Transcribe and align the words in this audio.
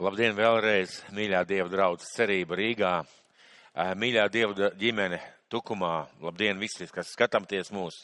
Labdien 0.00 0.32
vēlreiz, 0.32 0.94
mīļā 1.12 1.42
Dieva 1.44 1.68
draudz 1.68 2.06
cerība 2.14 2.56
Rīgā, 2.56 2.92
mīļā 4.00 4.22
Dieva 4.32 4.70
ģimene 4.80 5.18
Tukumā. 5.52 6.06
Labdien 6.24 6.56
visi, 6.56 6.86
kas 6.88 7.10
skatāties 7.12 7.68
mūs. 7.76 7.98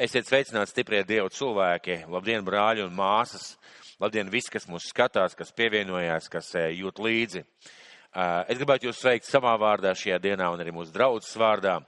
Esiet 0.00 0.24
sveicināti 0.24 0.72
stiprie 0.72 1.02
Dieva 1.04 1.28
cilvēki. 1.28 2.06
Labdien, 2.08 2.40
brāļi 2.46 2.86
un 2.86 2.96
māsas. 2.96 3.50
Labdien 4.00 4.32
visi, 4.32 4.48
kas 4.54 4.64
mūs 4.64 4.88
skatās, 4.94 5.36
kas 5.36 5.52
pievienojās, 5.52 6.30
kas 6.32 6.54
jūt 6.56 7.04
līdzi. 7.04 7.44
Es 8.48 8.56
gribētu 8.56 8.88
jūs 8.88 9.04
sveikt 9.04 9.28
savā 9.28 9.52
vārdā 9.60 9.92
šajā 9.92 10.16
dienā 10.24 10.48
un 10.54 10.64
arī 10.64 10.72
mūsu 10.72 10.96
draudzes 10.96 11.36
vārdā. 11.36 11.82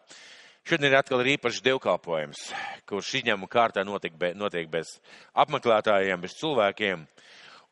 Šodien 0.69 0.93
ir 0.93 1.01
atkal 1.01 1.25
ir 1.25 1.39
īpašs 1.39 1.65
dievkalpojums, 1.65 2.51
kurš 2.85 3.17
izņēmuma 3.23 3.49
kārtā 3.51 3.81
notiek, 3.83 4.13
be, 4.13 4.35
notiek 4.37 4.69
bez 4.71 4.99
apmeklētājiem, 5.33 6.21
bez 6.21 6.37
cilvēkiem. 6.37 7.09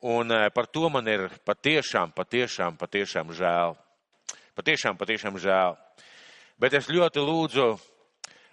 Un 0.01 0.33
eh, 0.33 0.49
par 0.55 0.67
to 0.67 0.89
man 0.89 1.09
ir 1.09 1.27
patiešām, 1.45 2.15
patiešām, 2.17 2.77
patiešām 2.81 3.35
žēl. 3.37 3.75
Patiešām, 4.57 4.97
patiešām 4.97 5.37
žēl. 5.37 5.77
Bet 6.61 6.73
es 6.77 6.89
ļoti 6.89 7.21
lūdzu, 7.21 7.67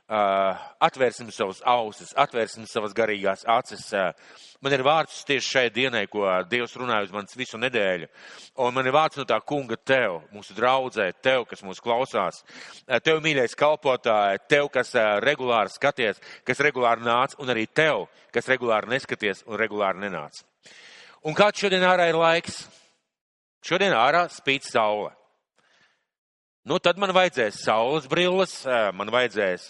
uh, 0.08 0.66
atvērsim 0.84 1.30
savus 1.32 1.62
ausis, 1.68 2.14
atvērsim 2.20 2.66
savas 2.68 2.96
garīgās 2.96 3.46
acis. 3.48 3.86
Uh, 3.92 4.12
man 4.64 4.76
ir 4.76 4.84
vārds 4.88 5.22
tieši 5.28 5.48
šai 5.48 5.66
dienai, 5.76 6.06
ko 6.12 6.26
Dievs 6.52 6.76
runāja 6.80 7.08
uz 7.08 7.14
manis 7.16 7.36
visu 7.40 7.60
nedēļu. 7.60 8.10
Un 8.64 8.76
man 8.76 8.88
ir 8.88 8.96
vārds 8.96 9.20
no 9.20 9.28
tā 9.28 9.40
kunga 9.44 9.80
tev, 9.80 10.22
mūsu 10.36 10.56
draudzē, 10.58 11.10
tev, 11.24 11.46
kas 11.50 11.64
mūs 11.68 11.84
klausās. 11.84 12.44
Uh, 12.88 13.00
tev, 13.04 13.22
mīļais 13.24 13.56
kalpotāji, 13.60 14.44
tev, 14.52 14.68
kas 14.74 14.96
regulāri 15.24 15.76
skaties, 15.76 16.20
kas 16.48 16.64
regulāri 16.64 17.08
nāc, 17.08 17.40
un 17.40 17.56
arī 17.56 17.68
tev, 17.68 18.08
kas 18.36 18.52
regulāri 18.52 18.96
neskaties 18.96 19.44
un 19.48 19.60
regulāri 19.60 20.08
nenāc. 20.08 20.44
Un 21.26 21.34
kāds 21.38 21.58
šodien 21.58 21.82
ārā 21.82 22.10
ir 22.12 22.18
laiks? 22.20 22.66
Šodien 23.66 23.96
ārā 23.98 24.28
spīd 24.30 24.66
saule. 24.68 25.10
Nu, 26.68 26.78
tad 26.84 27.00
man 27.00 27.14
vajadzēs 27.16 27.62
saules 27.64 28.06
brilles, 28.12 28.54
man 28.94 29.10
vajadzēs 29.12 29.70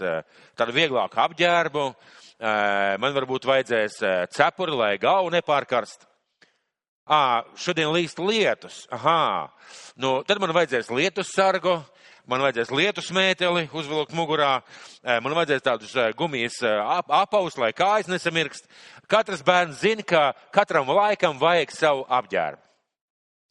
tādu 0.58 0.74
vieglāku 0.74 1.20
apģērbu, 1.22 1.84
man 3.00 3.16
varbūt 3.16 3.46
vajadzēs 3.46 4.00
cepuri, 4.34 4.74
lai 4.74 4.92
galvu 5.02 5.30
nepārkarst. 5.36 6.08
Ā, 7.08 7.46
šodien 7.56 7.94
līst 7.94 8.20
lietus. 8.20 8.82
Aha. 8.92 9.48
Nu, 9.96 10.18
tad 10.28 10.42
man 10.44 10.52
vajadzēs 10.58 10.90
lietus 10.92 11.30
sargu, 11.32 11.78
man 12.28 12.44
vajadzēs 12.44 12.72
lietu 12.76 13.02
smēteli 13.04 13.68
uzvilkt 13.72 14.14
mugurā, 14.16 14.60
man 15.24 15.36
vajadzēs 15.38 15.66
tādus 15.66 15.96
gumijas 16.20 16.60
apaus, 16.64 17.58
lai 17.60 17.72
kājas 17.76 18.10
nesamirkst. 18.12 18.68
Katrs 19.08 19.44
bērns 19.48 19.80
zina, 19.82 20.04
ka 20.04 20.34
katram 20.52 20.90
laikam 20.92 21.40
vajag 21.40 21.72
savu 21.72 22.04
apģērbu. 22.12 22.60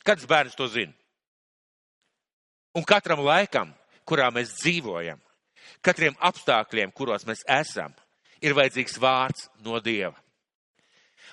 Katrs 0.07 0.29
bērns 0.29 0.59
to 0.59 0.69
zina. 0.69 0.93
Un 2.77 2.85
katram 2.85 3.23
laikam, 3.25 3.73
kurā 4.05 4.29
mēs 4.35 4.53
dzīvojam, 4.61 5.19
katriem 5.81 6.19
apstākļiem, 6.21 6.93
kuros 6.93 7.25
mēs 7.25 7.41
esam, 7.49 7.97
ir 8.45 8.53
vajadzīgs 8.55 9.01
vārds 9.01 9.49
no 9.65 9.81
Dieva. 9.81 10.15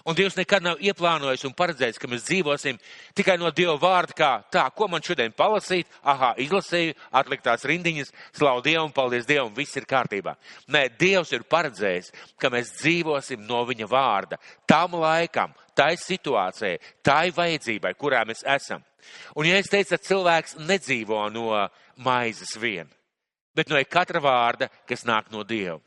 Un 0.03 0.17
Dievs 0.19 0.35
nekad 0.35 0.65
nav 0.65 0.81
ieplānojis 0.83 1.45
un 1.47 1.53
paredzējis, 1.55 1.97
ka 2.01 2.09
mēs 2.11 2.25
dzīvosim 2.27 2.79
tikai 3.15 3.37
no 3.39 3.47
Dieva 3.55 3.77
vārda, 3.79 4.15
kā 4.17 4.31
tā, 4.51 4.65
ko 4.75 4.89
man 4.91 5.03
šodien 5.03 5.31
palasīt, 5.31 5.87
aha, 6.03 6.33
izlasīju, 6.43 6.97
atliktās 7.15 7.63
rindiņas, 7.69 8.11
slavu 8.35 8.65
Dievu 8.65 8.83
un 8.83 8.91
paldies 8.91 9.29
Dievam, 9.29 9.53
viss 9.55 9.79
ir 9.79 9.87
kārtībā. 9.87 10.33
Nē, 10.75 10.89
Dievs 10.99 11.31
ir 11.31 11.45
paredzējis, 11.47 12.11
ka 12.35 12.51
mēs 12.51 12.73
dzīvosim 12.81 13.45
no 13.47 13.61
viņa 13.69 13.87
vārda, 13.87 14.41
tam 14.67 14.99
laikam, 14.99 15.55
tai 15.71 15.93
situācijai, 15.95 16.81
tai 16.99 17.29
vajadzībai, 17.31 17.95
kurā 17.95 18.25
mēs 18.27 18.43
esam. 18.57 18.83
Un 19.39 19.47
ja 19.47 19.55
es 19.55 19.71
teicu, 19.71 19.95
ka 19.95 20.03
cilvēks 20.09 20.59
nedzīvo 20.67 21.23
no 21.31 21.63
maizes 22.03 22.57
vien, 22.59 22.91
bet 23.55 23.71
no 23.71 23.79
katra 23.87 24.19
vārda, 24.19 24.67
kas 24.83 25.07
nāk 25.07 25.31
no 25.31 25.47
Dieva. 25.47 25.79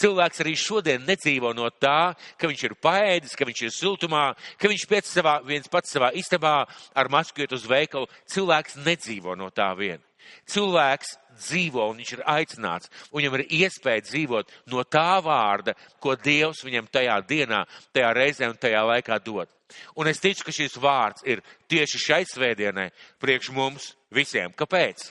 Cilvēks 0.00 0.42
arī 0.44 0.54
šodien 0.58 1.06
nedzīvo 1.08 1.54
no 1.56 1.70
tā, 1.70 2.12
ka 2.38 2.50
viņš 2.50 2.66
ir 2.68 2.76
paēdis, 2.82 3.36
ka 3.38 3.48
viņš 3.48 3.64
ir 3.66 3.74
siltumā, 3.74 4.26
ka 4.60 4.70
viņš 4.70 4.86
pēc 4.90 5.10
savā, 5.10 5.38
viens 5.46 5.70
pats 5.70 5.92
savā 5.94 6.12
istabā 6.18 6.62
ar 6.94 7.10
masku 7.12 7.44
iet 7.44 7.56
uz 7.56 7.66
veikalu. 7.68 8.10
Cilvēks 8.30 8.80
nedzīvo 8.84 9.36
no 9.38 9.50
tā 9.54 9.72
vien. 9.78 10.02
Cilvēks 10.50 11.14
dzīvo 11.40 11.86
un 11.90 12.00
viņš 12.00 12.12
ir 12.16 12.24
aicināts, 12.28 12.90
un 13.10 13.20
viņam 13.20 13.38
ir 13.38 13.46
iespēja 13.62 14.04
dzīvot 14.08 14.52
no 14.72 14.84
tā 14.84 15.20
vārda, 15.24 15.74
ko 16.02 16.16
Dievs 16.18 16.64
viņam 16.66 16.90
tajā 16.92 17.16
dienā, 17.28 17.64
tajā 17.94 18.12
reizē 18.16 18.50
un 18.50 18.60
tajā 18.60 18.82
laikā 18.92 19.18
dod. 19.24 19.48
Un 19.96 20.10
es 20.10 20.20
ticu, 20.20 20.44
ka 20.44 20.54
šis 20.54 20.76
vārds 20.82 21.24
ir 21.24 21.42
tieši 21.70 22.02
šai 22.02 22.22
svētdienai 22.28 22.90
priekš 23.22 23.52
mums 23.54 23.92
visiem. 24.10 24.52
Kāpēc? 24.52 25.10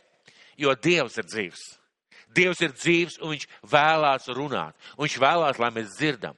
Jo 0.59 0.75
Dievs 0.75 1.17
ir 1.17 1.27
dzīvs. 1.29 1.78
Dievs 2.29 2.59
ir 2.61 2.73
dzīves 2.77 3.15
un 3.23 3.31
viņš 3.33 3.45
vēlās 3.71 4.27
runāt. 4.37 4.75
Un 4.95 5.07
viņš 5.07 5.15
vēlās, 5.21 5.59
lai 5.61 5.69
mēs 5.73 5.95
dzirdam. 5.95 6.35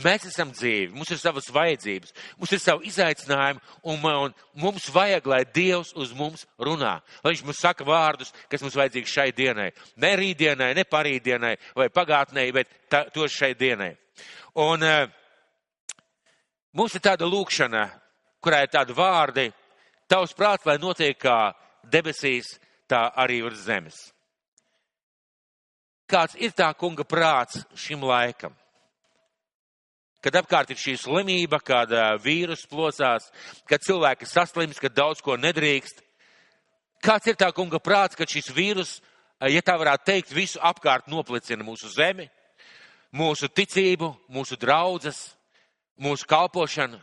Mēs 0.00 0.24
esam 0.30 0.52
dzīvi, 0.54 0.94
mums 0.96 1.10
ir 1.12 1.20
savas 1.20 1.50
vajadzības, 1.52 2.14
mums 2.40 2.54
ir 2.56 2.62
savi 2.62 2.88
izaicinājumi 2.88 3.60
un, 3.92 4.06
un 4.08 4.34
mums 4.62 4.88
vajag, 4.94 5.28
lai 5.28 5.42
Dievs 5.44 5.92
uz 6.00 6.14
mums 6.16 6.46
runā. 6.56 6.94
Lai 7.20 7.34
viņš 7.34 7.42
mums 7.44 7.60
saka 7.60 7.84
vārdus, 7.84 8.32
kas 8.48 8.64
mums 8.64 8.78
vajadzīgi 8.80 9.12
šai 9.12 9.28
dienai. 9.36 9.68
Ne 10.00 10.14
rītdienai, 10.20 10.70
ne 10.78 10.86
parītdienai 10.88 11.52
vai 11.76 11.90
pagātnē, 11.92 12.46
bet 12.56 12.72
tā, 12.88 13.04
to 13.12 13.28
šai 13.28 13.52
dienai. 13.58 13.92
Un 14.64 14.88
uh, 14.88 15.04
mums 16.72 16.96
ir 16.96 17.04
tāda 17.04 17.28
lūkšana, 17.28 17.84
kurā 18.40 18.64
ir 18.64 18.72
tādi 18.72 18.96
vārdi, 18.96 19.50
tavs 20.08 20.32
prāts, 20.36 20.64
lai 20.64 20.80
notiek 20.80 21.20
kā 21.20 21.52
debesīs, 21.84 22.56
tā 22.88 23.10
arī 23.20 23.42
uz 23.44 23.60
zemes 23.68 24.13
kāds 26.10 26.36
ir 26.40 26.52
tā 26.56 26.70
kunga 26.76 27.04
prāts 27.04 27.64
šim 27.78 28.04
laikam. 28.04 28.52
Kad 30.24 30.38
apkārt 30.40 30.70
ir 30.72 30.80
šī 30.80 30.94
slimība, 30.96 31.58
kad 31.60 31.90
vīrus 32.24 32.64
plosās, 32.68 33.26
kad 33.68 33.82
cilvēki 33.84 34.28
saslims, 34.28 34.80
kad 34.80 34.94
daudz 34.96 35.20
ko 35.20 35.36
nedrīkst. 35.36 36.00
Kāds 37.04 37.28
ir 37.28 37.36
tā 37.36 37.50
kunga 37.52 37.76
prāts, 37.76 38.16
kad 38.16 38.30
šis 38.30 38.48
vīrus, 38.56 38.94
ja 39.52 39.60
tā 39.60 39.76
varētu 39.76 40.08
teikt, 40.08 40.32
visu 40.32 40.60
apkārt 40.64 41.10
noplicina 41.12 41.64
mūsu 41.64 41.92
zemi, 41.92 42.30
mūsu 43.12 43.50
ticību, 43.52 44.14
mūsu 44.32 44.56
draudzes, 44.56 45.34
mūsu 46.00 46.24
kalpošanu? 46.30 46.96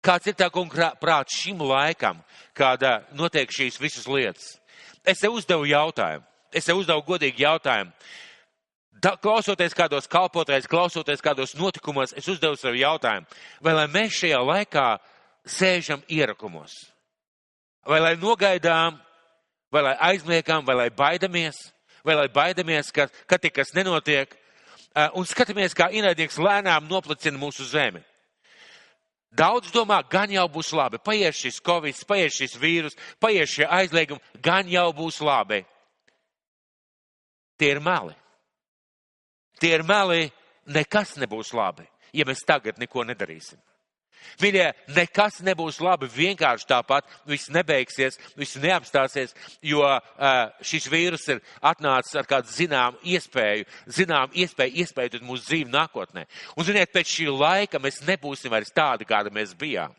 Kāds 0.00 0.30
ir 0.30 0.36
tā 0.38 0.48
kunga 0.54 0.94
prāts 0.96 1.36
šim 1.36 1.60
laikam, 1.60 2.22
kad 2.56 2.80
notiek 3.12 3.52
šīs 3.52 3.76
visas 3.82 4.08
lietas? 4.08 4.54
Es 5.04 5.20
tev 5.20 5.36
uzdevu 5.36 5.68
jautājumu. 5.68 6.24
Es 6.56 6.64
tev 6.64 6.80
uzdevu 6.80 7.04
godīgi 7.04 7.44
jautājumu 7.44 7.92
klausoties 9.22 9.76
kādos 9.76 10.08
kalpotājos, 10.10 10.68
klausoties 10.70 11.22
kādos 11.24 11.54
notikumos, 11.58 12.14
es 12.16 12.28
uzdevu 12.28 12.56
sev 12.58 12.76
jautājumu, 12.78 13.28
vai 13.62 13.74
lai 13.76 13.86
mēs 13.92 14.16
šajā 14.22 14.40
laikā 14.42 14.86
sēžam 15.46 16.02
ierakumos, 16.08 16.74
vai 17.86 18.00
lai 18.02 18.14
nogaidām, 18.16 18.98
vai 19.72 19.82
lai 19.82 19.94
aizliekam, 20.10 20.64
vai 20.66 20.74
lai 20.74 20.90
baidamies, 20.90 21.60
vai 22.04 22.16
lai 22.16 22.28
baidamies, 22.32 22.90
ka, 22.94 23.08
ka 23.26 23.38
tik 23.38 23.54
kas 23.60 23.74
nenotiek, 23.76 24.32
un 25.14 25.28
skatāmies, 25.28 25.76
kā 25.76 25.90
ienaidnieks 25.92 26.40
lēnām 26.40 26.88
noplicina 26.88 27.38
mūsu 27.38 27.66
zemi. 27.68 28.02
Daudz 29.36 29.68
domā, 29.74 29.98
gan 30.08 30.30
jau 30.32 30.46
būs 30.48 30.70
labi, 30.72 30.98
paies 31.04 31.36
šis 31.36 31.58
covid, 31.60 31.98
paies 32.08 32.36
šis 32.38 32.54
vīrus, 32.56 32.96
paies 33.20 33.50
šie 33.52 33.66
aizliegumi, 33.68 34.22
gan 34.40 34.68
jau 34.70 34.86
būs 34.96 35.20
labi. 35.20 35.60
Tie 37.60 37.74
ir 37.74 37.82
meli. 37.84 38.14
Tie 39.60 39.72
ir 39.76 39.84
meli, 39.86 40.28
nekas 40.66 41.16
nebūs 41.20 41.54
labi, 41.56 41.86
ja 42.12 42.26
mēs 42.28 42.44
tagad 42.46 42.78
neko 42.80 43.06
nedarīsim. 43.08 43.60
Mīļie, 44.42 44.64
nekas 44.96 45.38
nebūs 45.46 45.78
labi 45.84 46.08
vienkārši 46.10 46.66
tāpat, 46.68 47.06
viss 47.28 47.50
nebeigsies, 47.52 48.18
viss 48.36 48.58
neapstāsies, 48.60 49.34
jo 49.64 49.84
šis 50.66 50.88
vīrus 50.92 51.28
ir 51.30 51.42
atnācis 51.64 52.18
ar 52.18 52.28
kādu 52.28 52.50
zināmu 52.52 53.00
iespēju, 53.14 53.68
zinām 53.98 54.34
iespēju 54.34 54.82
iespējot 54.82 55.22
mūsu 55.22 55.46
dzīvi 55.50 55.70
nākotnē. 55.72 56.26
Un, 56.56 56.66
ziniet, 56.66 56.92
pēc 56.94 57.12
šī 57.12 57.30
laika 57.32 57.80
mēs 57.82 58.02
nebūsim 58.08 58.52
vairs 58.52 58.74
tādi, 58.74 59.08
kādi 59.08 59.32
mēs 59.34 59.54
bijām. 59.56 59.94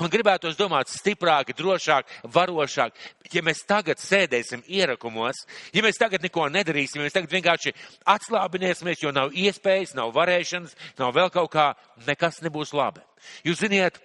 Man 0.00 0.10
gribētos 0.10 0.56
domāt 0.58 0.90
stiprāk, 0.90 1.52
drošāk, 1.56 2.08
varošāk, 2.34 2.96
ja 3.32 3.42
mēs 3.46 3.62
tagad 3.68 4.00
sēdēsim 4.02 4.64
ierakumos, 4.66 5.44
ja 5.74 5.84
mēs 5.84 6.00
tagad 6.00 6.24
neko 6.24 6.48
nedarīsim, 6.50 7.00
ja 7.00 7.06
mēs 7.06 7.14
tagad 7.14 7.34
vienkārši 7.36 7.74
atslābināsimies, 8.14 9.02
jo 9.04 9.12
nav 9.14 9.34
iespējas, 9.36 9.94
nav 9.98 10.10
varēšanas, 10.16 10.74
nav 10.98 11.14
vēl 11.16 11.30
kaut 11.34 11.52
kā, 11.54 11.68
nekas 12.08 12.42
nebūs 12.42 12.74
labi. 12.74 13.04
Jūs 13.46 13.62
ziniet, 13.62 14.00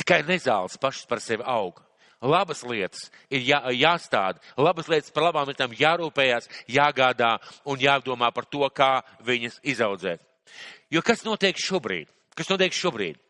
tikai 0.00 0.24
nezāles 0.26 0.78
pašas 0.80 1.06
par 1.10 1.22
sevi 1.22 1.46
aug. 1.46 1.78
Labas 2.18 2.64
lietas 2.66 3.12
ir 3.30 3.44
jā, 3.46 3.60
jāstāda, 3.78 4.42
labas 4.58 4.88
lietas 4.90 5.12
par 5.14 5.28
labām 5.28 5.46
lietām 5.46 5.74
jārūpējās, 5.78 6.50
jāgādā 6.66 7.36
un 7.62 7.78
jādomā 7.78 8.32
par 8.34 8.48
to, 8.50 8.66
kā 8.74 9.04
viņas 9.22 9.60
izaudzēt. 9.62 10.24
Jo 10.90 11.04
kas 11.04 11.22
notiek 11.22 11.54
šobrīd? 11.62 12.10
Kas 12.34 12.50
notiek 12.50 12.74
šobrīd? 12.74 13.20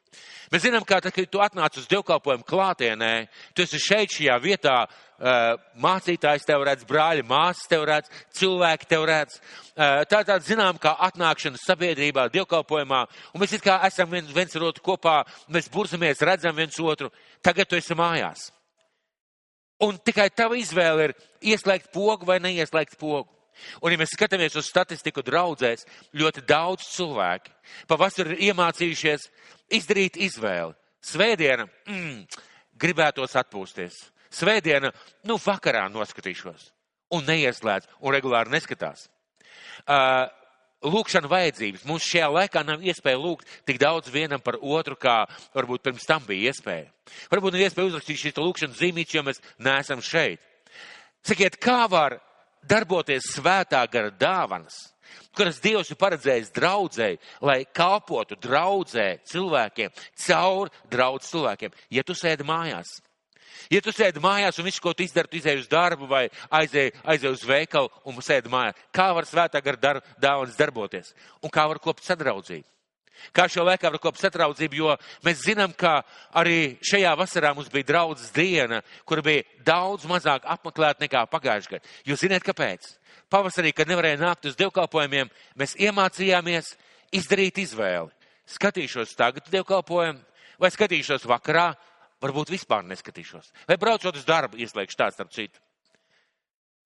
Mēs 0.53 0.65
zinām, 0.65 0.85
kā 0.89 1.01
tad, 1.05 1.13
kad 1.13 1.29
tu 1.29 1.43
atnāc 1.45 1.77
uz 1.77 1.87
dievkalpojumu 1.91 2.47
klātienē, 2.49 3.13
tu 3.55 3.65
esi 3.65 3.81
šeit 3.83 4.15
šajā 4.17 4.37
vietā, 4.41 4.77
mācītājs 5.83 6.47
tev 6.47 6.63
redz, 6.67 6.87
brāļi, 6.89 7.25
māsas 7.27 7.69
tev 7.71 7.85
redz, 7.89 8.11
cilvēki 8.39 8.89
tev 8.89 9.07
redz. 9.11 9.41
Tā 9.75 10.21
tāda 10.23 10.39
zinām, 10.47 10.79
kā 10.81 10.95
atnākšana 11.09 11.59
sabiedrībā, 11.61 12.29
dievkalpojumā, 12.35 13.01
un 13.35 13.43
mēs 13.43 13.57
it 13.59 13.65
kā 13.65 13.81
esam 13.89 14.11
viens, 14.15 14.31
viens 14.35 14.55
ar 14.57 14.69
otru 14.71 14.85
kopā, 14.93 15.17
mēs 15.53 15.71
burzamies, 15.75 16.23
redzam 16.23 16.57
viens 16.57 16.79
otru. 16.81 17.11
Tagad 17.43 17.69
tu 17.69 17.79
esi 17.79 17.99
mājās. 17.99 18.49
Un 19.85 19.99
tikai 20.03 20.31
tava 20.35 20.59
izvēle 20.59 21.11
ir 21.11 21.19
ieslēgt 21.55 21.93
pogu 21.95 22.27
vai 22.27 22.41
neieslēgt 22.43 22.99
pogu. 22.99 23.29
Un, 23.83 23.93
ja 23.93 24.01
mēs 24.01 24.15
skatāmies 24.15 24.57
uz 24.59 24.69
statistiku 24.69 25.23
draudzēs, 25.27 25.87
ļoti 26.17 26.45
daudz 26.49 26.87
cilvēki 26.95 27.55
pavasarī 27.91 28.37
ir 28.37 28.51
iemācījušies 28.51 29.29
izdarīt 29.79 30.19
izvēli. 30.29 30.77
Svētdiena, 31.05 31.69
mm, 31.89 32.41
gribētos 32.81 33.37
atpūsties. 33.39 34.01
Svētdiena, 34.35 34.91
nu, 35.29 35.39
vakarā 35.41 35.87
noskatīšos. 35.93 36.73
Un 37.17 37.25
neieslēdz, 37.25 37.89
un 38.05 38.13
regulāri 38.13 38.53
neskatās. 38.53 39.07
Uh, 39.89 40.27
lūkšana 40.85 41.31
vajadzības. 41.31 41.87
Mums 41.89 42.07
šajā 42.07 42.29
laikā 42.31 42.63
nav 42.67 42.85
iespēja 42.85 43.19
lūgt 43.19 43.49
tik 43.67 43.81
daudz 43.81 44.11
vienam 44.13 44.43
par 44.45 44.59
otru, 44.61 44.99
kā 45.01 45.25
varbūt 45.57 45.87
pirms 45.87 46.07
tam 46.07 46.23
bija 46.27 46.53
iespēja. 46.53 46.91
Varbūt 47.33 47.57
nav 47.57 47.65
iespēja 47.65 47.91
uzrakstīt 47.91 48.23
šīs 48.23 48.39
lūkšanas 48.39 48.79
zīmītes, 48.79 49.17
jo 49.17 49.25
mēs 49.27 49.43
neesam 49.65 50.03
šeit. 50.05 50.43
Sakiet, 51.27 51.59
kā 51.61 51.87
var 51.91 52.21
darboties 52.69 53.33
svētā 53.35 53.81
gara 53.91 54.13
dāvanas, 54.13 54.77
kuras 55.37 55.61
Dievs 55.63 55.91
ir 55.93 55.99
paredzējis 56.01 56.53
draudzēji, 56.57 57.21
lai 57.43 57.61
kalpotu 57.75 58.39
draudzē 58.43 59.09
cilvēkiem, 59.29 59.93
caur 60.27 60.73
draudz 60.91 61.29
cilvēkiem, 61.33 61.77
ja 61.95 62.05
tu 62.05 62.17
sēdi 62.19 62.47
mājās. 62.47 62.99
Ja 63.73 63.81
tu 63.85 63.93
sēdi 63.93 64.21
mājās 64.23 64.61
un 64.61 64.69
visu, 64.69 64.81
ko 64.81 64.95
tu 64.95 65.03
izdari, 65.05 65.29
tu 65.29 65.41
izēji 65.41 65.65
uz 65.65 65.69
darbu 65.69 66.07
vai 66.09 66.29
aizēji 66.61 66.95
aizēj 67.05 67.35
uz 67.35 67.45
veikalu 67.49 67.91
un 68.07 68.21
sēdi 68.25 68.53
mājās, 68.53 68.79
kā 68.95 69.11
var 69.17 69.29
svētā 69.29 69.61
gara 69.65 69.81
dar, 69.83 70.03
dāvanas 70.21 70.57
darboties 70.57 71.15
un 71.43 71.53
kā 71.53 71.67
var 71.69 71.81
kopt 71.83 72.07
sadraudzību? 72.07 72.67
Kā 73.33 73.49
šo 73.49 73.65
kopt 74.01 74.21
satraudzību, 74.21 74.75
jo 74.75 74.97
mēs 75.25 75.45
zinām, 75.45 75.73
ka 75.73 76.03
arī 76.33 76.79
šajā 76.83 77.15
vasarā 77.19 77.55
mums 77.55 77.69
bija 77.69 77.85
draudzes 77.85 78.31
diena, 78.33 78.83
kur 79.05 79.23
bija 79.23 79.43
daudz 79.65 80.07
mazāk 80.07 80.45
apmeklēta 80.45 81.05
nekā 81.05 81.27
pagājušajā 81.31 81.79
gadā. 81.79 81.85
Jūs 82.05 82.25
zināt, 82.25 82.43
kāpēc? 82.47 82.99
Pavasarī, 83.29 83.75
kad 83.77 83.89
nevarēja 83.89 84.21
nākt 84.23 84.49
uz 84.49 84.57
dievkalpojumiem, 84.57 85.29
mēs 85.59 85.77
iemācījāmies 85.77 86.73
izdarīt 87.13 87.61
izvēli. 87.61 88.11
Skatīšos 88.49 89.13
tagad 89.19 89.51
dievkalpojumu, 89.53 90.21
vai 90.59 90.71
skatīšos 90.73 91.29
vakarā, 91.29 91.75
varbūt 92.25 92.53
vispār 92.55 92.87
neskatīšos. 92.89 93.53
Vai 93.69 93.77
braucot 93.77 94.17
uz 94.17 94.25
darbu, 94.27 94.57
ieslēgšu 94.57 94.99
tāds 94.99 95.19
starp 95.19 95.35
citu. 95.35 95.61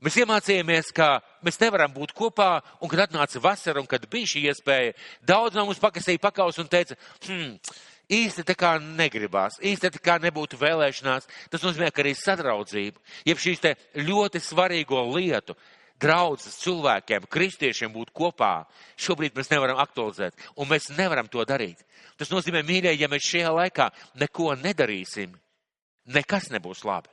Mēs 0.02 0.16
iemācījāmies, 0.18 0.88
ka 0.96 1.20
mēs 1.46 1.60
nevaram 1.62 1.92
būt 1.94 2.10
kopā, 2.18 2.56
un 2.82 2.90
kad 2.90 3.04
atnāca 3.04 3.38
vasara, 3.42 3.78
un 3.78 3.86
kad 3.86 4.02
bija 4.10 4.32
šī 4.32 4.40
iespēja, 4.50 4.96
daudz 5.22 5.54
no 5.54 5.68
mums 5.68 5.78
pakasīja 5.82 6.18
pakaus 6.22 6.58
un 6.58 6.70
teica, 6.70 6.96
hmm, 7.28 7.52
īsti 8.10 8.42
tā 8.48 8.56
kā 8.58 8.72
negribās, 8.82 9.60
īsti 9.62 9.92
tā 9.94 10.00
kā 10.02 10.16
nebūtu 10.22 10.58
vēlēšanās. 10.58 11.28
Tas 11.52 11.62
nozīmē, 11.62 11.92
ka 11.94 12.02
arī 12.02 12.16
sadraudzība, 12.18 12.98
jeb 13.28 13.44
šīs 13.44 13.62
te 13.62 13.76
ļoti 14.02 14.42
svarīgo 14.42 15.04
lietu, 15.12 15.54
draudzes 16.02 16.58
cilvēkiem, 16.64 17.30
kristiešiem 17.30 17.94
būt 17.94 18.10
kopā, 18.10 18.64
šobrīd 18.98 19.38
mēs 19.38 19.52
nevaram 19.52 19.78
aktualizēt, 19.84 20.34
un 20.58 20.66
mēs 20.66 20.90
nevaram 20.96 21.30
to 21.30 21.46
darīt. 21.46 21.84
Tas 22.18 22.34
nozīmē, 22.34 22.64
mīļie, 22.66 22.96
ja 22.98 23.06
mēs 23.12 23.28
šajā 23.30 23.54
laikā 23.54 23.88
neko 24.18 24.50
nedarīsim, 24.58 25.30
nekas 26.10 26.50
nebūs 26.50 26.82
labi. 26.88 27.12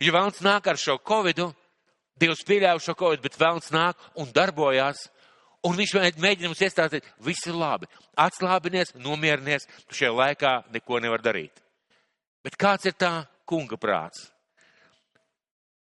Jo 0.00 0.16
vēlams 0.16 0.40
nāk 0.44 0.72
ar 0.72 0.80
šo 0.80 0.96
covidu, 1.04 1.50
Dievs 2.16 2.44
pieļāva 2.48 2.80
šo 2.80 2.94
ko, 2.96 3.12
bet 3.20 3.36
vēlns 3.40 3.72
nāk 3.74 4.00
un 4.16 4.30
darbojās. 4.32 5.08
Un 5.66 5.74
viņš 5.76 5.94
mēģina 6.22 6.48
mums 6.48 6.62
iestāstīt, 6.62 7.06
viss 7.24 7.46
ir 7.48 7.56
labi. 7.58 7.88
Atslābinies, 8.16 8.94
nomierinies, 9.02 9.66
tu 9.88 9.98
šajā 9.98 10.12
laikā 10.14 10.52
neko 10.72 11.00
nevar 11.02 11.24
darīt. 11.24 11.62
Bet 12.46 12.54
kāds 12.60 12.86
ir 12.86 12.94
tā 12.94 13.26
kunga 13.48 13.78
prāts? 13.80 14.28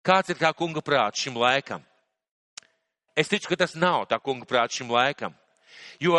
Kāds 0.01 0.31
ir 0.33 0.39
tā 0.39 0.49
kunga 0.57 0.81
prāts 0.81 1.21
šim 1.21 1.37
laikam? 1.37 1.83
Es 3.17 3.29
ticu, 3.29 3.49
ka 3.51 3.57
tas 3.63 3.75
nav 3.75 4.05
tā 4.09 4.19
kunga 4.23 4.45
prāts 4.49 4.77
šim 4.77 4.91
laikam. 4.93 5.35
Jo 6.01 6.17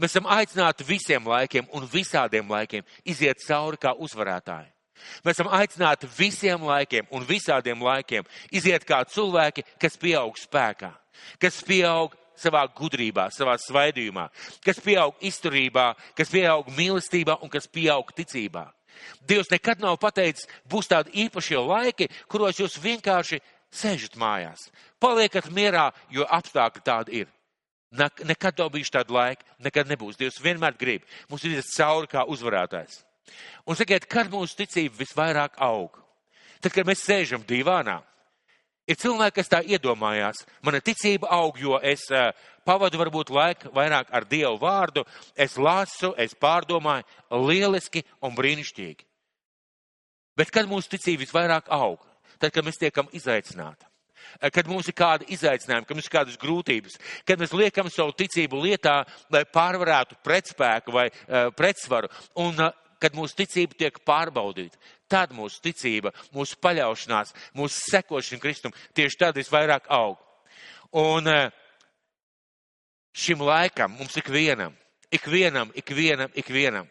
mēs 0.00 0.12
esam 0.12 0.26
aicināti 0.30 0.86
visiem 0.86 1.26
laikiem 1.28 1.68
un 1.74 1.86
visādiem 1.88 2.48
laikiem 2.50 2.86
iziet 3.08 3.42
cauri 3.46 3.78
kā 3.78 3.94
uzvarētāji. 3.94 4.71
Mēs 5.24 5.38
esam 5.38 5.50
aicināti 5.52 6.10
visiem 6.16 6.64
laikiem 6.66 7.08
un 7.10 7.26
visādiem 7.28 7.82
laikiem 7.82 8.26
iziet 8.50 8.84
kā 8.88 9.02
cilvēki, 9.08 9.64
kas 9.80 9.98
pieaug 10.00 10.36
spēkā, 10.40 10.92
kas 11.42 11.62
pieaug 11.66 12.14
savā 12.38 12.64
gudrībā, 12.76 13.28
savā 13.34 13.56
svaidījumā, 13.60 14.28
kas 14.64 14.80
pieaug 14.82 15.18
izturībā, 15.24 15.92
kas 16.18 16.32
pieaug 16.32 16.70
mīlestībā 16.76 17.38
un 17.42 17.52
kas 17.52 17.68
pieaug 17.70 18.10
ticībā. 18.16 18.66
Dievs 19.26 19.50
nekad 19.50 19.80
nav 19.82 19.96
pateicis, 20.00 20.48
būs 20.68 20.90
tādi 20.90 21.14
īpašie 21.24 21.60
laiki, 21.60 22.08
kuros 22.30 22.60
jūs 22.60 22.78
vienkārši 22.82 23.40
sēžat 23.72 24.18
mājās, 24.20 24.68
paliekat 25.00 25.48
mierā, 25.54 25.90
jo 26.12 26.26
apstākļi 26.28 26.84
tādi 26.84 27.22
ir. 27.22 27.30
Nekad 27.92 28.60
nav 28.60 28.70
bijuši 28.72 28.94
tādi 28.94 29.12
laiki, 29.12 29.44
nekad 29.64 29.90
nebūs. 29.90 30.16
Dievs 30.20 30.40
vienmēr 30.40 30.76
grib. 30.80 31.04
Mums 31.28 31.44
ir 31.44 31.60
cauri 31.74 32.08
kā 32.08 32.24
uzvarētājs. 32.24 33.02
Un 33.68 33.78
sakiet, 33.78 34.06
kad 34.10 34.30
mūsu 34.32 34.58
ticība 34.58 35.02
visvairāk 35.02 35.58
aug? 35.62 35.98
Tad, 36.62 36.72
kad 36.74 36.86
mēs 36.86 37.04
sēžam 37.06 37.44
divānā, 37.46 38.00
ir 38.86 38.98
cilvēki, 38.98 39.36
kas 39.38 39.50
tā 39.50 39.62
iedomājās, 39.66 40.44
mana 40.62 40.82
ticība 40.84 41.30
aug, 41.34 41.58
jo 41.58 41.78
es 41.82 42.04
uh, 42.10 42.30
pavadu 42.66 43.00
varbūt 43.00 43.30
laiku 43.34 43.72
vairāk 43.74 44.10
ar 44.14 44.26
Dievu 44.30 44.58
vārdu, 44.62 45.06
es 45.34 45.56
lasu, 45.58 46.12
es 46.18 46.34
pārdomāju, 46.38 47.06
lieliski 47.48 48.04
un 48.22 48.34
brīnišķīgi. 48.38 49.06
Bet 50.38 50.50
kad 50.54 50.70
mūsu 50.70 50.94
ticība 50.94 51.26
visvairāk 51.26 51.70
aug? 51.74 52.02
Tad, 52.38 52.50
kad 52.54 52.64
mēs 52.66 52.80
tiekam 52.80 53.10
izaicināti 53.14 53.86
kad 54.52 54.68
mums 54.70 54.88
ir 54.88 54.96
kādi 54.96 55.28
izaicinājumi, 55.34 55.86
kad 55.86 55.98
mums 55.98 56.08
ir 56.08 56.14
kādas 56.14 56.38
grūtības, 56.40 56.98
kad 57.28 57.40
mēs 57.42 57.54
liekam 57.56 57.90
savu 57.92 58.14
ticību 58.16 58.60
lietā, 58.64 59.02
lai 59.32 59.44
pārvarētu 59.48 60.18
pretspēku 60.24 60.94
vai 60.94 61.08
uh, 61.10 61.50
pretsvaru. 61.56 62.10
Un 62.42 62.58
uh, 62.58 62.72
kad 63.02 63.16
mūsu 63.18 63.36
ticība 63.42 63.78
tiek 63.78 63.98
pārbaudīta, 64.06 64.78
tad 65.10 65.34
mūsu 65.36 65.60
ticība, 65.64 66.12
mūsu 66.34 66.58
paļaušanās, 66.62 67.34
mūsu 67.58 67.82
sekošana 67.90 68.42
Kristum 68.42 68.76
tieši 68.96 69.18
tad 69.24 69.40
visvairāk 69.40 69.90
aug. 69.92 70.20
Un 70.92 71.28
eh, 71.28 71.50
šim 73.16 73.42
laikam 73.42 73.96
mums 73.98 74.16
ikvienam, 74.20 74.76
ikvienam, 75.12 75.72
ikvienam, 75.76 76.32
ikvienam 76.38 76.88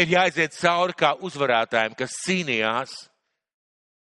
ir 0.00 0.14
jāiziet 0.14 0.56
cauri 0.56 0.96
kā 0.96 1.14
uzvarētājiem, 1.26 1.96
kas 1.98 2.18
cīnījās. 2.24 2.96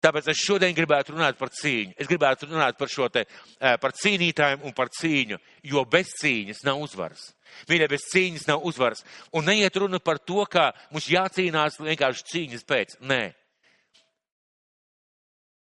Tāpēc 0.05 0.29
es 0.31 0.43
šodien 0.45 0.75
gribētu 0.77 1.15
runāt 1.15 1.39
par 1.39 1.51
cīņu. 1.55 1.97
Es 1.99 2.09
gribētu 2.11 2.49
runāt 2.51 2.77
par 2.79 2.91
šo 2.93 3.09
te, 3.09 3.25
eh, 3.61 3.77
par 3.81 3.93
cīnītājiem 3.93 4.63
un 4.63 4.73
par 4.73 4.89
cīņu, 4.89 5.39
jo 5.63 5.85
bez 5.85 6.13
cīņas 6.23 6.65
nav 6.65 6.79
uzvaras. 6.79 7.33
Mīļie, 7.71 7.89
bez 7.91 8.07
cīņas 8.13 8.47
nav 8.51 8.65
uzvaras. 8.69 9.05
Un 9.37 9.47
neiet 9.49 9.77
runa 9.77 10.01
par 10.03 10.19
to, 10.19 10.45
ka 10.51 10.71
mums 10.93 11.09
jācīnās 11.11 11.81
vienkārši 11.81 12.29
cīņas 12.33 12.67
pēc. 12.69 12.99
Nē. 13.01 13.23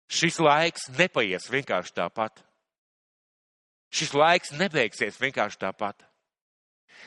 Šis 0.08 0.40
laiks 0.40 0.88
nepaies 0.98 1.50
vienkārši 1.52 1.96
tāpat. 2.00 2.44
Šis 3.92 4.14
laiks 4.16 4.54
nebeigsies 4.56 5.20
vienkārši 5.20 5.60
tāpat. 5.64 6.04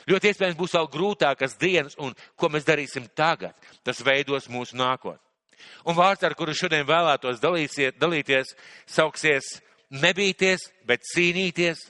Ļoti 0.09 0.31
iespējams 0.31 0.57
būs 0.57 0.73
vēl 0.77 0.87
grūtākas 0.89 1.57
dienas, 1.61 1.97
un 2.01 2.15
ko 2.39 2.49
mēs 2.49 2.65
darīsim 2.65 3.09
tagad, 3.17 3.53
tas 3.85 4.01
veidos 4.05 4.47
mūsu 4.49 4.77
nākotni. 4.79 5.21
Un 5.85 5.97
vārds, 5.97 6.23
ar 6.25 6.33
kuru 6.37 6.55
šodien 6.57 6.87
vēlētos 6.89 7.41
dalīsiet, 7.41 7.99
dalīties, 8.01 8.55
sauksies 8.89 9.59
nebīties, 9.93 10.71
bet 10.89 11.05
cīnīties 11.11 11.83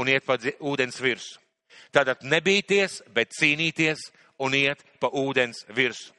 un 0.00 0.08
iet 0.08 0.24
pa 0.24 0.38
ūdens 0.38 1.00
virsmu. 1.02 1.39
Tātad 1.90 2.22
nebīties, 2.22 3.00
bet 3.14 3.34
cīnīties 3.34 4.08
un 4.40 4.54
iet 4.54 4.82
pa 5.00 5.10
ūdens 5.10 5.64
virsmu. 5.74 6.14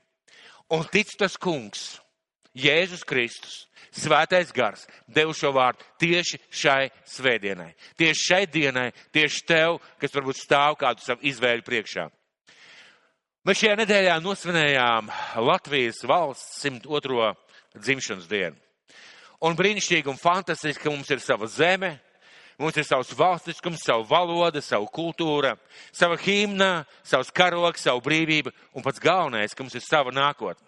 Un 0.71 0.85
tic 0.87 1.09
tas 1.19 1.35
kungs, 1.39 1.99
Jēzus 2.55 3.03
Kristus, 3.07 3.65
Svētais 3.91 4.53
gars, 4.55 4.85
devu 5.11 5.33
šo 5.35 5.49
vārdu 5.51 5.83
tieši 5.99 6.37
šai 6.47 6.87
svētdienai, 7.11 7.73
tieši 7.99 8.23
šai 8.23 8.45
dienai, 8.47 8.87
tieši 9.11 9.41
tev, 9.43 9.81
kas 9.99 10.15
varbūt 10.15 10.39
stāv 10.39 10.77
kādu 10.79 11.03
savu 11.03 11.27
izvēļu 11.27 11.65
priekšā. 11.67 12.05
Mēs 13.43 13.59
šajā 13.59 13.75
nedēļā 13.81 14.15
nosvinējām 14.23 15.11
Latvijas 15.43 15.99
valsts 16.07 16.61
102. 16.63 17.33
dzimšanas 17.83 18.29
dienu. 18.31 18.55
Un 19.43 19.57
brīnišķīgi 19.59 20.07
un 20.07 20.21
fantastiski, 20.21 20.85
ka 20.85 20.93
mums 20.93 21.11
ir 21.11 21.19
sava 21.19 21.49
zeme, 21.51 21.97
Mums 22.61 22.77
ir 22.77 22.85
savs 22.85 23.13
valstiskums, 23.17 23.81
savu 23.81 24.05
valoda, 24.05 24.61
savu 24.61 24.85
kultūra, 24.93 25.55
sava 25.89 26.17
himna, 26.21 26.83
savs 27.01 27.31
karoks, 27.33 27.87
savu 27.87 28.03
brīvību 28.05 28.53
un 28.77 28.85
pats 28.85 29.01
galvenais, 29.01 29.55
ka 29.55 29.65
mums 29.65 29.77
ir 29.79 29.81
sava 29.81 30.13
nākotne. 30.13 30.67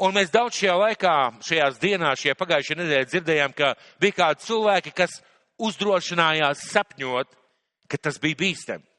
Un 0.00 0.16
mēs 0.16 0.32
daudz 0.32 0.56
šajā 0.58 0.78
laikā, 0.80 1.14
šajās 1.44 1.76
dienās, 1.82 2.22
šajā 2.24 2.34
pagājušajā 2.40 2.78
nedēļā 2.80 3.10
dzirdējām, 3.10 3.52
ka 3.54 3.74
bija 4.02 4.18
kādi 4.22 4.48
cilvēki, 4.48 4.94
kas 4.96 5.20
uzdrošinājās 5.62 6.64
sapņot, 6.72 7.36
ka 7.86 8.00
tas 8.08 8.18
bija 8.22 8.40
bīstami 8.40 8.93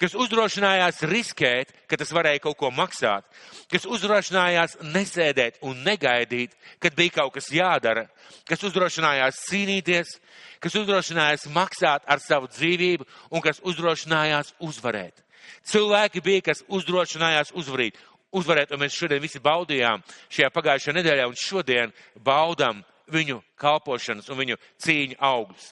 kas 0.00 0.14
uzdrošinājās 0.18 1.02
riskēt, 1.08 1.72
ka 1.88 1.98
tas 2.00 2.12
varēja 2.14 2.42
kaut 2.44 2.58
ko 2.60 2.70
maksāt, 2.74 3.26
kas 3.72 3.86
uzdrošinājās 3.88 4.78
nesēdēt 4.94 5.60
un 5.66 5.82
negaidīt, 5.86 6.54
kad 6.82 6.96
bija 6.98 7.18
kaut 7.22 7.36
kas 7.38 7.50
jādara, 7.54 8.06
kas 8.48 8.62
uzdrošinājās 8.68 9.42
cīnīties, 9.48 10.14
kas 10.62 10.78
uzdrošinājās 10.78 11.48
maksāt 11.54 12.06
ar 12.06 12.22
savu 12.22 12.50
dzīvību 12.52 13.08
un 13.30 13.44
kas 13.44 13.60
uzdrošinājās 13.64 14.54
uzvarēt. 14.60 15.22
Cilvēki 15.66 16.22
bija, 16.22 16.46
kas 16.50 16.64
uzdrošinājās 16.68 17.52
uzvarīt, 17.58 17.98
uzvarēt, 18.32 18.72
un 18.72 18.82
mēs 18.82 18.96
šodien 18.96 19.22
visi 19.22 19.42
baudījām 19.42 20.02
šajā 20.32 20.50
pagājušajā 20.54 20.96
nedēļā 20.98 21.28
un 21.28 21.38
šodien 21.38 21.92
baudam 22.24 22.82
viņu 23.12 23.42
kalpošanas 23.60 24.30
un 24.32 24.40
viņu 24.40 24.58
cīņu 24.82 25.18
augļus. 25.20 25.70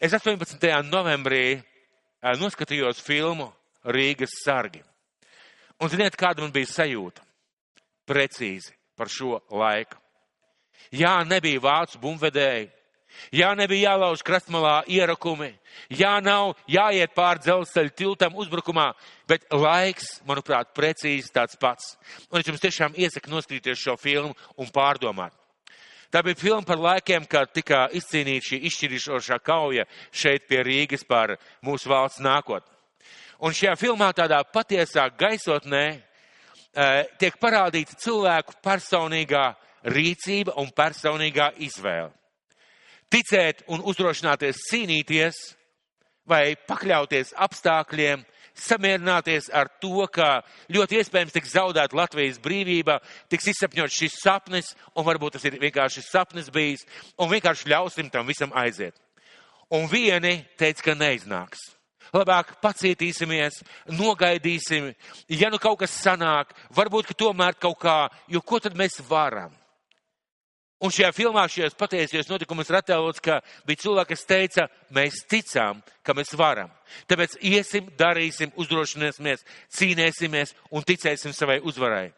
Es 0.00 0.14
18. 0.16 0.58
novembrī 0.90 1.62
noskatījos 2.40 3.02
filmu 3.04 3.50
Rīgas 3.84 4.38
sargi. 4.44 4.80
Un 5.82 5.90
ziniet, 5.92 6.16
kāda 6.16 6.40
man 6.40 6.52
bija 6.54 6.70
sajūta? 6.70 7.20
Precīzi 8.08 8.72
par 8.96 9.10
šo 9.12 9.40
laiku. 9.52 9.98
Jā, 10.94 11.18
nebija 11.26 11.60
vācu 11.60 12.00
bumvedēji. 12.00 12.70
Jā, 13.34 13.52
nebija 13.54 13.92
jālauž 13.92 14.24
krastmalā 14.26 14.80
ierakumi. 14.90 15.52
Jā, 15.92 16.16
nav 16.24 16.54
jāiet 16.70 17.14
pār 17.14 17.38
dzelzceļa 17.42 17.94
tiltam 17.94 18.34
uzbrukumā, 18.40 18.88
bet 19.30 19.46
laiks, 19.54 20.18
manuprāt, 20.26 20.72
precīzi 20.74 21.30
tāds 21.34 21.58
pats. 21.60 21.94
Un 22.30 22.40
es 22.40 22.50
jums 22.50 22.62
tiešām 22.62 22.98
iesaku 22.98 23.30
noskatīties 23.30 23.84
šo 23.84 23.96
filmu 24.00 24.34
un 24.58 24.70
pārdomāt. 24.74 25.34
Tā 26.12 26.22
bija 26.24 26.38
filma 26.38 26.66
par 26.66 26.80
laikiem, 26.80 27.26
kad 27.30 27.52
tika 27.54 27.86
izcīnīta 27.92 28.50
šī 28.50 28.60
izšķirīšošā 28.68 29.38
kauja 29.44 29.86
šeit 30.12 30.48
pie 30.48 30.62
Rīgas 30.66 31.06
par 31.08 31.36
mūsu 31.64 31.90
valsts 31.92 32.22
nākotni. 32.24 32.70
Un 33.44 33.52
šajā 33.52 33.74
filmā 33.76 34.12
tādā 34.16 34.38
patiesā 34.46 35.08
gaisotnē 35.18 35.84
e, 35.90 35.98
tiek 37.20 37.34
parādīta 37.42 37.98
cilvēku 38.00 38.56
personīgā 38.64 39.48
rīcība 39.90 40.54
un 40.62 40.70
personīgā 40.72 41.50
izvēle. 41.66 42.12
Ticēt 43.12 43.66
un 43.70 43.82
uzdrošināties 43.84 44.62
cīnīties 44.70 45.40
vai 46.30 46.54
pakļauties 46.66 47.34
apstākļiem, 47.36 48.24
samierināties 48.54 49.50
ar 49.52 49.68
to, 49.82 50.06
ka 50.12 50.42
ļoti 50.72 51.00
iespējams 51.00 51.34
tiks 51.34 51.54
zaudēta 51.56 51.96
Latvijas 51.96 52.40
brīvība, 52.42 53.00
tiks 53.32 53.50
izsapņot 53.54 53.92
šis 53.92 54.18
sapnis, 54.22 54.74
un 54.94 55.06
varbūt 55.06 55.36
tas 55.36 55.46
ir 55.48 55.58
vienkārši 55.62 56.04
sapnis 56.06 56.50
bijis, 56.54 56.86
un 57.18 57.30
vienkārši 57.32 57.70
ļausim 57.72 58.10
tam 58.12 58.30
visam 58.30 58.54
aiziet. 58.54 58.96
Un 59.74 59.88
vieni 59.90 60.44
teica, 60.60 60.90
ka 60.90 60.94
neiznāks. 60.98 61.72
Labāk 62.14 62.52
pacietīsimies, 62.62 63.62
nogaidīsim, 63.90 64.92
ja 65.34 65.50
nu 65.50 65.58
kaut 65.58 65.80
kas 65.80 65.96
sanāk, 65.98 66.52
varbūt, 66.76 67.08
ka 67.10 67.16
tomēr 67.24 67.56
kaut 67.58 67.80
kā, 67.82 67.96
jo 68.30 68.42
ko 68.44 68.60
tad 68.62 68.76
mēs 68.78 69.00
varam? 69.08 69.50
Un 70.84 70.92
šajā 70.92 71.14
filmā, 71.16 71.46
šajos 71.48 71.76
patiesajos 71.80 72.28
notikumos 72.28 72.68
ir 72.68 72.76
attēlots, 72.76 73.22
ka 73.24 73.38
bija 73.64 73.80
cilvēki, 73.86 74.10
kas 74.10 74.26
teica, 74.28 74.64
mēs 74.92 75.22
ticām, 75.30 75.78
ka 76.04 76.12
mēs 76.16 76.34
varam. 76.36 76.68
Tāpēc 77.08 77.38
iesim, 77.40 77.86
darīsim, 77.96 78.52
uzdrošināsimies, 78.60 79.46
cīnēsimies 79.72 80.52
un 80.76 80.84
ticēsim 80.84 81.32
savai 81.32 81.56
uzvarai. 81.64 82.10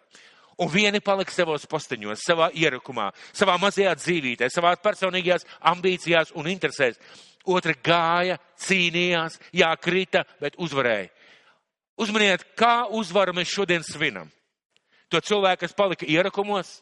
Un 0.58 0.70
vieni 0.73 0.99
palika 1.04 1.30
savos 1.30 1.68
posteņos, 1.70 2.25
savā 2.26 2.49
ierakumā, 2.58 3.11
savā 3.37 3.54
mazajā 3.61 3.92
dzīvītē, 4.00 4.49
savā 4.50 4.73
personīgajās 4.82 5.46
ambīcijās 5.70 6.32
un 6.35 6.49
interesēs. 6.50 6.99
Otra 7.46 7.76
gāja, 7.87 8.40
cīnījās, 8.66 9.37
jā, 9.54 9.68
krita, 9.78 10.25
bet 10.42 10.58
uzvarēja. 10.58 11.12
Uzmaniet, 12.02 12.42
kā 12.58 12.88
uzvaru 12.90 13.37
mēs 13.37 13.52
šodien 13.52 13.87
svinam. 13.87 14.32
To 15.12 15.20
cilvēku, 15.23 15.62
kas 15.62 15.76
palika 15.76 16.08
ierakumos, 16.11 16.80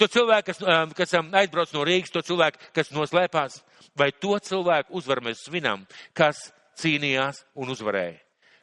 To 0.00 0.08
cilvēku, 0.10 0.50
kas, 0.50 0.60
um, 0.64 0.94
kas 0.96 1.14
um, 1.18 1.30
aizbrauc 1.40 1.72
no 1.74 1.84
Rīgas, 1.86 2.12
to 2.12 2.22
cilvēku, 2.26 2.60
kas 2.76 2.92
noslēpās, 2.94 3.60
vai 3.98 4.10
to 4.12 4.36
cilvēku 4.38 4.94
uzvaru 4.98 5.28
mēs 5.28 5.44
svinam, 5.46 5.86
kas 6.16 6.48
cīnījās 6.80 7.44
un 7.60 7.72
uzvarēja, 7.74 8.18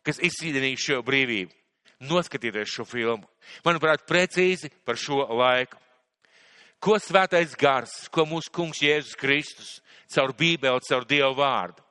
kas 0.06 0.22
izcīnīja 0.24 0.84
šo 0.84 1.02
brīvību. 1.08 1.54
Noskatieties 2.08 2.70
šo 2.70 2.86
filmu. 2.86 3.26
Manuprāt, 3.66 4.04
precīzi 4.06 4.70
par 4.86 5.00
šo 5.02 5.24
laiku. 5.34 5.80
Ko 6.78 7.00
svētais 7.02 7.56
gars, 7.58 8.04
ko 8.14 8.28
mūsu 8.30 8.54
kungs 8.54 8.84
Jēzus 8.86 9.18
Kristus 9.18 9.72
caur 10.14 10.36
Bībeli, 10.38 10.86
caur 10.86 11.08
Dievu 11.10 11.34
vārdu 11.40 11.82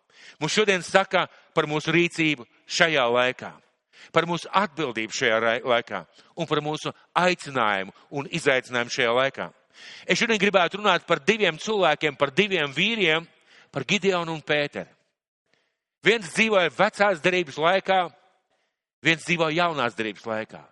mums 0.41 0.53
šodien 0.53 0.83
saka 0.85 1.27
par 1.55 1.69
mūsu 1.71 1.93
rīcību 1.95 2.47
šajā 2.69 3.07
laikā 3.13 3.53
par 4.13 4.27
mūsu 4.29 4.51
atbildību 4.53 5.15
šajā 5.15 5.61
laikā 5.65 6.03
un 6.37 6.49
par 6.49 6.63
mūsu 6.65 6.93
aicinājumu 7.17 7.95
un 8.11 8.29
izaicinājumu 8.31 8.95
šajā 8.97 9.15
laikā. 9.21 9.49
Es 10.09 10.19
šodien 10.19 10.41
gribētu 10.41 10.81
runāt 10.81 11.07
par 11.07 11.21
diviem 11.25 11.59
cilvēkiem, 11.61 12.17
par 12.17 12.33
diviem 12.33 12.73
vīriem, 12.73 13.27
par 13.73 13.85
Gideonu 13.85 14.33
un 14.33 14.43
Pēteru. 14.43 14.89
Viens 16.07 16.31
dzīvoja 16.33 16.71
vecās 16.71 17.21
derības 17.21 17.59
laikā, 17.59 18.01
viens 19.03 19.25
dzīvoja 19.27 19.59
jaunās 19.65 19.97
derības 19.99 20.27
laikā. 20.27 20.63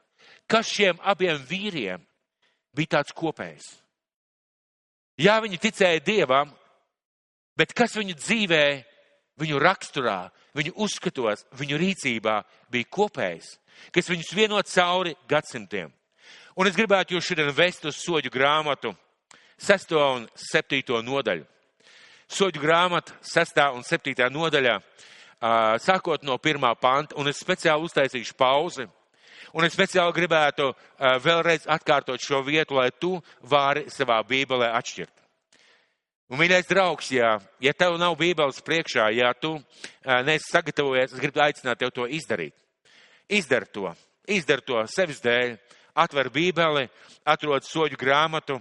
Kas 0.46 0.70
šiem 0.70 1.00
abiem 1.02 1.40
vīriem 1.48 2.02
bija 2.76 2.98
tāds 2.98 3.14
kopējs? 3.16 3.66
Jā, 5.20 5.38
viņi 5.42 5.60
ticēja 5.62 6.02
Dievam, 6.04 6.50
bet 7.58 7.74
kas 7.76 7.94
viņu 7.98 8.16
dzīvē 8.18 8.64
viņu 9.40 9.60
raksturā, 9.62 10.30
viņu 10.54 10.74
uzskatos, 10.86 11.44
viņu 11.58 11.78
rīcībā 11.80 12.38
bija 12.70 12.90
kopējs, 12.90 13.56
kas 13.94 14.10
viņus 14.10 14.34
vienot 14.36 14.70
cauri 14.70 15.14
gadsimtiem. 15.28 15.92
Un 16.54 16.70
es 16.70 16.76
gribētu 16.76 17.16
jūs 17.16 17.26
šodien 17.26 17.50
vest 17.54 17.84
uz 17.84 17.98
soļu 17.98 18.30
grāmatu, 18.30 18.94
6. 19.58 19.94
un 19.98 20.28
7. 20.38 21.00
nodaļu. 21.02 21.46
Soļu 22.30 22.60
grāmata, 22.62 23.14
6. 23.26 23.58
un 23.74 23.82
7. 23.86 24.28
nodaļā, 24.30 24.78
sākot 25.82 26.22
no 26.24 26.38
pirmā 26.38 26.72
panta, 26.78 27.18
un 27.18 27.28
es 27.28 27.42
speciāli 27.42 27.84
uztaisīšu 27.84 28.38
pauzi. 28.38 28.86
Un 29.54 29.66
es 29.66 29.74
speciāli 29.76 30.14
gribētu 30.16 30.72
vēlreiz 31.22 31.68
atkārtot 31.70 32.22
šo 32.22 32.40
vietu, 32.42 32.74
lai 32.74 32.88
tu 32.90 33.12
vari 33.46 33.84
savā 33.92 34.16
bībelē 34.26 34.72
atšķirt. 34.74 35.23
Un, 36.34 36.40
mīļais 36.40 36.66
draugs, 36.66 37.12
ja, 37.14 37.36
ja 37.62 37.70
tev 37.78 37.94
nav 37.94 38.16
bībeles 38.18 38.56
priekšā, 38.66 39.04
ja 39.14 39.28
tu 39.38 39.52
neesi 40.26 40.48
sagatavojies, 40.50 41.12
es 41.14 41.20
gribu 41.22 41.38
aicināt 41.44 41.78
tev 41.78 41.92
to 41.94 42.08
izdarīt. 42.10 42.56
Izdar 43.30 43.68
to, 43.70 43.92
izdar 44.26 44.58
to 44.66 44.80
sevis 44.90 45.20
dēļ, 45.22 45.52
atver 46.02 46.32
bībeli, 46.34 46.88
atrod 47.30 47.62
soļu 47.62 48.00
grāmatu, 48.00 48.56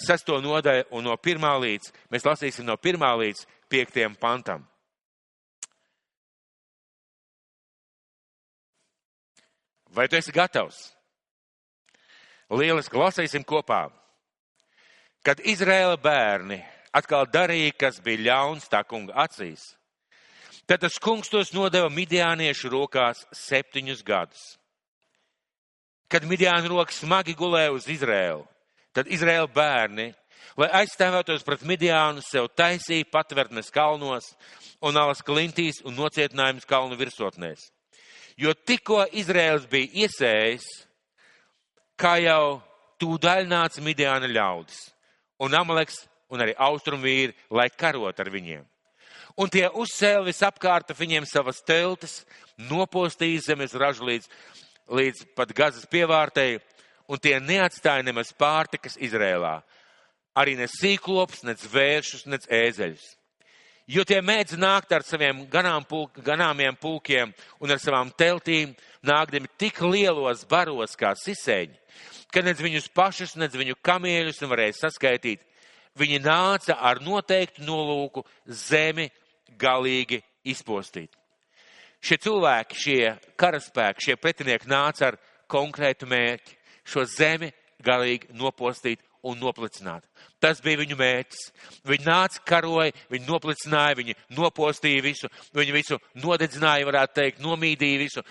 sesto 0.00 0.38
nodaļu 0.40 0.86
un 0.96 1.04
no 1.10 1.18
pirmā 1.20 1.50
līdz, 1.60 1.90
mēs 2.08 2.24
lasīsim 2.24 2.64
no 2.64 2.78
pirmā 2.80 3.12
līdz 3.20 3.44
piektiem 3.68 4.16
pantam. 4.16 4.64
Vai 9.92 10.08
tu 10.08 10.16
esi 10.16 10.32
gatavs? 10.32 10.80
Lieliski 12.48 12.96
lasīsim 12.96 13.44
kopā. 13.44 13.90
Kad 15.20 15.44
Izraēla 15.44 16.00
bērni 16.00 16.62
atkal 16.94 17.26
darīja, 17.30 17.74
kas 17.76 18.00
bija 18.04 18.24
ļauns 18.28 18.68
tā 18.70 18.82
kunga 18.86 19.16
acīs, 19.24 19.74
tad 20.68 20.82
tas 20.84 20.98
kungs 21.02 21.30
tos 21.32 21.52
nodeva 21.56 21.88
midiāniešu 21.92 22.70
rokās 22.72 23.24
septiņus 23.32 24.04
gadus. 24.06 24.44
Kad 26.08 26.24
midiāna 26.24 26.68
rokas 26.70 27.02
smagi 27.02 27.34
gulēja 27.36 27.74
uz 27.74 27.88
Izraēlu, 27.92 28.46
tad 28.96 29.10
Izraēla 29.12 29.48
bērni, 29.52 30.08
lai 30.56 30.68
aizstāvētos 30.80 31.44
pret 31.44 31.64
midiānu, 31.68 32.24
sev 32.24 32.48
taisīja 32.56 33.10
patvērtnes 33.12 33.68
kalnos 33.74 34.32
un 34.80 34.96
alas 34.96 35.20
klintīs 35.22 35.82
un 35.84 35.98
nocietinājumus 35.98 36.68
kalnu 36.68 36.96
virsotnēs. 36.98 37.68
Jo 38.38 38.54
tikko 38.54 39.02
Izraēls 39.18 39.66
bija 39.68 40.06
iesējis, 40.06 40.64
kā 41.98 42.16
jau 42.22 42.60
tūdaļ 43.02 43.48
nāca 43.50 43.82
midiāna 43.84 44.30
ļaudis 44.30 44.78
un 45.42 45.54
Amaleks 45.54 46.06
un 46.32 46.44
arī 46.44 46.54
austrumvīri, 46.58 47.36
lai 47.50 47.68
karot 47.70 48.20
ar 48.20 48.30
viņiem. 48.32 48.64
Un 49.38 49.50
tie 49.52 49.68
uzcēla 49.70 50.24
visapkārt 50.26 50.90
viņiem 50.98 51.26
savas 51.28 51.60
teltis, 51.62 52.24
nopostīja 52.58 53.44
zemes 53.52 53.76
ražu 53.78 54.08
līdz, 54.08 54.26
līdz 54.90 55.28
pat 55.38 55.52
gazas 55.54 55.86
pievārtēji, 55.90 56.58
un 57.08 57.20
tie 57.22 57.36
neatstāja 57.40 58.02
nemaz 58.02 58.32
pārtikas 58.34 58.98
Izrēlā. 58.98 59.60
Arī 60.38 60.56
ne 60.58 60.66
sīklops, 60.70 61.44
ne 61.46 61.54
zvēršus, 61.58 62.26
ne 62.26 62.38
ēzeļus. 62.38 63.06
Jo 63.88 64.02
tie 64.04 64.18
mēdz 64.20 64.58
nākt 64.60 64.90
ar 64.92 65.00
saviem 65.06 65.46
ganām 65.48 65.86
pulk, 65.88 66.18
ganāmiem 66.20 66.76
pulkiem 66.76 67.30
un 67.62 67.70
ar 67.72 67.78
savām 67.80 68.10
teltīm, 68.12 68.74
nākdami 69.00 69.48
tik 69.56 69.80
lielos 69.80 70.42
baros 70.50 70.92
kā 70.98 71.14
sisēņi, 71.16 71.78
ka 72.28 72.42
nedz 72.44 72.60
viņus 72.60 72.90
pašus, 72.92 73.32
nedz 73.40 73.56
viņu 73.56 73.78
kamieļus 73.80 74.42
nevarēja 74.42 74.76
saskaitīt. 74.82 75.40
Viņi 75.98 76.20
nāca 76.22 76.78
ar 76.78 77.00
noteiktu 77.02 77.64
nolūku 77.66 78.24
zemi 78.46 79.08
galīgi 79.58 80.20
izpostīt. 80.46 81.10
Šie 81.98 82.18
cilvēki, 82.22 82.78
šie 82.78 83.00
karaspēki, 83.38 84.04
šie 84.06 84.16
pretinieki 84.20 84.70
nāca 84.70 85.10
ar 85.10 85.18
konkrētu 85.50 86.06
mērķi- 86.06 86.56
šo 86.90 87.04
zemi 87.04 87.50
galīgi 87.82 88.30
nopostīt 88.32 89.02
un 89.22 89.38
noplicināt. 89.40 90.04
Tas 90.40 90.60
bija 90.62 90.78
viņu 90.78 90.96
mērķis. 90.98 91.40
Viņi 91.88 92.06
nāca, 92.06 92.42
karoja, 92.46 92.92
viņi 93.10 93.26
noplicināja, 93.26 93.96
viņi 93.98 94.14
nopostīja 94.36 95.02
visu, 95.02 95.28
viņi 95.54 95.74
visu 95.74 95.98
nodedzināja, 96.14 96.86
varētu 96.86 97.14
teikt, 97.14 97.42
nomīdīja 97.42 97.98
visu, 97.98 98.22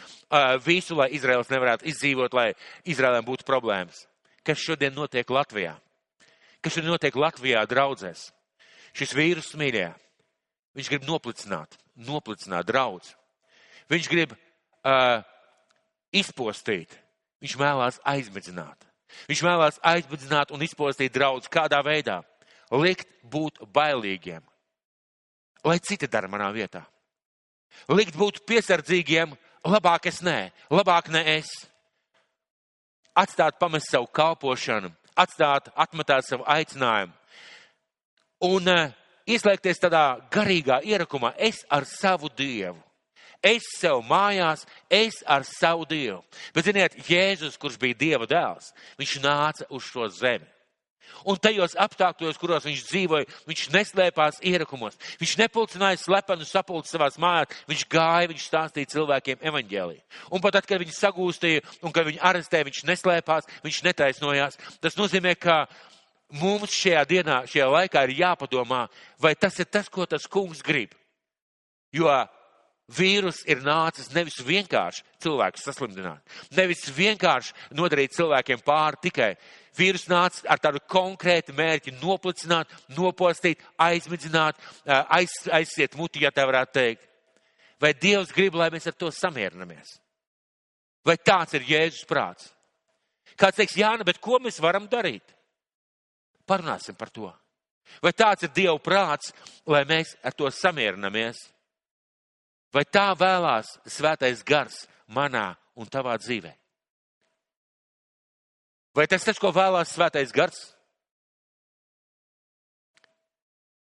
visu, 0.64 0.96
lai 0.96 1.10
Izraels 1.12 1.52
nevarētu 1.52 1.90
izdzīvot, 1.92 2.34
lai 2.34 2.54
Izraēlēm 2.86 3.28
būtu 3.28 3.44
problēmas. 3.44 4.06
Kas 4.44 4.64
šodien 4.64 4.96
notiek 4.96 5.28
Latvijā? 5.28 5.76
Kas 6.62 6.76
šodien 6.76 6.92
notiek 6.92 7.16
Latvijā 7.16 7.62
draudzēs? 7.70 8.30
Šis 8.98 9.14
vīrus 9.14 9.54
mīļā, 9.60 9.92
viņš 10.78 10.90
grib 10.90 11.06
noplicināt, 11.06 11.78
noplicināt 11.96 12.66
draudz. 12.70 13.12
Viņš 13.92 14.10
grib 14.10 14.34
uh, 14.34 15.22
izpostīt, 16.16 16.96
viņš 17.44 17.56
vēlās 17.62 18.02
aizmedzināt. 18.08 18.88
Viņš 19.30 19.44
vēlās 19.46 19.80
aizbudzināt 19.86 20.52
un 20.52 20.64
izpostīt 20.66 21.14
draudz 21.16 21.48
kādā 21.52 21.80
veidā. 21.86 22.22
Likt 22.74 23.08
būt 23.24 23.62
bailīgiem. 23.74 24.44
Lai 25.64 25.80
citi 25.84 26.10
dara 26.12 26.28
manā 26.32 26.50
vietā. 26.56 26.84
Likt 27.92 28.18
būt 28.18 28.42
piesardzīgiem, 28.48 29.34
labāk 29.68 30.10
es 30.10 30.22
nē, 30.26 30.50
labāk 30.74 31.12
ne 31.14 31.24
es. 31.38 31.50
Atstāt 33.18 33.58
pamest 33.60 33.90
savu 33.92 34.10
kalpošanu, 34.14 34.92
atstāt, 35.18 35.72
atmetāt 35.76 36.28
savu 36.28 36.46
aicinājumu. 36.48 37.14
Un 38.48 38.70
uh, 38.70 38.90
ieslēgties 39.26 39.82
tādā 39.82 40.06
garīgā 40.34 40.82
ierakumā, 40.86 41.34
es 41.38 41.64
ar 41.74 41.88
savu 41.90 42.30
Dievu 42.38 42.84
Es 43.44 43.66
sev 43.78 44.02
mājās, 44.08 44.66
es 44.90 45.22
ar 45.26 45.46
savu 45.46 45.86
Dievu. 45.86 46.24
Bet, 46.56 46.66
ziniet, 46.66 46.96
Jēzus, 47.08 47.58
kurš 47.62 47.78
bija 47.82 47.98
Dieva 47.98 48.28
dēls, 48.30 48.72
viņš 48.98 49.18
nāca 49.22 49.68
uz 49.70 49.86
šo 49.86 50.08
zemi. 50.10 50.48
Un 51.28 51.40
tajos 51.42 51.76
apstākļos, 51.80 52.40
kuros 52.42 52.68
viņš 52.68 52.84
dzīvoja, 52.90 53.28
viņš 53.50 53.64
neslēpās 53.74 54.40
ierakumos. 54.46 54.98
Viņš 55.22 55.36
nepulcināja 55.42 56.00
slepenu 56.02 56.48
sapulci 56.48 56.94
savās 56.94 57.20
mājās. 57.22 57.58
Viņš 57.70 57.84
gāja, 57.92 58.32
viņš 58.32 58.48
stāstīja 58.48 58.92
cilvēkiem 58.94 59.44
evaņģēliju. 59.52 60.02
Un 60.32 60.44
pat 60.44 60.58
tad, 60.58 60.70
kad 60.70 60.82
viņi 60.84 60.96
sagūstīja 60.96 61.66
un 61.82 61.96
kad 61.96 62.08
viņi 62.08 62.24
arestēja, 62.30 62.70
viņš 62.70 62.86
neslēpās, 62.92 63.52
viņš 63.66 63.84
netaisnojās. 63.90 64.60
Tas 64.84 64.98
nozīmē, 65.00 65.36
ka 65.40 65.66
mums 66.42 66.76
šajā 66.76 67.04
dienā, 67.10 67.42
šajā 67.50 67.68
laikā 67.72 68.08
ir 68.08 68.18
jāpadomā, 68.22 68.88
vai 69.20 69.36
tas 69.36 69.60
ir 69.60 69.70
tas, 69.72 69.90
ko 69.90 70.06
tas 70.06 70.28
kungs 70.28 70.64
grib. 70.66 70.96
Jo 71.96 72.12
Vīrus 72.88 73.42
ir 73.44 73.60
nācis 73.66 74.14
nevis 74.16 74.38
vienkārši 74.48 75.04
cilvēkus 75.20 75.66
saslimdināt, 75.68 76.22
nevis 76.56 76.86
vienkārši 76.96 77.76
nodarīt 77.76 78.16
cilvēkiem 78.16 78.62
pāri 78.64 79.02
tikai. 79.04 79.34
Vīrus 79.76 80.08
nāca 80.08 80.46
ar 80.48 80.62
tādu 80.64 80.80
konkrētu 80.88 81.52
mērķi 81.54 81.98
noplicināt, 82.00 82.72
nopostīt, 82.96 83.60
aizmidzināt, 83.76 84.56
aiz, 84.88 85.36
aiziet 85.52 85.98
muti, 86.00 86.24
ja 86.24 86.32
tā 86.32 86.48
varētu 86.48 86.78
teikt. 86.80 87.04
Vai 87.82 87.92
Dievs 87.94 88.32
grib, 88.34 88.56
lai 88.56 88.70
mēs 88.74 88.88
ar 88.88 88.96
to 88.96 89.12
samierinamies? 89.14 89.98
Vai 91.06 91.18
tāds 91.20 91.54
ir 91.60 91.68
Jēzus 91.68 92.08
prāts? 92.08 92.54
Kāds 93.38 93.60
teiks, 93.60 93.76
Jāna, 93.78 94.08
bet 94.08 94.18
ko 94.24 94.40
mēs 94.42 94.58
varam 94.64 94.88
darīt? 94.90 95.36
Parunāsim 96.48 96.96
par 96.98 97.12
to. 97.12 97.30
Vai 98.02 98.16
tāds 98.16 98.48
ir 98.48 98.56
Dieva 98.56 98.80
prāts, 98.82 99.34
lai 99.68 99.84
mēs 99.88 100.16
ar 100.24 100.34
to 100.34 100.50
samierinamies? 100.52 101.44
Vai 102.74 102.84
tā 102.84 103.12
vēlās 103.16 103.78
svētais 103.88 104.44
gars 104.46 104.86
manā 105.08 105.56
un 105.78 105.88
tavā 105.88 106.18
dzīvē? 106.20 106.52
Vai 108.98 109.06
tas 109.08 109.24
tas, 109.24 109.40
ko 109.40 109.54
vēlās 109.54 109.94
svētais 109.94 110.34
gars? 110.34 110.58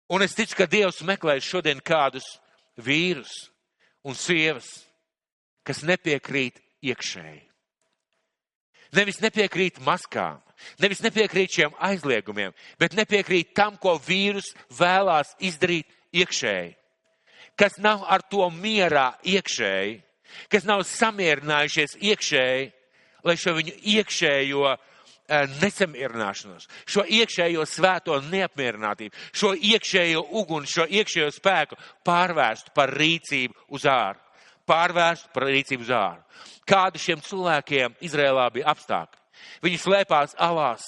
Un 0.10 0.22
es 0.22 0.36
ticu, 0.38 0.58
ka 0.58 0.68
Dievs 0.70 1.02
meklē 1.06 1.38
šodien 1.42 1.80
kādus 1.82 2.26
vīrus 2.78 3.34
un 4.06 4.18
sievas, 4.18 4.68
kas 5.66 5.82
nepiekrīt 5.86 6.60
iekšēji. 6.86 7.42
Nevis 8.96 9.18
nepiekrīt 9.22 9.80
maskām, 9.84 10.38
nevis 10.80 11.02
nepiekrīt 11.04 11.58
šiem 11.58 11.74
aizliegumiem, 11.84 12.54
bet 12.80 12.94
nepiekrīt 12.98 13.56
tam, 13.58 13.80
ko 13.82 13.98
vīrus 13.98 14.54
vēlās 14.78 15.34
izdarīt 15.42 15.90
iekšēji 16.14 16.76
kas 17.60 17.78
nav 17.82 18.04
ar 18.08 18.24
to 18.30 18.48
mierā 18.54 19.14
iekšēji, 19.24 19.96
kas 20.52 20.68
nav 20.68 20.84
samierinājušies 20.88 21.98
iekšēji, 22.02 22.68
lai 23.26 23.38
šo 23.40 23.56
viņu 23.58 23.74
iekšējo 23.96 24.66
eh, 24.72 25.48
nesamierināšanos, 25.62 26.68
šo 26.86 27.06
iekšējo 27.20 27.66
svēto 27.70 28.20
neapmierinātību, 28.28 29.16
šo 29.34 29.56
iekšējo 29.56 30.26
uguni, 30.42 30.70
šo 30.70 30.86
iekšējo 30.86 31.32
spēku 31.36 31.80
pārvērstu 32.06 32.76
par 32.76 32.94
rīcību 32.94 33.68
uz 33.76 33.90
āru. 33.90 34.22
Pārvērstu 34.66 35.30
par 35.34 35.46
rīcību 35.46 35.86
uz 35.86 35.92
āru. 35.94 36.24
Kādi 36.66 37.02
šiem 37.02 37.22
cilvēkiem 37.22 38.00
Izrēlā 38.08 38.48
bija 38.54 38.72
apstākļi? 38.74 39.25
Viņi 39.64 39.80
slēpās 39.82 40.36
alās, 40.42 40.86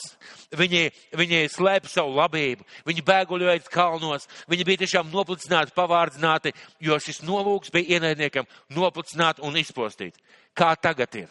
viņi, 0.58 0.84
viņi 1.18 1.42
slēpa 1.54 1.90
savu 1.92 2.16
labību, 2.18 2.66
viņi 2.88 3.06
bēguļoja 3.08 3.64
kalnos, 3.72 4.28
viņi 4.52 4.68
bija 4.68 4.84
tiešām 4.84 5.10
noplicināti, 5.14 5.76
pavārdzināti, 5.78 6.54
jo 6.84 7.00
šis 7.02 7.24
nolūks 7.28 7.74
bija 7.74 7.98
ienaidniekam 7.98 8.48
noplicināt 8.76 9.42
un 9.44 9.58
izpostīt. 9.60 10.20
Kā 10.58 10.76
tagad 10.76 11.16
ir? 11.24 11.30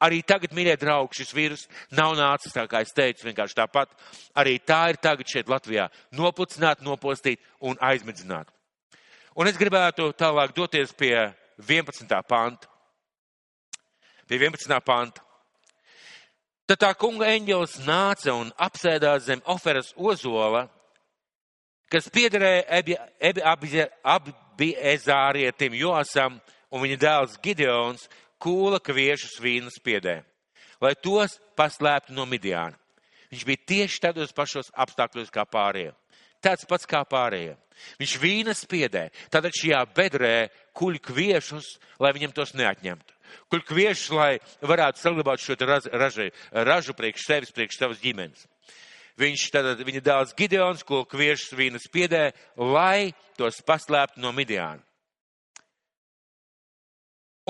Arī 0.00 0.22
tagad, 0.24 0.54
mīļie 0.56 0.78
draugi, 0.80 1.18
šis 1.20 1.34
vīrus 1.36 1.66
nav 1.92 2.14
nācis, 2.16 2.54
tā 2.54 2.64
kā 2.70 2.80
es 2.80 2.94
teicu, 2.96 3.26
vienkārši 3.26 3.58
tāpat. 3.58 3.92
Arī 4.40 4.56
tā 4.64 4.86
ir 4.94 4.96
tagad 4.96 5.28
šeit 5.28 5.50
Latvijā. 5.52 5.90
Noplicināt, 6.16 6.80
nopostīt 6.80 7.42
un 7.60 7.76
aizmedzināt. 7.84 8.48
Un 9.36 9.50
es 9.50 9.60
gribētu 9.60 10.08
tālāk 10.16 10.54
doties 10.56 10.94
pie 10.96 11.12
11. 11.60 12.08
panta. 12.28 12.68
Pie 14.26 14.38
11. 14.40 14.80
panta. 14.80 15.29
Tad 16.70 16.78
tā 16.84 16.88
kunga 16.94 17.26
eņģelis 17.26 17.80
nāca 17.82 18.30
un 18.38 18.52
apsēdās 18.62 19.24
zem 19.26 19.40
oferas 19.50 19.88
ozola, 19.98 20.68
kas 21.90 22.06
piederēja 22.14 22.62
Abiezārietim 24.06 25.74
Josam 25.74 26.36
un 26.70 26.84
viņa 26.84 27.00
dēls 27.02 27.34
Gideons 27.42 28.06
kūla 28.38 28.78
kviešus 28.86 29.42
vīnas 29.42 29.82
piedē, 29.82 30.20
lai 30.78 30.94
tos 30.94 31.40
paslēptu 31.58 32.14
no 32.14 32.22
Midiāna. 32.30 32.78
Viņš 33.34 33.46
bija 33.50 33.66
tieši 33.74 34.06
tādos 34.06 34.30
pašos 34.30 34.70
apstākļos 34.70 35.34
kā 35.34 35.42
pārējie. 35.50 35.90
Tāds 36.38 36.70
pats 36.70 36.86
kā 36.86 37.02
pārējie. 37.02 37.58
Viņš 37.98 38.14
vīnas 38.22 38.62
piedē, 38.70 39.08
tātad 39.26 39.50
šajā 39.58 39.82
bedrē 39.96 40.36
kuļ 40.78 41.02
kviešus, 41.02 41.80
lai 41.98 42.14
viņam 42.14 42.38
tos 42.38 42.54
neatņemtu 42.54 43.18
kur 43.50 43.62
kviešus, 43.66 44.10
lai 44.16 44.32
varētu 44.62 45.02
saglabāt 45.02 45.42
šo 45.42 45.56
ražu, 45.60 46.30
ražu 46.50 46.96
priekš 46.96 47.26
sevis, 47.26 47.54
priekš 47.54 47.80
savas 47.80 48.02
ģimenes. 48.02 48.46
Viņš 49.20 49.46
tad, 49.52 49.82
viņa 49.84 50.00
dēls 50.04 50.36
Gideons, 50.36 50.84
ko 50.86 51.02
kviešus 51.08 51.56
vīnas 51.58 51.88
piedē, 51.92 52.30
lai 52.56 53.12
tos 53.36 53.60
paslēptu 53.66 54.22
no 54.22 54.32
Midiāna. 54.32 54.80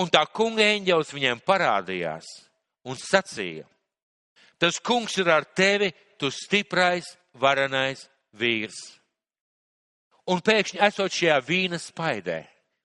Un 0.01 0.09
tā 0.09 0.23
kunga 0.33 0.65
eņģelis 0.65 1.11
viņiem 1.13 1.43
parādījās 1.45 2.27
un 2.89 2.97
sacīja, 2.97 3.67
tas 4.57 4.79
kungs 4.81 5.17
ir 5.21 5.29
ar 5.29 5.45
tevi, 5.45 5.91
tu 6.17 6.31
stiprais, 6.33 7.05
varenais 7.37 8.07
vīrs. 8.37 8.79
Un 10.31 10.41
pēkšņi 10.41 10.81
esot 10.85 11.13
šajā 11.13 11.37
vīna 11.45 11.79
spaidē, 11.81 12.39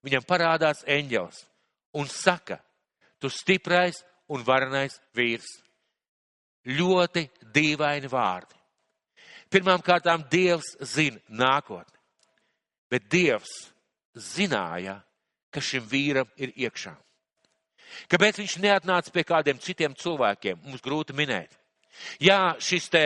viņam 0.05 0.25
parādās 0.27 0.83
eņģelis 0.85 1.43
un 1.97 2.09
saka, 2.11 2.59
tu 3.19 3.29
stiprais 3.29 4.03
un 4.27 4.43
varenais 4.43 4.99
vīrs. 5.15 5.47
Ļoti 6.67 7.27
dīvaini 7.55 8.09
vārdi. 8.11 8.55
Pirmām 9.47 9.79
kārtām 9.79 10.25
Dievs 10.27 10.73
zina 10.83 11.21
nākotni, 11.29 11.95
bet 12.91 13.07
Dievs 13.07 13.69
zināja, 14.17 14.97
ka 15.53 15.63
šim 15.63 15.85
vīram 15.87 16.27
ir 16.35 16.51
iekšā. 16.67 16.91
Kāpēc 18.11 18.41
viņš 18.41 18.57
neatnāca 18.59 19.13
pie 19.15 19.23
kādiem 19.23 19.61
citiem 19.63 19.95
cilvēkiem, 19.95 20.59
mums 20.65 20.83
grūti 20.83 21.15
minēt. 21.15 21.55
Jā, 22.19 22.57
šis 22.59 22.89
te, 22.91 23.05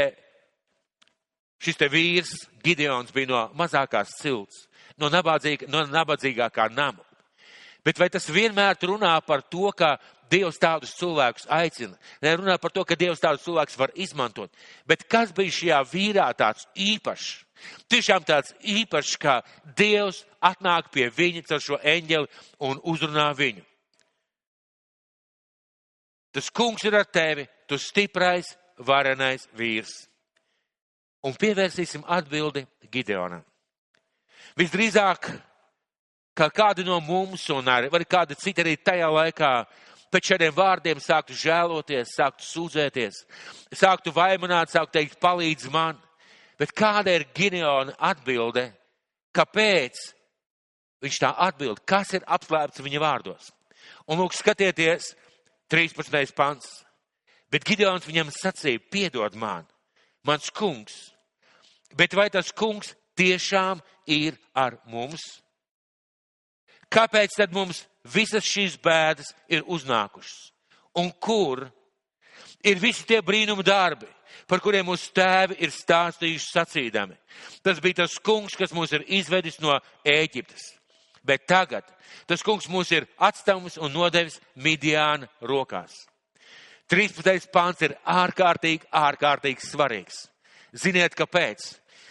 šis 1.62 1.78
te 1.78 1.88
vīrs, 1.92 2.34
Gideons, 2.66 3.14
bija 3.14 3.30
no 3.30 3.44
mazākās 3.58 4.18
cilts, 4.20 4.66
no, 4.98 5.12
nabadzīga, 5.14 5.70
no 5.72 5.86
nabadzīgākā 5.88 6.72
nama. 6.74 7.06
Bet 7.86 7.98
vai 7.98 8.10
tas 8.14 8.30
vienmēr 8.30 8.78
runā 8.86 9.16
par 9.26 9.42
to, 9.42 9.72
ka 9.74 9.98
Dievs 10.32 10.62
tādus 10.62 10.94
cilvēkus 10.96 11.48
aicina? 11.52 11.98
Ne 12.24 12.36
runā 12.40 12.58
par 12.62 12.72
to, 12.72 12.86
ka 12.88 12.96
Dievs 12.96 13.20
tādus 13.20 13.44
cilvēkus 13.44 13.78
var 13.78 13.92
izmantot. 13.96 14.54
Bet 14.88 15.04
kas 15.10 15.34
bija 15.36 15.52
šajā 15.52 15.80
vīrā 15.92 16.28
tāds 16.38 16.68
īpašs? 16.78 17.32
Tiešām 17.92 18.24
tāds 18.26 18.54
īpašs, 18.62 19.18
ka 19.22 19.42
Dievs 19.78 20.24
atnāk 20.42 20.92
pie 20.94 21.10
viņa 21.10 21.44
caur 21.50 21.62
šo 21.62 21.82
eņģeli 21.84 22.32
un 22.70 22.80
uzrunā 22.94 23.28
viņu. 23.38 23.66
Tas 26.32 26.48
kungs 26.50 26.86
ir 26.88 26.96
ar 26.96 27.10
tevi, 27.12 27.44
tu 27.68 27.78
stiprais, 27.78 28.54
varenais 28.80 29.50
vīrs. 29.58 30.08
Un 31.28 31.36
pievērsīsim 31.38 32.06
atbildi 32.08 32.64
Gideonam. 32.92 33.44
Visdrīzāk, 34.58 35.28
kā 36.42 36.50
kādi 36.50 36.86
no 36.88 36.98
mums 37.06 37.44
un 37.54 37.68
arī, 37.70 37.90
vai 37.94 38.02
kādi 38.10 38.38
citi 38.40 38.64
arī 38.64 38.74
tajā 38.82 39.10
laikā 39.14 39.52
pēc 40.12 40.32
šādiem 40.32 40.56
vārdiem 40.56 41.02
sāktu 41.02 41.36
žēloties, 41.38 42.16
sāktu 42.18 42.48
sūdzēties, 42.48 43.20
sāktu 43.78 44.14
vaimanāt, 44.16 44.72
sāktu 44.74 44.98
teikt, 44.98 45.20
palīdz 45.22 45.70
man. 45.72 46.00
Bet 46.60 46.74
kāda 46.78 47.14
ir 47.16 47.28
Gideona 47.36 47.94
atbilde? 48.10 48.68
Kāpēc 49.34 50.02
viņš 51.02 51.20
tā 51.22 51.32
atbild? 51.46 51.82
Kas 51.88 52.14
ir 52.18 52.26
apslēpts 52.28 52.84
viņa 52.84 53.02
vārdos? 53.02 53.52
Un 54.10 54.20
lūk, 54.22 54.36
skatieties, 54.36 55.14
13. 55.72 56.34
pants. 56.36 56.82
Bet 57.52 57.66
Gideons 57.68 58.06
viņam 58.08 58.34
sacīja, 58.34 58.82
piedod 58.92 59.36
man, 59.40 59.66
mans 60.28 60.50
kungs. 60.56 61.12
Bet 61.98 62.16
vai 62.16 62.30
tas 62.34 62.52
kungs 62.56 62.94
tiešām 63.20 63.82
ir 64.08 64.38
ar 64.56 64.80
mums? 64.88 65.41
Kāpēc 66.92 67.38
tad 67.38 67.54
mums 67.56 67.86
visas 68.04 68.46
šīs 68.46 68.78
bēdas 68.84 69.32
ir 69.48 69.64
uznākušas? 69.68 70.52
Un 71.00 71.12
kur 71.24 71.70
ir 72.68 72.82
visi 72.82 73.06
tie 73.08 73.22
brīnuma 73.24 73.64
darbi? 73.64 74.10
par 74.52 74.60
kuriem 74.60 74.90
mūsu 74.90 75.14
tēvi 75.16 75.56
ir 75.64 75.72
stāstījuši 75.72 76.50
sacīdami. 76.52 77.16
Tas 77.64 77.80
bija 77.80 78.02
tas 78.02 78.18
kungs, 78.20 78.58
kas 78.60 78.74
mūs 78.76 78.92
ir 78.98 79.06
izvedis 79.08 79.62
no 79.64 79.78
Ēģiptes. 80.08 80.66
Bet 81.24 81.46
tagad 81.48 81.88
tas 82.28 82.44
kungs 82.44 82.68
mūs 82.72 82.92
ir 82.92 83.08
atstāvis 83.22 83.78
un 83.80 83.94
nodevis 83.94 84.42
Midiāna 84.60 85.30
rokās. 85.48 85.94
13. 86.92 87.48
pāns 87.54 87.80
ir 87.86 87.96
ārkārtīgi, 88.04 88.90
ārkārtīgi 88.92 89.64
svarīgs. 89.64 90.26
Ziniet, 90.76 91.16
kāpēc? 91.16 91.70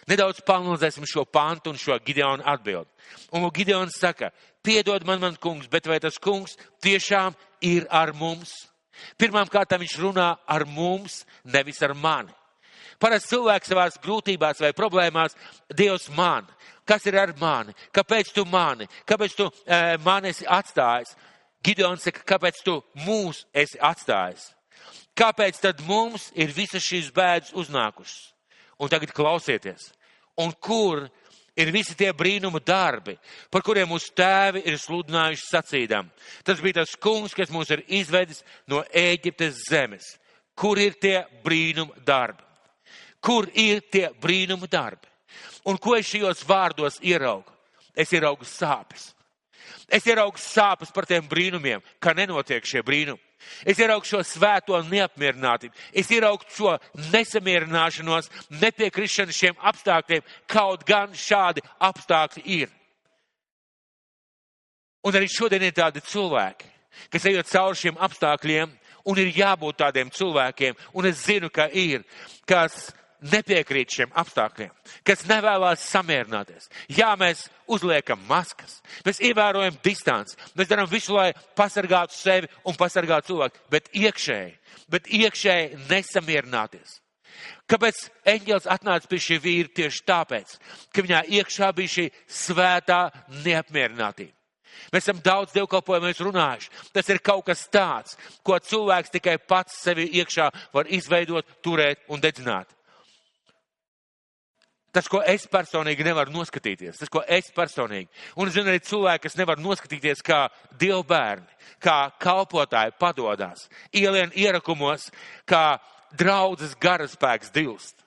Nedaudz 0.08 0.40
panalizēsim 0.46 1.04
šo 1.06 1.26
pantu 1.28 1.74
un 1.74 1.78
šo 1.78 1.98
Gideonu 2.06 2.46
atbildi. 2.48 2.88
Un 3.36 3.44
Gideons 3.52 3.98
saka, 4.00 4.30
piedod 4.62 5.04
man, 5.06 5.20
man 5.20 5.36
kungs, 5.40 5.68
bet 5.70 5.86
vai 5.86 6.00
tas 6.00 6.18
kungs 6.18 6.56
tiešām 6.84 7.36
ir 7.64 7.86
ar 7.90 8.12
mums? 8.16 8.52
Pirmām 9.16 9.48
kārtām 9.48 9.80
viņš 9.80 9.96
runā 10.00 10.34
ar 10.46 10.66
mums, 10.68 11.24
nevis 11.44 11.80
ar 11.82 11.94
mani. 11.94 12.34
Parasti 13.00 13.32
cilvēks 13.32 13.70
savās 13.72 13.96
grūtībās 14.02 14.60
vai 14.60 14.74
problēmās, 14.76 15.36
Dievs 15.72 16.10
man, 16.12 16.44
kas 16.84 17.06
ir 17.08 17.16
ar 17.16 17.32
mani, 17.40 17.72
kāpēc 17.96 18.32
tu 18.36 18.44
mani, 18.44 18.84
kāpēc 19.08 19.36
tu 19.38 19.46
e, 19.64 19.96
mani 20.04 20.34
esi 20.34 20.44
atstājis. 20.44 21.14
Gideons 21.64 22.04
saka, 22.04 22.24
kāpēc 22.28 22.60
tu 22.64 22.78
mūs 23.04 23.44
esi 23.52 23.80
atstājis. 23.84 24.50
Kāpēc 25.16 25.58
tad 25.60 25.80
mums 25.84 26.30
ir 26.32 26.52
visas 26.56 26.84
šīs 26.84 27.10
bēdas 27.12 27.52
uznākušas? 27.56 28.30
Un 28.80 28.88
tagad 28.88 29.12
klausieties, 29.12 29.90
un 30.40 30.54
kur 30.56 31.08
ir 31.60 31.72
visi 31.74 31.94
tie 31.98 32.10
brīnuma 32.16 32.60
darbi, 32.64 33.16
par 33.50 33.62
kuriem 33.66 33.90
mūsu 33.92 34.12
tēvi 34.16 34.64
ir 34.68 34.78
sludinājuši 34.80 35.46
sacīdam. 35.46 36.10
Tas 36.44 36.62
bija 36.62 36.80
tas 36.80 36.96
kungs, 36.96 37.34
kas 37.36 37.52
mūs 37.52 37.70
ir 37.74 37.84
izvedis 38.00 38.42
no 38.70 38.82
Ēģiptes 38.96 39.64
zemes. 39.68 40.14
Kur 40.56 40.80
ir 40.80 40.96
tie 41.00 41.20
brīnuma 41.44 41.96
darbi? 42.06 42.42
Kur 43.20 43.48
ir 43.54 43.82
tie 43.92 44.08
brīnuma 44.20 44.68
darbi? 44.70 45.08
Un 45.68 45.76
ko 45.76 45.94
es 45.96 46.08
šajos 46.08 46.44
vārdos 46.48 46.98
ieraugu? 47.04 47.52
Es 47.94 48.12
ieraugu 48.16 48.46
sāpes. 48.48 49.10
Es 49.88 50.06
ieraugu 50.06 50.38
sāpes 50.40 50.92
par 50.94 51.06
tiem 51.08 51.26
brīnumiem, 51.28 51.82
ka 52.00 52.14
nenotiek 52.16 52.66
šie 52.66 52.82
brīnumi. 52.86 53.20
Es 53.64 53.78
ieraugu 53.80 54.06
šo 54.06 54.20
svēto 54.26 54.76
neapmierinātību. 54.84 55.74
Es 55.96 56.10
ieraugu 56.12 56.44
šo 56.52 56.74
nesamierināšanos, 57.10 58.28
nepiekrišanu 58.60 59.34
šiem 59.34 59.56
apstākļiem, 59.70 60.26
kaut 60.50 60.84
gan 60.88 61.14
šādi 61.16 61.64
apstākļi 61.80 62.44
ir. 62.60 62.74
Un 65.04 65.16
arī 65.16 65.30
šodien 65.32 65.64
ir 65.64 65.72
tādi 65.72 66.02
cilvēki, 66.04 66.68
kas 67.12 67.26
ejot 67.30 67.48
cauri 67.48 67.80
šiem 67.80 68.00
apstākļiem, 68.04 68.74
un 69.08 69.20
ir 69.20 69.32
jābūt 69.32 69.78
tādiem 69.80 70.10
cilvēkiem, 70.12 70.76
un 70.92 71.08
es 71.08 71.24
zinu, 71.24 71.48
ka 71.48 71.70
ir, 71.72 72.04
kas 72.44 72.90
nepiekrīt 73.32 73.96
šiem 73.96 74.14
apstākļiem, 74.20 74.70
kas 75.06 75.26
nevēlas 75.28 75.84
samierināties. 75.90 76.70
Jā, 76.92 77.12
mēs 77.20 77.46
uzliekam 77.70 78.22
maskas, 78.28 78.78
mēs 79.06 79.20
ievērojam 79.30 79.76
distanci, 79.84 80.38
mēs 80.58 80.70
darām 80.70 80.88
visu, 80.90 81.14
lai 81.16 81.30
pasargātu 81.58 82.16
sevi 82.16 82.50
un 82.64 82.78
pasargātu 82.78 83.32
cilvēku, 83.32 83.62
bet 83.72 83.92
iekšēji, 83.92 84.56
bet 84.90 85.12
iekšēji 85.20 85.86
nesamierināties. 85.90 86.98
Kāpēc 87.70 88.02
eņģēlis 88.26 88.66
atnāca 88.70 89.08
pie 89.08 89.20
šī 89.22 89.38
vīra 89.44 89.70
tieši 89.78 90.02
tāpēc, 90.08 90.58
ka 90.90 91.06
viņā 91.06 91.22
iekšā 91.38 91.70
bija 91.76 91.94
šī 91.94 92.06
svētā 92.26 93.04
neapmierinātība. 93.44 94.34
Mēs 94.90 95.04
esam 95.04 95.20
daudz 95.22 95.54
dievkalpojumos 95.54 96.22
runājuši. 96.24 96.70
Tas 96.94 97.08
ir 97.12 97.20
kaut 97.22 97.44
kas 97.46 97.66
tāds, 97.72 98.16
ko 98.46 98.58
cilvēks 98.58 99.12
tikai 99.14 99.36
pats 99.38 99.78
sevi 99.84 100.08
iekšā 100.20 100.48
var 100.74 100.90
izveidot, 100.90 101.46
turēt 101.64 102.02
un 102.10 102.22
dedzināt. 102.22 102.70
Tas, 104.90 105.06
ko 105.06 105.20
es 105.22 105.46
personīgi 105.46 106.02
nevaru 106.02 106.32
noskatīties, 106.34 106.98
tas, 106.98 107.10
ko 107.12 107.22
es 107.22 107.52
personīgi, 107.54 108.08
un 108.42 108.50
zinu 108.50 108.72
arī 108.72 108.80
cilvēki, 108.82 109.22
kas 109.28 109.38
nevar 109.38 109.60
noskatīties 109.62 110.24
kā 110.26 110.40
dievu 110.80 111.04
bērni, 111.06 111.46
kā 111.78 111.98
kalpotāji 112.18 112.96
padodās, 112.98 113.68
ielien 113.94 114.34
ierakumos, 114.34 115.08
kā 115.46 115.78
draudzes 116.18 116.74
garaspēks 116.82 117.54
dilst 117.54 118.02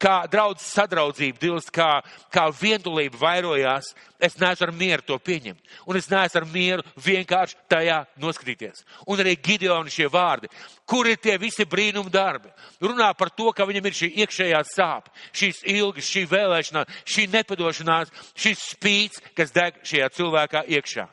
kā 0.00 0.24
draudz 0.30 0.64
sadraudzība 0.66 1.40
dilst, 1.40 1.70
kā, 1.74 2.00
kā 2.32 2.46
vientulība 2.54 3.18
vairojās, 3.20 3.90
es 4.20 4.38
neesmu 4.40 4.66
ar 4.68 4.72
mieru 4.76 5.04
to 5.06 5.18
pieņemt. 5.18 5.60
Un 5.86 5.98
es 5.98 6.08
neesmu 6.10 6.40
ar 6.40 6.46
mieru 6.50 6.86
vienkārši 7.04 7.58
tajā 7.70 8.00
noskatīties. 8.22 8.84
Un 9.10 9.22
arī 9.22 9.36
Gideoni 9.36 9.92
šie 9.92 10.08
vārdi. 10.12 10.50
Kur 10.88 11.08
ir 11.08 11.20
tie 11.20 11.36
visi 11.40 11.66
brīnum 11.68 12.10
darbi? 12.12 12.52
Runā 12.82 13.10
par 13.18 13.32
to, 13.34 13.50
ka 13.52 13.66
viņam 13.68 13.88
ir 13.90 13.98
šī 14.00 14.10
iekšējā 14.24 14.64
sāpe, 14.72 15.12
šīs 15.32 15.62
ilgas, 15.76 16.10
šī 16.10 16.26
vēlēšanās, 16.30 17.00
šī 17.08 17.28
nepadošanās, 17.32 18.12
šis 18.36 18.68
spīts, 18.74 19.22
kas 19.36 19.54
deg 19.54 19.80
šajā 19.84 20.10
cilvēkā 20.18 20.66
iekšā. 20.78 21.08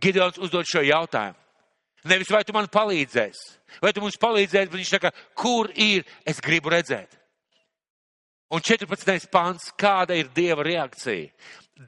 Gideons 0.00 0.40
uzdod 0.42 0.66
šo 0.68 0.82
jautājumu. 0.84 1.38
Nevis 2.04 2.28
vai 2.28 2.42
tu 2.44 2.52
man 2.52 2.66
palīdzēsi, 2.68 3.44
vai 3.80 3.94
tu 3.96 4.02
mums 4.04 4.18
palīdzēsi, 4.20 4.68
bet 4.68 4.76
viņš 4.76 4.90
saka, 4.92 5.10
kur 5.40 5.70
ir, 5.72 6.04
es 6.28 6.42
gribu 6.44 6.74
redzēt. 6.74 7.16
Un 8.54 8.62
14. 8.62 9.26
pāns, 9.32 9.72
kāda 9.74 10.14
ir 10.14 10.28
Dieva 10.30 10.62
reakcija? 10.62 11.32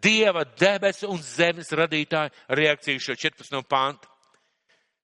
Dieva 0.02 0.42
debesu 0.58 1.06
un 1.12 1.20
zemes 1.22 1.70
radītāja 1.70 2.32
reakcija 2.58 3.02
šo 3.04 3.14
14. 3.14 3.60
pāntu. 3.70 4.10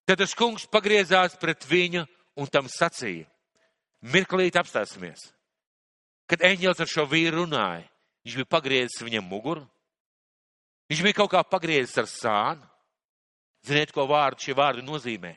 Tad 0.02 0.18
tas 0.18 0.34
kungs 0.34 0.66
pagriezās 0.66 1.36
pret 1.38 1.62
viņu 1.70 2.02
un 2.42 2.50
tam 2.50 2.66
sacīja. 2.66 3.28
Mirklīt 4.02 4.58
apstāsimies. 4.58 5.28
Kad 6.26 6.42
eņģēlis 6.48 6.82
ar 6.82 6.90
šo 6.90 7.06
vīru 7.06 7.44
runāja, 7.44 7.86
viņš 8.26 8.38
bija 8.40 8.50
pagriezis 8.50 9.06
viņam 9.06 9.30
muguru. 9.30 9.62
Viņš 10.90 11.02
bija 11.06 11.20
kaut 11.20 11.30
kā 11.30 11.44
pagriezis 11.46 12.00
ar 12.02 12.10
sānu. 12.10 12.66
Ziniet, 13.62 13.94
ko 13.94 14.08
vārdu 14.10 14.42
šie 14.42 14.58
vārdi 14.58 14.82
nozīmē? 14.82 15.36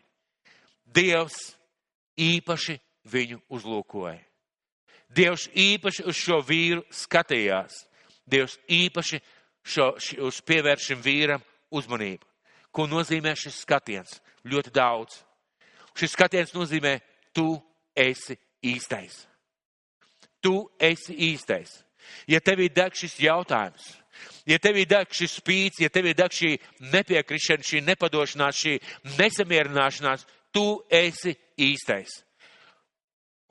Dievs 0.89 1.53
īpaši 2.17 2.79
viņu 3.13 3.43
uzlūkoja. 3.53 4.23
Dievs 5.15 5.47
īpaši 5.55 6.05
uz 6.09 6.17
šo 6.19 6.41
vīru 6.43 6.83
skatījās. 6.91 7.85
Dievs 8.27 8.57
īpaši 8.67 9.21
šo, 9.63 9.91
uz 10.27 10.41
pievērš 10.41 10.89
šim 10.89 11.03
vīram 11.05 11.43
uzmanību. 11.71 12.25
Ko 12.75 12.87
nozīmē 12.91 13.35
šis 13.39 13.61
skatiens? 13.63 14.19
Ļoti 14.45 14.73
daudz. 14.75 15.21
Šis 15.95 16.11
skatiens 16.11 16.51
nozīmē, 16.55 16.97
tu 17.31 17.55
esi 17.95 18.35
īstais. 18.65 19.23
Tu 20.43 20.55
esi 20.79 21.15
īstais. 21.31 21.71
Ja 22.29 22.41
tevī 22.43 22.67
deg 22.69 22.93
šis 22.93 23.15
jautājums, 23.23 23.85
ja 24.45 24.59
tevī 24.61 24.83
deg 24.85 25.09
šis 25.13 25.39
spīts, 25.39 25.81
ja 25.81 25.89
tevī 25.89 26.13
deg 26.17 26.33
šī 26.33 26.51
nepiekrišana, 26.91 27.65
šī 27.65 27.81
nepadošanās, 27.87 28.59
šī 28.59 28.75
nesamierināšanās, 29.17 30.27
tu 30.53 30.83
esi 30.91 31.33
īstais. 31.57 32.21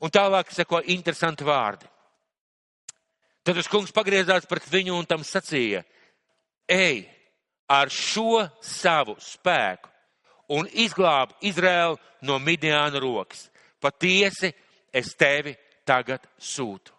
Un 0.03 0.11
tālāk 0.11 0.51
seko 0.51 0.81
interesanti 0.91 1.45
vārdi. 1.47 1.87
Tad 3.45 3.59
tas 3.59 3.69
kungs 3.69 3.93
pagriezās 3.95 4.47
pret 4.49 4.65
viņu 4.71 4.95
un 4.97 5.05
tam 5.05 5.23
sacīja: 5.23 5.83
ej 6.67 7.05
ar 7.69 7.89
šo 7.89 8.45
savu 8.61 9.15
spēku 9.21 9.89
un 10.55 10.67
izglāb 10.73 11.33
Izraēlu 11.45 11.97
no 12.25 12.39
Midiāna 12.39 12.99
rokas. 13.01 13.47
Patiesi 13.81 14.51
es 14.93 15.13
tevi 15.17 15.55
tagad 15.85 16.25
sūtu. 16.37 16.93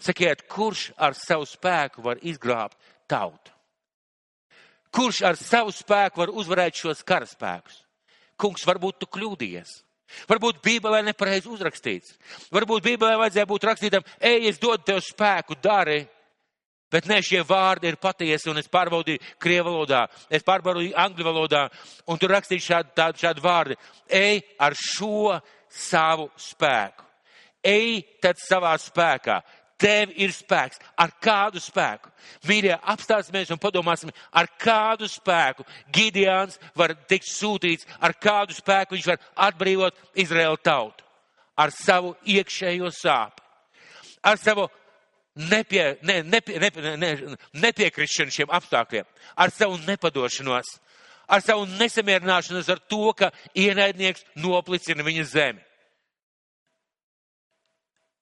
Sakiet, 0.00 0.46
kurš 0.48 0.90
ar 0.96 1.14
savu 1.14 1.44
spēku 1.44 2.02
var 2.02 2.20
izglābt 2.24 2.78
tautu? 3.10 3.52
Kurš 4.90 5.20
ar 5.28 5.36
savu 5.36 5.74
spēku 5.74 6.22
var 6.22 6.32
uzvarēt 6.32 6.80
šos 6.80 7.04
karaspēkus? 7.06 7.82
Kungs, 8.40 8.64
varbūt 8.66 9.02
tu 9.02 9.10
kļūdījies. 9.12 9.74
Varbūt 10.30 10.62
Bībelē 10.64 11.02
nepareizi 11.06 11.50
uzrakstīts. 11.50 12.16
Varbūt 12.54 12.86
Bībelē 12.86 13.16
vajadzēja 13.20 13.48
būt 13.50 13.66
rakstītam, 13.70 14.06
ej, 14.18 14.48
es 14.50 14.58
dodu 14.62 14.82
tev 14.86 15.02
spēku, 15.04 15.58
dari. 15.62 16.02
Bet 16.90 17.06
ne 17.06 17.20
šie 17.22 17.44
vārdi 17.46 17.86
ir 17.86 18.00
patiesi, 18.02 18.48
un 18.50 18.58
es 18.58 18.66
pārbaudīju 18.70 19.22
krievu 19.38 19.70
valodā, 19.70 20.08
es 20.26 20.42
pārbaudīju 20.42 20.96
angļu 20.98 21.26
valodā, 21.28 21.68
un 22.10 22.18
tur 22.18 22.34
rakstīju 22.34 22.64
šādu, 22.64 22.90
tādu, 22.98 23.22
šādu 23.22 23.44
vārdu. 23.44 23.76
Ej 24.10 24.42
ar 24.58 24.74
šo 24.74 25.36
savu 25.70 26.26
spēku. 26.34 27.06
Ej 27.62 28.02
tad 28.24 28.40
savā 28.42 28.72
spēkā. 28.80 29.38
Tev 29.80 30.12
ir 30.20 30.32
spēks. 30.36 30.80
Ar 31.00 31.12
kādu 31.22 31.60
spēku? 31.62 32.10
Mīļie, 32.48 32.74
apstāsimies 32.92 33.52
un 33.54 33.60
padomāsim, 33.60 34.10
ar 34.32 34.48
kādu 34.60 35.08
spēku 35.08 35.64
Gideons 35.92 36.58
var 36.76 36.92
tikt 37.08 37.28
sūtīts, 37.30 37.88
ar 38.00 38.12
kādu 38.20 38.56
spēku 38.56 38.96
viņš 38.96 39.08
var 39.08 39.22
atbrīvot 39.48 39.96
Izraēlu 40.20 40.60
tautu. 40.60 41.06
Ar 41.56 41.72
savu 41.72 42.14
iekšējo 42.28 42.92
sāpi, 42.94 43.42
ar 44.24 44.38
savu 44.40 44.68
nepie, 45.36 45.98
ne, 46.02 46.22
nepie, 46.22 46.60
nepie, 46.60 46.96
ne, 46.96 47.10
nepiekrišanu 47.52 48.32
šiem 48.32 48.52
apstākļiem, 48.56 49.08
ar 49.36 49.52
savu 49.52 49.80
nepadošanos, 49.84 50.76
ar 51.28 51.44
savu 51.44 51.66
nesamierināšanos 51.80 52.70
ar 52.72 52.80
to, 52.88 53.12
ka 53.16 53.30
ienaidnieks 53.56 54.24
noplicina 54.40 55.04
viņa 55.06 55.26
zemi. 55.32 55.64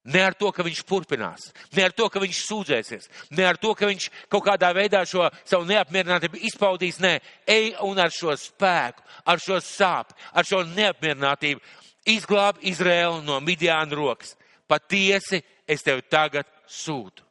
Ne 0.09 0.23
ar 0.25 0.33
to, 0.33 0.49
ka 0.55 0.63
viņš 0.65 0.79
turpinās, 0.89 1.49
ne 1.77 1.83
ar 1.85 1.93
to, 1.93 2.07
ka 2.09 2.21
viņš 2.23 2.39
sūdzēsies, 2.47 3.09
ne 3.37 3.45
ar 3.45 3.59
to, 3.61 3.75
ka 3.77 3.85
viņš 3.89 4.07
kaut 4.31 4.45
kādā 4.47 4.71
veidā 4.73 5.03
šo 5.05 5.27
savu 5.43 5.67
neapmierinātību 5.69 6.39
izpaudīs. 6.49 6.97
Nē, 7.03 7.19
ej 7.45 7.75
un 7.85 7.99
ar 8.01 8.13
šo 8.13 8.33
spēku, 8.39 9.05
ar 9.29 9.43
šo 9.43 9.59
sāpju, 9.61 10.17
ar 10.33 10.47
šo 10.49 10.63
neapmierinātību 10.71 11.61
izglāb 12.09 12.61
Izraēlu 12.65 13.21
no 13.25 13.39
Midiāna 13.43 13.97
rokas. 13.97 14.33
Patiesi 14.69 15.41
es 15.69 15.85
tevi 15.85 16.05
tagad 16.09 16.47
sūtu. 16.69 17.25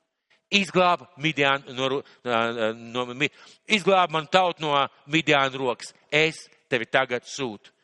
Izglāb, 0.55 1.03
Midian, 1.21 1.65
no, 1.77 2.01
no, 2.25 3.03
no, 3.05 3.29
izglāb 3.69 4.15
man 4.15 4.31
tautu 4.33 4.65
no 4.65 4.87
Midiāna 5.13 5.59
rokas. 5.61 5.93
Es 6.11 6.47
tevi 6.71 6.87
tagad 6.89 7.27
sūtu. 7.29 7.75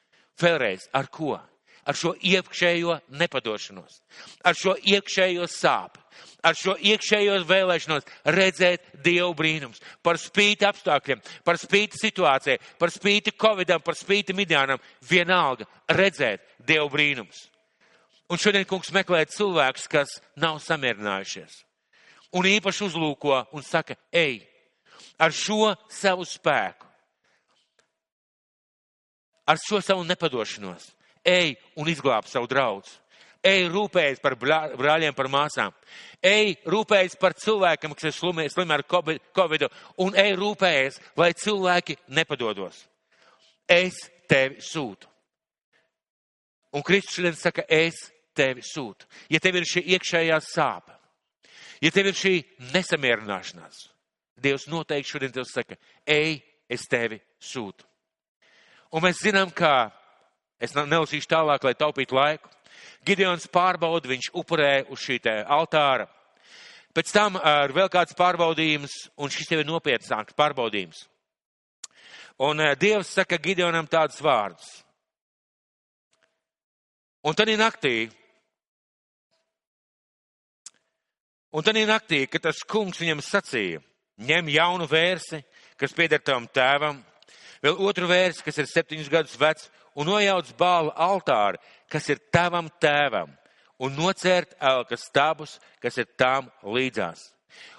Vēlreiz, 0.41 0.89
ar 0.95 1.11
ko? 1.13 1.37
Ar 1.85 1.97
šo 1.97 2.15
iekšējo 2.17 2.95
nepadošanos, 3.21 3.99
ar 4.41 4.57
šo 4.57 4.73
iekšējo 4.81 5.45
sāpju, 5.53 6.01
ar 6.45 6.57
šo 6.57 6.77
iekšējo 6.81 7.39
vēlēšanos 7.49 8.07
redzēt 8.33 8.87
Dievu 9.05 9.35
brīnums. 9.37 9.83
Par 10.05 10.17
spīti 10.21 10.65
apstākļiem, 10.69 11.21
par 11.45 11.61
spīti 11.61 12.01
situācijai, 12.01 12.61
par 12.81 12.93
spīti 12.93 13.35
Covidam, 13.37 13.83
par 13.85 13.99
spīti 13.99 14.37
Midianam, 14.37 14.81
vienalga 15.09 15.69
redzēt 15.93 16.45
Dievu 16.65 16.89
brīnums. 16.93 17.49
Un 18.33 18.41
šodien 18.41 18.65
kungs 18.65 18.93
meklē 18.95 19.27
cilvēkus, 19.29 19.89
kas 19.93 20.17
nav 20.41 20.57
samierinājušies. 20.65 21.61
Un 22.35 22.49
īpaši 22.49 22.89
uzlūko 22.89 23.45
un 23.55 23.63
saka, 23.63 23.99
ej, 24.11 24.41
ar 25.21 25.33
šo 25.33 25.75
savu 25.93 26.25
spēku, 26.27 26.89
ar 29.47 29.61
šo 29.61 29.81
savu 29.85 30.07
nepadošanos, 30.09 30.94
ej 31.25 31.57
un 31.81 31.89
izglāb 31.89 32.29
savu 32.29 32.49
draugu. 32.51 32.89
Ej, 33.45 33.67
rūpējies 33.69 34.23
par 34.25 34.39
brāļiem, 34.41 35.13
par 35.13 35.29
māsām. 35.29 35.75
Ej, 36.25 36.55
rūpējies 36.65 37.19
par 37.21 37.35
cilvēkiem, 37.37 37.93
kas 37.93 38.09
ir 38.09 38.15
slimi, 38.17 38.47
slimi 38.49 38.73
ar 38.73 38.85
covid, 38.89 39.67
un 40.01 40.17
ej, 40.17 40.33
rūpējies, 40.41 40.97
lai 41.21 41.35
cilvēki 41.37 41.99
nepadodos. 42.17 42.87
Es 43.69 43.99
tevi 44.29 44.65
sūtu. 44.65 45.11
Un 46.75 46.83
Kristus 46.83 47.19
šodien 47.19 47.37
saka, 47.37 47.67
es 47.69 48.01
tevi 48.35 48.65
sūta. 48.67 49.07
Ja 49.31 49.39
tev 49.45 49.61
ir 49.61 49.69
šī 49.69 49.85
iekšējā 49.95 50.41
sāpe, 50.43 50.97
ja 51.85 51.93
tev 51.95 52.11
ir 52.11 52.17
šī 52.19 52.39
nesamierināšanās, 52.73 53.91
Dievs 54.45 54.67
noteikti 54.69 55.13
šodien 55.13 55.33
tev 55.33 55.47
saka, 55.49 55.77
ej, 56.11 56.41
es 56.69 56.89
tevi 56.91 57.21
sūtu. 57.39 57.87
Un 58.95 59.05
mēs 59.05 59.23
zinām, 59.23 59.53
ka 59.55 59.93
es 60.61 60.75
nelasīšu 60.75 61.31
tālāk, 61.31 61.65
lai 61.65 61.75
taupītu 61.79 62.17
laiku. 62.17 62.51
Gideons 63.05 63.47
pārbauda, 63.53 64.09
viņš 64.09 64.31
upurē 64.35 64.87
uz 64.93 65.03
šī 65.05 65.21
altāra. 65.45 66.09
Pēc 66.95 67.11
tam 67.13 67.37
ir 67.37 67.75
vēl 67.75 67.91
kāds 67.91 68.15
pārbaudījums, 68.15 68.93
un 69.19 69.31
šis 69.31 69.51
jau 69.51 69.61
ir 69.61 69.67
nopietnāks 69.67 70.37
pārbaudījums. 70.39 71.07
Un 72.39 72.63
Dievs 72.79 73.13
saka 73.15 73.39
Gideonam 73.39 73.87
tādus 73.87 74.21
vārdus. 74.23 74.83
Un 77.25 77.35
tad 77.35 77.49
naktī 77.49 78.11
Un 81.55 81.63
tad 81.63 81.77
naktī, 81.87 82.25
kad 82.27 82.43
tas 82.43 82.65
kungs 82.67 82.99
viņam 82.99 83.21
sacīja, 83.23 83.79
ņem 84.27 84.49
jaunu 84.51 84.89
vērsi, 84.91 85.39
kas 85.79 85.93
pieder 85.95 86.19
tavam 86.19 86.49
tēvam, 86.51 86.97
vēl 87.63 87.79
otru 87.79 88.09
vērsi, 88.11 88.43
kas 88.43 88.59
ir 88.59 88.67
septiņus 88.67 89.11
gadus 89.13 89.37
vecs, 89.39 89.69
un 89.95 90.09
nojauc 90.09 90.51
bālu 90.59 90.93
altāri, 90.97 91.61
kas 91.91 92.09
ir 92.11 92.23
tavam 92.33 92.69
tēvam, 92.81 93.31
un 93.79 93.95
nocērt 93.97 94.57
elkas 94.61 95.07
stabus, 95.09 95.59
kas 95.83 95.99
ir 95.99 96.11
tām 96.19 96.51
līdzās. 96.63 97.31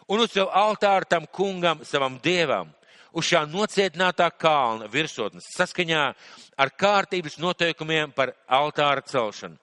Un 0.08 0.22
uz 0.22 0.32
sev 0.32 0.52
altāru 0.54 1.08
tam 1.10 1.26
kungam, 1.26 1.82
savam 1.84 2.20
dievam, 2.24 2.70
uz 3.16 3.26
šā 3.26 3.46
nocietinātā 3.50 4.28
kalna 4.38 4.90
virsotnes 4.92 5.48
saskaņā 5.56 6.04
ar 6.62 6.72
kārtības 6.78 7.40
noteikumiem 7.42 8.12
par 8.16 8.36
altāra 8.48 9.04
celšanu. 9.08 9.58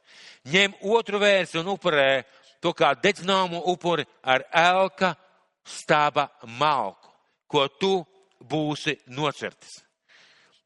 Ņem 0.52 0.74
otru 0.90 1.20
vērsi 1.22 1.60
un 1.60 1.70
upurē 1.76 2.24
to 2.62 2.72
kā 2.74 2.92
dedzināmu 2.98 3.62
upuri 3.70 4.06
ar 4.22 4.44
elka 4.50 5.14
stāba 5.62 6.28
malku, 6.58 7.10
ko 7.46 7.68
tu 7.78 7.94
būsi 8.42 8.96
nocirtis. 9.14 9.82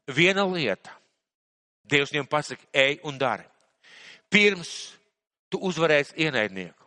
Viena 0.07 0.47
lieta. 0.47 0.96
Dievs 1.87 2.11
viņam 2.13 2.27
pasaka, 2.29 2.63
ej 2.73 2.99
un 3.07 3.17
dari. 3.19 3.45
Pirms 4.29 4.71
tu 5.49 5.61
uzvarēsi 5.63 6.17
ienaidnieku. 6.27 6.83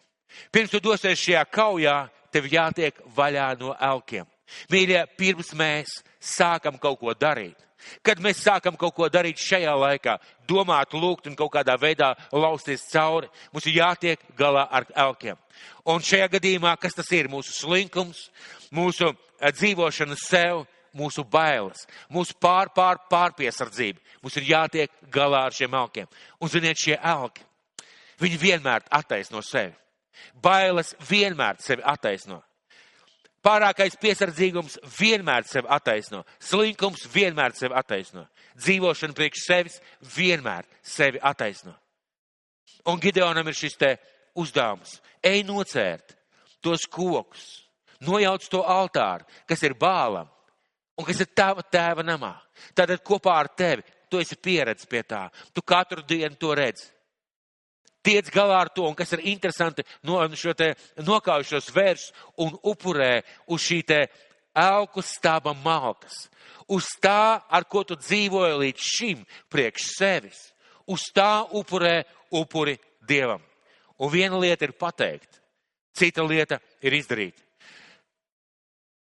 Pirms 0.52 0.70
tu 0.70 0.80
dosies 0.84 1.18
šajā 1.18 1.44
kaujā, 1.50 1.96
tev 2.30 2.46
jātiek 2.50 3.00
vaļā 3.16 3.48
no 3.60 3.74
elkiem. 3.74 4.28
Mīļie, 4.70 5.02
pirms 5.18 5.54
mēs 5.56 6.00
sākam 6.20 6.78
kaut 6.78 7.00
ko 7.00 7.14
darīt, 7.14 7.56
Kad 8.04 8.20
mēs 8.22 8.42
sākam 8.44 8.76
kaut 8.78 8.94
ko 8.96 9.08
darīt 9.12 9.40
šajā 9.40 9.72
laikā, 9.82 10.16
domāt, 10.48 10.94
lūgt 10.96 11.28
un 11.30 11.36
kaut 11.38 11.52
kādā 11.54 11.76
veidā 11.80 12.12
lausties 12.32 12.84
cauri, 12.92 13.30
mums 13.52 13.66
ir 13.68 13.78
jātiek 13.80 14.24
galā 14.38 14.66
ar 14.70 14.86
elkiem. 15.06 15.38
Un 15.88 16.04
šajā 16.04 16.28
gadījumā, 16.36 16.74
kas 16.80 16.96
tas 16.96 17.10
ir? 17.16 17.30
Mūsu 17.32 17.54
slinkums, 17.56 18.28
mūsu 18.74 19.10
eh, 19.10 19.52
dzīvošana 19.56 20.18
sev, 20.20 20.66
mūsu 20.96 21.24
bailes, 21.24 21.87
mūsu 22.12 22.37
pār, 22.40 22.70
pār, 22.74 23.00
pārpiesardzība. 23.11 24.00
Mums 24.22 24.37
ir 24.37 24.48
jātiek 24.50 24.92
galā 25.12 25.46
ar 25.48 25.57
šiem 25.57 25.74
elkiem. 25.74 26.11
Un 26.40 26.53
ziniet, 26.53 26.79
šie 26.81 26.96
elki, 26.96 27.44
viņi 28.20 28.40
vienmēr 28.40 28.87
attaisno 28.90 29.42
sevi. 29.44 29.74
Bailes 30.42 30.94
vienmēr 31.09 31.61
sevi 31.62 31.85
attaisno. 31.87 32.42
Pārākais 33.40 33.96
piesardzīgums 33.96 34.76
vienmēr 34.98 35.46
sevi 35.48 35.70
attaisno. 35.72 36.24
Slinkums 36.44 37.07
vienmēr 37.09 37.55
sevi 37.57 37.76
attaisno. 37.76 38.26
Dzīvošana 38.61 39.16
priekš 39.16 39.44
sevis 39.46 39.79
vienmēr 40.16 40.68
sevi 40.85 41.22
attaisno. 41.22 41.72
Un 42.90 43.00
Gideonam 43.00 43.48
ir 43.48 43.57
šis 43.57 43.79
te 43.81 43.94
uzdevums. 44.37 44.98
Ej 45.24 45.44
nocērt 45.48 46.16
tos 46.61 46.85
kokus, 46.85 47.64
nojauc 48.05 48.44
to 48.53 48.61
altāru, 48.61 49.24
kas 49.48 49.64
ir 49.64 49.76
bālam 49.76 50.29
un 51.00 51.08
kas 51.08 51.24
ir 51.24 51.32
tava 51.32 51.64
tēva 51.64 52.04
namā. 52.04 52.34
Tātad 52.76 53.00
kopā 53.06 53.40
ar 53.40 53.48
tevi 53.56 53.86
tu 54.12 54.20
esi 54.20 54.36
pieredzis 54.36 54.88
pie 54.90 55.00
tā. 55.06 55.28
Tu 55.54 55.64
katru 55.64 56.04
dienu 56.04 56.36
to 56.36 56.52
redzi 56.54 56.90
tiec 58.02 58.30
galā 58.32 58.60
ar 58.64 58.70
to, 58.72 58.86
un 58.88 58.96
kas 58.96 59.12
ir 59.16 59.24
interesanti, 59.32 59.84
no 60.02 60.20
šo 60.34 60.54
te 60.56 60.72
nokaujušos 61.04 61.70
vērs 61.74 62.06
un 62.40 62.54
upurē 62.64 63.20
uz 63.52 63.64
šī 63.66 63.80
te 63.86 64.00
elku 64.56 65.04
stāba 65.04 65.54
malkas. 65.64 66.28
Uz 66.70 66.86
tā, 67.02 67.42
ar 67.50 67.66
ko 67.66 67.82
tu 67.84 67.98
dzīvoji 67.98 68.58
līdz 68.62 68.88
šim 68.94 69.24
priekš 69.50 69.90
sevis. 69.96 70.40
Uz 70.90 71.10
tā 71.14 71.44
upurē 71.54 72.02
upuri 72.34 72.76
Dievam. 73.06 73.42
Un 74.00 74.10
viena 74.10 74.38
lieta 74.38 74.64
ir 74.64 74.72
pateikt, 74.78 75.40
cita 75.94 76.24
lieta 76.24 76.60
ir 76.82 76.94
izdarīt. 76.96 77.36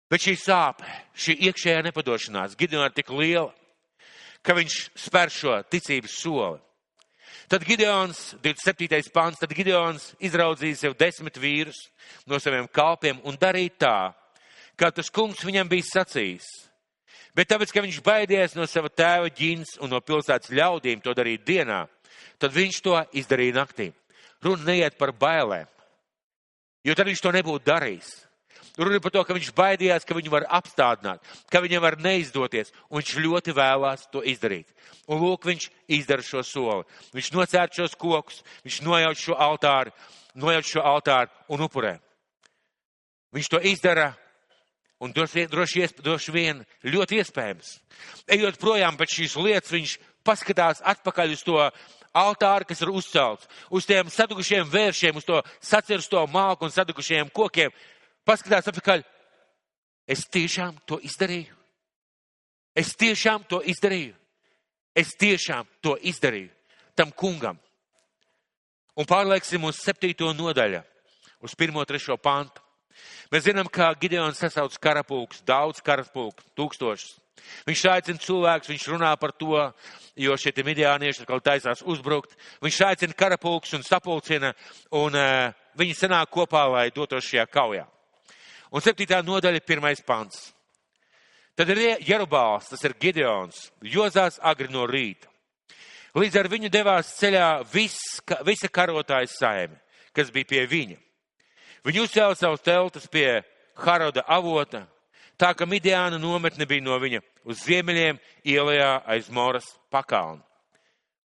Bet 0.08 0.24
šī 0.24 0.38
sāpe, 0.39 0.88
šī 1.20 1.36
iekšējā 1.50 1.82
nepadošanās 1.89 2.56
Gideonā 2.60 2.88
ir 2.88 2.96
tik 2.96 3.10
liela, 3.12 3.52
ka 4.39 4.56
viņš 4.56 4.78
spēr 4.96 5.32
šo 5.34 5.58
ticības 5.67 6.15
soli. 6.22 6.62
Tad 7.48 7.63
Gideons, 7.63 8.36
27. 8.43 9.12
pāns, 9.15 9.39
tad 9.39 9.52
Gideons 9.56 10.10
izraudzīja 10.24 10.80
sev 10.80 10.96
desmit 11.00 11.39
vīrus 11.39 11.80
no 12.28 12.39
saviem 12.43 12.67
kalpiem 12.67 13.20
un 13.28 13.39
darīja 13.39 13.76
tā, 13.80 13.98
kā 14.80 14.91
tas 14.91 15.12
kungs 15.12 15.43
viņam 15.48 15.70
bija 15.72 15.88
sacījis. 15.88 16.48
Bet 17.36 17.48
tāpēc, 17.52 17.72
ka 17.72 17.84
viņš 17.86 18.02
baidījās 18.04 18.56
no 18.58 18.67
sava 18.67 18.91
tēva 18.91 19.32
ģins 19.32 19.78
un 19.84 19.91
no 19.93 20.02
pilsētas 20.04 20.52
ļaudīm 20.52 21.04
to 21.04 21.13
darīt 21.15 21.43
dienā, 21.48 21.86
tad 22.39 22.56
viņš 22.56 22.80
to 22.84 23.00
izdarīja 23.15 23.60
naktī. 23.60 23.91
Runa 24.43 24.72
neiet 24.72 24.98
par 25.00 25.12
bailēm, 25.15 25.67
jo 26.84 26.96
tad 26.96 27.08
viņš 27.08 27.24
to 27.24 27.36
nebūtu 27.36 27.67
darījis. 27.67 28.27
Runa 28.78 29.00
par 29.02 29.12
to, 29.13 29.24
ka 29.26 29.34
viņš 29.34 29.50
baidījās, 29.58 30.06
ka 30.06 30.13
viņu 30.13 30.30
var 30.30 30.46
apstādināt, 30.60 31.24
ka 31.50 31.62
viņam 31.63 31.82
var 31.82 31.98
neizdoties, 31.98 32.70
un 32.92 33.00
viņš 33.00 33.13
ļoti 33.26 33.56
vēlās 33.58 34.06
to 34.13 34.22
izdarīt. 34.22 34.70
Un 35.10 35.24
lūk, 35.24 35.48
viņš 35.50 35.70
izdara 35.98 36.26
šo 36.26 36.44
soli. 36.46 36.86
Viņš 37.18 37.32
nocērt 37.34 37.74
šos 37.80 37.98
kokus, 37.98 38.44
viņš 38.68 38.80
nojauc 38.86 39.24
šo 39.24 39.38
altāru, 39.48 39.96
nojauc 40.38 40.70
šo 40.70 40.86
altāru 40.86 41.34
un 41.56 41.66
upurē. 41.66 41.96
Viņš 43.34 43.50
to 43.50 43.63
izdara, 43.66 44.12
un 45.02 45.12
droši, 45.13 45.48
droši, 45.50 45.90
droši 45.98 46.36
vien 46.36 46.62
ļoti 46.86 47.22
iespējams. 47.24 47.74
Ejot 48.30 48.62
projām 48.62 48.98
pēc 49.00 49.18
šīs 49.18 49.38
lietas, 49.42 49.74
viņš 49.74 49.98
paskatās 50.28 50.86
atpakaļ 50.86 51.34
uz 51.34 51.44
to 51.46 51.58
altāru, 52.18 52.66
kas 52.70 52.82
ir 52.82 52.94
uzcelts, 52.94 53.50
uz 53.74 53.86
tiem 53.90 54.10
sadukušiem 54.12 54.70
vēršiem, 54.70 55.18
uz 55.18 55.26
to 55.26 55.42
sacirsto 55.62 56.24
malku 56.32 56.66
un 56.66 56.74
sadukušiem 56.74 57.30
kokiem, 57.34 57.74
paskatās 58.28 58.68
atpakaļ. 58.72 59.06
Es 60.08 60.28
tiešām 60.32 60.78
to 60.88 61.00
izdarīju. 61.04 61.56
Es 62.78 62.94
tiešām 62.96 63.48
to 63.50 63.62
izdarīju. 63.66 64.13
Es 64.98 65.16
tiešām 65.20 65.68
to 65.82 65.96
izdarīju 65.98 66.52
tam 66.98 67.12
kungam. 67.13 67.60
Un 68.98 69.06
pārlieksim 69.06 69.62
uz 69.70 69.78
septīto 69.84 70.32
nodaļu, 70.34 70.82
uz 71.46 71.54
pirmo, 71.54 71.84
trešo 71.86 72.18
pantu. 72.18 72.63
Mēs 73.30 73.46
zinām, 73.46 73.68
ka 73.70 73.92
Gideons 74.02 74.40
sasauc 74.42 74.74
karapulks, 74.82 75.44
daudz 75.46 75.84
karapulks, 75.86 76.48
tūkstošus. 76.58 77.20
Viņš 77.68 77.84
aicina 77.92 78.24
cilvēkus, 78.24 78.72
viņš 78.72 78.88
runā 78.90 79.12
par 79.22 79.36
to, 79.38 79.60
jo 80.18 80.38
šie 80.42 80.56
midiānieši 80.66 81.22
atkal 81.24 81.44
taisās 81.46 81.84
uzbrukt. 81.86 82.34
Viņš 82.66 82.80
aicina 82.88 83.13
karapulks 83.13 83.76
un 83.78 83.86
sapulcina, 83.86 84.56
un 84.98 85.13
uh, 85.13 85.54
viņi 85.78 86.00
sanāk 86.00 86.34
kopā, 86.34 86.66
lai 86.74 86.88
dotos 86.96 87.30
šajā 87.30 87.46
kaujā. 87.54 87.86
Un 88.71 88.84
septītā 88.84 89.21
nodaļa, 89.23 89.63
pirmais 89.63 90.01
pants. 90.03 90.51
Tad 91.58 91.71
ir 91.73 91.97
Jerubāls, 92.06 92.67
tas 92.69 92.84
ir 92.86 92.93
Gideons, 93.01 93.71
jozās 93.82 94.38
agri 94.45 94.67
no 94.69 94.86
rīta. 94.86 95.30
Līdz 96.17 96.38
ar 96.39 96.49
viņu 96.49 96.69
devās 96.73 97.10
ceļā 97.17 97.47
vis, 97.71 97.97
visa 98.45 98.69
karotāja 98.73 99.30
saime, 99.30 99.80
kas 100.13 100.32
bija 100.34 100.49
pie 100.49 100.63
viņa. 100.69 100.97
Viņi 101.86 102.03
uzcēla 102.03 102.38
savus 102.38 102.63
teltus 102.65 103.08
pie 103.10 103.41
Haroda 103.77 104.23
avota, 104.27 104.84
tā 105.38 105.53
ka 105.53 105.65
Midiāna 105.69 106.17
nometne 106.21 106.65
bija 106.65 106.86
no 106.86 106.97
viņa 106.99 107.21
uz 107.45 107.62
ziemeļiem 107.65 108.17
ielajā 108.45 108.91
aiz 109.06 109.30
Moras 109.30 109.67
pakalnu. 109.93 110.41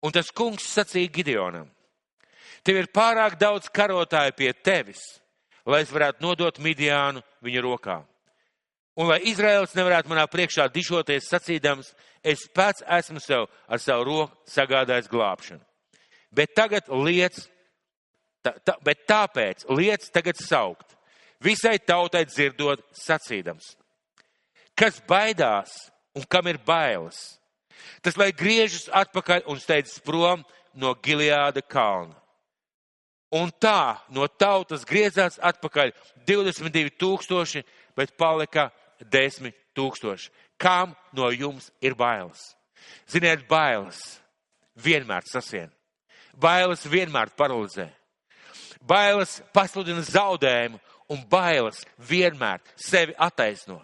Un 0.03 0.15
tas 0.15 0.31
kungs 0.31 0.67
sacīja 0.73 1.13
Gideonam, 1.13 1.69
tev 2.65 2.79
ir 2.81 2.89
pārāk 2.95 3.37
daudz 3.41 3.69
karotāju 3.69 4.37
pie 4.39 4.53
tevis, 4.53 5.03
lai 5.69 5.83
es 5.85 5.93
varētu 5.93 6.25
nodot 6.25 6.61
Midiānu 6.65 7.23
viņa 7.45 7.63
rokā. 7.65 7.99
Un 8.99 9.07
lai 9.07 9.21
Izraels 9.31 9.77
nevarētu 9.79 10.11
manā 10.11 10.25
priekšā 10.27 10.67
dišoties 10.75 11.29
sacīdams, 11.31 11.93
es 12.25 12.49
pats 12.55 12.83
esmu 12.83 13.21
sev 13.23 13.47
ar 13.69 13.79
savu 13.79 14.07
roku 14.09 14.51
sagādājis 14.51 15.11
glābšanu. 15.13 15.63
Bet 16.35 16.57
tagad 16.57 16.89
liec, 16.91 17.39
tā, 18.43 18.57
tā, 18.67 18.75
bet 18.85 19.05
tāpēc 19.09 19.69
liec 19.71 20.09
tagad 20.13 20.41
saukt, 20.43 20.97
visai 21.41 21.79
tautai 21.79 22.25
dzirdot 22.27 22.83
sacīdams. 22.99 23.77
Kas 24.79 24.99
baidās 25.07 25.71
un 26.19 26.27
kam 26.27 26.51
ir 26.51 26.59
bailes? 26.67 27.39
Tas, 28.03 28.19
lai 28.19 28.33
griežas 28.35 28.89
atpakaļ 28.91 29.47
un 29.51 29.63
steidzas 29.63 30.03
prom 30.03 30.43
no 30.75 30.95
Gileāda 31.03 31.63
kalna. 31.63 32.19
Un 33.35 33.51
tā 33.61 33.99
no 34.09 34.25
tautas 34.29 34.87
griezās 34.89 35.37
atpakaļ 35.45 35.93
22 36.29 36.95
tūkstoši, 36.97 37.65
bet 37.97 38.15
palika 38.17 38.71
10 39.05 39.53
tūkstoši. 39.77 40.31
Kam 40.59 40.95
no 41.13 41.29
jums 41.31 41.69
ir 41.85 41.95
bailes? 41.95 42.55
Ziniet, 43.11 43.45
bailes 43.49 44.19
vienmēr 44.81 45.27
sasien. 45.29 45.69
Bailes 46.39 46.87
vienmēr 46.89 47.35
paralizē. 47.37 47.89
Bailes 48.81 49.41
pasludina 49.53 50.03
zaudējumu, 50.07 50.79
un 51.13 51.23
bailes 51.29 51.83
vienmēr 51.99 52.63
sevi 52.77 53.15
attaisno. 53.19 53.81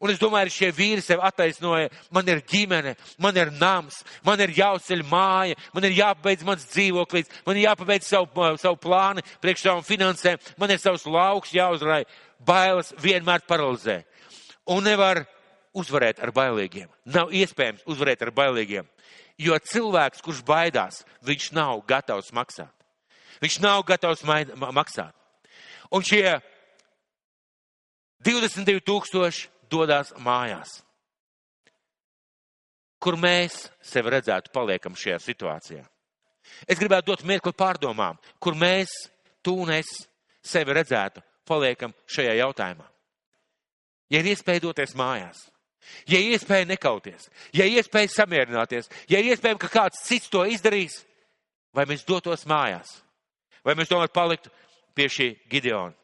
Un 0.00 0.12
es 0.12 0.20
domāju, 0.20 0.52
šie 0.52 0.70
vīri 0.74 1.04
sev 1.04 1.22
attaisnoja, 1.24 1.90
man 2.14 2.28
ir 2.28 2.42
ģimene, 2.48 2.96
man 3.22 3.36
ir 3.38 3.52
nams, 3.60 4.02
man 4.26 4.40
ir 4.44 4.54
jāuzceļ 4.56 5.04
māja, 5.08 5.56
man 5.74 5.86
ir 5.88 5.96
jāpabeidz 5.96 6.44
mans 6.46 6.66
dzīvoklis, 6.72 7.30
man 7.46 7.56
ir 7.56 7.68
jāpabeidz 7.68 8.10
savu, 8.10 8.50
savu 8.60 8.80
plānu 8.82 9.24
priekš 9.40 9.66
savām 9.66 9.86
finansēm, 9.86 10.42
man 10.60 10.74
ir 10.74 10.82
savs 10.82 11.06
lauks 11.08 11.54
jāuzrai. 11.56 12.04
Bailes 12.46 12.92
vienmēr 13.00 13.46
paralizē. 13.48 14.02
Un 14.68 14.84
nevar 14.84 15.22
uzvarēt 15.76 16.20
ar 16.24 16.32
bailīgiem. 16.36 16.88
Nav 17.12 17.32
iespējams 17.32 17.86
uzvarēt 17.88 18.24
ar 18.26 18.32
bailīgiem. 18.36 18.88
Jo 19.40 19.56
cilvēks, 19.60 20.22
kurš 20.24 20.40
baidās, 20.46 21.02
viņš 21.24 21.50
nav 21.56 21.82
gatavs 21.88 22.32
maksāt. 22.36 22.72
Viņš 23.42 23.58
nav 23.60 23.82
gatavs 23.88 24.24
maksāt. 24.24 25.12
Un 25.92 26.04
šie 26.04 26.38
22 28.24 28.80
tūkstoši 28.86 29.50
dodas 29.70 30.12
mājās. 30.22 30.80
Kur 33.02 33.18
mēs 33.20 33.66
sevi 33.84 34.12
redzētu, 34.14 34.50
paliekam 34.54 34.96
šajā 34.96 35.18
situācijā? 35.22 35.84
Es 36.66 36.78
gribētu 36.80 37.10
dot 37.10 37.24
mirkli 37.26 37.52
pārdomām, 37.52 38.18
kur 38.40 38.56
mēs, 38.58 38.92
tu 39.44 39.56
un 39.64 39.72
es, 39.74 39.88
sevi 40.46 40.74
redzētu, 40.76 41.22
paliekam 41.46 41.94
šajā 42.10 42.36
jautājumā. 42.40 42.86
Ja 44.10 44.22
ir 44.22 44.30
iespēja 44.30 44.62
doties 44.62 44.94
mājās, 44.98 45.40
ja 46.06 46.20
ir 46.22 46.36
iespēja 46.36 46.68
nekauties, 46.70 47.26
ja 47.54 47.66
ir 47.66 47.80
iespēja 47.82 48.12
samierināties, 48.14 48.88
ja 49.10 49.18
ir 49.18 49.32
iespēja, 49.32 49.58
ka 49.58 49.70
kāds 49.72 50.04
cits 50.06 50.30
to 50.30 50.44
izdarīs, 50.46 51.00
vai 51.74 51.88
mēs 51.90 52.06
dotos 52.06 52.46
mājās, 52.46 53.00
vai 53.66 53.74
mēs 53.74 53.90
tomēr 53.90 54.12
paliktu 54.14 54.52
pie 54.94 55.10
šī 55.10 55.28
Gideona. 55.50 55.94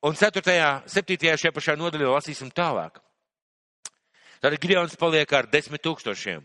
Un 0.00 0.14
4. 0.14 0.42
7. 0.86 1.34
šajā 1.34 1.50
pašā 1.50 1.74
nodaļā 1.74 2.12
lasīsim 2.12 2.52
tālāk. 2.54 3.00
Tad 4.38 4.54
Gideons 4.62 4.94
paliek 4.94 5.32
ar 5.34 5.48
desmit 5.50 5.82
tūkstošiem. 5.82 6.44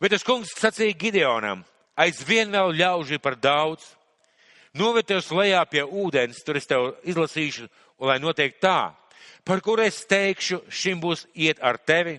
Bet 0.00 0.12
tas 0.12 0.24
kungs 0.24 0.52
sacīja 0.60 0.96
Gideonam, 1.00 1.62
aizvien 1.96 2.52
vēl 2.52 2.74
ļauži 2.76 3.20
par 3.24 3.38
daudz. 3.40 3.94
Novietos 4.76 5.30
lejā 5.32 5.62
pie 5.70 5.86
ūdens, 5.86 6.42
tur 6.44 6.60
es 6.60 6.68
tev 6.68 6.90
izlasīšu, 7.08 7.64
lai 8.04 8.18
notiek 8.20 8.60
tā, 8.60 8.92
par 9.40 9.64
kur 9.64 9.80
es 9.80 10.02
teikšu, 10.04 10.60
šim 10.68 11.00
būs 11.00 11.24
iet 11.32 11.62
ar 11.64 11.80
tevi, 11.80 12.18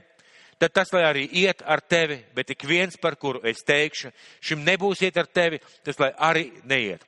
tad 0.58 0.74
tas, 0.74 0.90
lai 0.90 1.06
arī 1.06 1.28
iet 1.44 1.62
ar 1.62 1.86
tevi, 1.86 2.18
bet 2.34 2.50
ik 2.50 2.66
viens, 2.66 2.98
par 2.98 3.20
kuru 3.22 3.46
es 3.46 3.62
teikšu, 3.62 4.10
šim 4.42 4.66
nebūs 4.66 5.06
iet 5.06 5.22
ar 5.22 5.30
tevi, 5.30 5.62
tas, 5.86 6.02
lai 6.02 6.16
arī 6.18 6.48
neiet. 6.66 7.06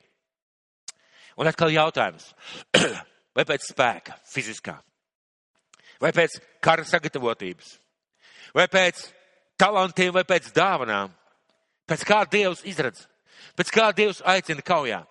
Un 1.42 1.50
atkal 1.50 1.74
jautājums. 1.74 2.36
vai 3.40 3.46
pēc 3.48 3.70
spēka, 3.72 4.18
fiziskā, 4.28 4.76
vai 6.04 6.12
pēc 6.16 6.40
kara 6.64 6.84
sagatavotības, 6.84 7.72
vai 8.56 8.68
pēc 8.68 9.06
talantiem, 9.60 10.12
vai 10.16 10.26
pēc 10.28 10.52
dāvanām, 10.56 11.14
pēc 11.88 12.04
kā 12.08 12.26
Dievs 12.28 12.66
izradz, 12.68 13.06
pēc 13.56 13.72
kā 13.72 13.90
Dievs 13.96 14.20
aicina 14.28 14.66
kaujā. 14.66 15.06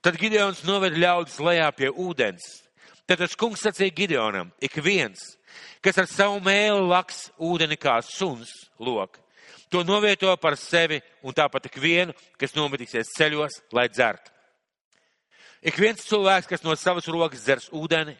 Tad 0.00 0.16
Gideons 0.16 0.62
noved 0.64 0.94
ļaudis 0.96 1.40
lejā 1.44 1.66
pie 1.76 1.90
ūdens. 1.90 2.44
Tad 3.04 3.18
tas 3.20 3.34
kungs 3.36 3.60
sacīja 3.66 3.92
Gideonam, 3.92 4.52
ik 4.62 4.78
viens, 4.80 5.18
kas 5.82 5.98
ar 5.98 6.06
savu 6.08 6.38
mēlu 6.46 6.86
laks 6.88 7.26
ūdeni 7.42 7.74
kā 7.76 7.98
suns 8.06 8.52
lok, 8.78 9.18
to 9.68 9.82
novieto 9.84 10.30
par 10.38 10.54
sevi 10.56 11.00
un 11.26 11.34
tāpat 11.34 11.66
ik 11.66 11.80
vienu, 11.82 12.14
kas 12.38 12.54
nometīsies 12.54 13.10
ceļos, 13.18 13.58
lai 13.74 13.88
dzertu. 13.90 14.30
Ik 15.60 15.76
viens 15.76 16.06
cilvēks, 16.08 16.48
kas 16.48 16.64
no 16.64 16.74
savas 16.76 17.08
rokas 17.10 17.44
dzers 17.44 17.68
ūdeni, 17.76 18.14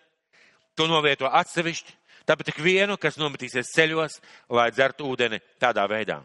to 0.77 0.85
novieto 0.89 1.29
atsevišķi, 1.29 1.97
tāpēc 2.29 2.53
ik 2.53 2.61
vienu, 2.61 2.99
kas 3.01 3.17
nometīsies 3.21 3.73
ceļos, 3.75 4.19
lai 4.53 4.69
dzertu 4.75 5.09
ūdeni 5.09 5.41
tādā 5.61 5.87
veidā. 5.89 6.21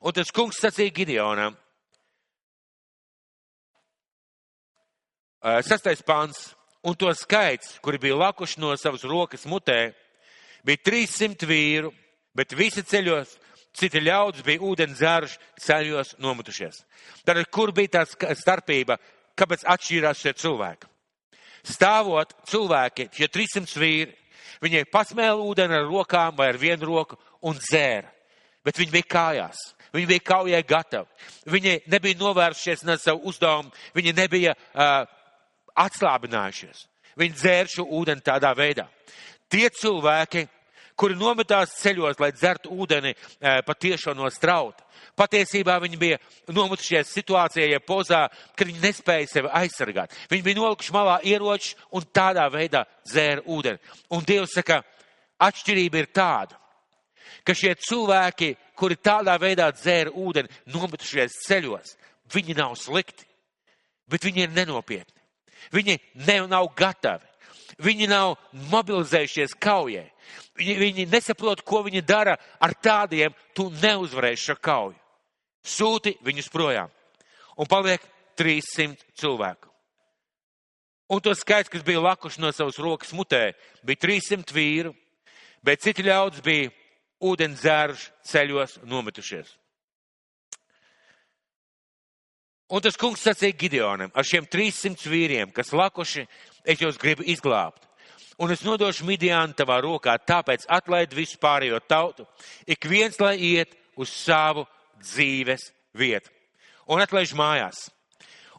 Un 0.00 0.16
tas 0.16 0.32
kungs 0.32 0.60
sacīja 0.60 0.92
Gideonam. 0.96 1.56
Sastais 5.64 6.02
pāns. 6.04 6.54
un 6.82 6.94
to 6.96 7.12
skaits, 7.14 7.78
kuri 7.84 7.98
bija 7.98 8.16
lakuši 8.16 8.60
no 8.60 8.72
savas 8.76 9.04
rokas 9.04 9.44
mutē, 9.44 9.92
bija 10.64 10.80
300 10.80 11.44
vīru, 11.44 11.90
bet 12.32 12.54
visi 12.56 12.80
ceļos, 12.80 13.34
citi 13.76 14.00
ļaudis 14.00 14.44
bija 14.46 14.62
ūdens 14.64 14.96
dzērš, 14.96 15.34
ceļos 15.60 16.14
nomutušies. 16.18 16.80
Tad, 17.24 17.42
kur 17.52 17.72
bija 17.76 18.00
tā 18.00 18.34
starpība, 18.34 18.96
kāpēc 19.40 19.66
atšķīrās 19.74 20.22
šie 20.22 20.36
cilvēki? 20.44 20.88
Stāvot 21.66 22.32
cilvēki, 22.48 23.10
šie 23.16 23.28
300 23.28 23.80
vīri, 23.80 24.14
viņi 24.64 24.86
pasmēla 24.92 25.42
ūdeni 25.44 25.76
ar 25.76 25.88
rokām 25.88 26.36
vai 26.36 26.50
ar 26.52 26.60
vienu 26.60 26.88
roku 26.88 27.18
un 27.44 27.58
dzēra, 27.58 28.08
bet 28.64 28.80
viņi 28.80 28.96
bija 28.96 29.12
kājās. 29.16 29.60
Viņi 29.94 30.06
bija 30.06 30.22
kaujai 30.22 30.62
gatavi. 30.66 31.08
Viņi 31.50 31.72
nebija 31.90 32.18
novērsušies 32.20 32.84
no 32.86 32.96
savu 33.00 33.26
uzdevumu. 33.30 33.72
Viņi 33.96 34.14
nebija 34.14 34.54
uh, 34.54 35.02
atslābinājušies. 35.82 36.84
Viņi 37.18 37.36
dzēra 37.36 37.70
šo 37.72 37.86
ūdeni 37.98 38.22
tādā 38.24 38.52
veidā. 38.54 38.86
Tie 39.50 39.66
cilvēki, 39.74 40.44
kuri 40.94 41.18
nometās 41.18 41.74
ceļos, 41.80 42.20
lai 42.22 42.30
dzertu 42.36 42.70
ūdeni 42.70 43.16
uh, 43.16 43.58
patiešām 43.66 44.20
no 44.20 44.30
strauta, 44.30 44.86
patiesībā 45.20 45.76
viņi 45.82 45.98
bija 46.00 46.18
nometušies 46.48 47.12
situācijā, 47.12 47.66
ja 47.74 47.80
pozā, 47.84 48.24
kad 48.56 48.70
viņi 48.70 48.82
nespēja 48.84 49.28
sevi 49.28 49.52
aizsargāt. 49.60 50.14
Viņi 50.32 50.46
bija 50.46 50.60
nolikuši 50.60 50.94
malā 50.96 51.18
ieročus 51.28 51.76
un 51.92 52.06
tādā 52.14 52.46
veidā 52.52 52.86
dzēra 53.08 53.44
ūdeni. 53.44 53.80
Un 54.16 54.24
Dievs 54.26 54.56
saka, 54.56 54.80
atšķirība 55.40 56.02
ir 56.02 56.10
tāda, 56.14 56.58
ka 57.44 57.56
šie 57.56 57.74
cilvēki, 57.80 58.54
kuri 58.78 58.96
tādā 58.96 59.36
veidā 59.40 59.70
dzēra 59.76 60.12
ūdeni, 60.16 60.52
nometušies 60.72 61.40
ceļos, 61.46 61.96
viņi 62.32 62.56
nav 62.58 62.76
slikti, 62.80 63.26
bet 64.10 64.24
viņi 64.26 64.46
ir 64.46 64.54
nenopietni. 64.56 65.18
Viņi 65.74 65.98
ne, 66.26 66.38
nav 66.48 66.70
gatavi. 66.76 67.26
Viņi 67.80 68.08
nav 68.10 68.34
mobilizējušies 68.72 69.54
kaujai. 69.60 70.08
Viņi, 70.58 70.74
viņi 70.80 71.06
nesaprot, 71.12 71.62
ko 71.64 71.84
viņi 71.86 72.02
dara 72.04 72.36
ar 72.60 72.74
tādiem, 72.76 73.32
tu 73.56 73.70
neuzvarēsi 73.80 74.50
šo 74.50 74.56
kauju. 74.60 74.99
Sūti 75.66 76.16
viņus 76.24 76.48
projām. 76.52 76.90
Un 77.60 77.68
paliek 77.68 78.02
300 78.38 78.96
cilvēku. 79.18 79.68
Un 81.10 81.20
to 81.20 81.34
skaits, 81.34 81.68
kas 81.68 81.82
bija 81.82 82.00
lakuši 82.00 82.40
no 82.40 82.52
savas 82.54 82.78
rokas 82.78 83.10
mutē, 83.16 83.50
bija 83.82 83.98
300 84.06 84.54
vīru, 84.54 84.92
bet 85.66 85.82
citi 85.82 86.06
ļaudis 86.06 86.44
bija 86.44 86.70
ūdens 87.26 87.64
zērš 87.64 88.04
ceļos 88.30 88.78
nometušies. 88.86 89.50
Un 92.70 92.82
tas 92.84 92.94
kungs 92.94 93.24
sacīja 93.26 93.58
Gideonam, 93.58 94.12
ar 94.14 94.26
šiem 94.26 94.46
300 94.46 95.10
vīriem, 95.10 95.50
kas 95.50 95.74
lakuši, 95.74 96.22
es 96.62 96.78
jūs 96.78 97.00
gribu 97.02 97.26
izglābt. 97.26 97.82
Un 98.40 98.54
es 98.54 98.62
nodošu 98.64 99.04
Midiānu 99.04 99.56
tavā 99.58 99.80
rokā, 99.82 100.14
tāpēc 100.22 100.68
atlaid 100.70 101.10
visu 101.12 101.36
pārējo 101.42 101.80
tautu, 101.90 102.24
ik 102.64 102.86
viens 102.88 103.18
lai 103.20 103.34
iet 103.36 103.74
uz 103.98 104.14
savu 104.14 104.62
dzīves 105.02 105.70
vietu. 105.96 106.30
Un 106.90 107.02
atlaiž 107.02 107.34
mājās. 107.38 107.88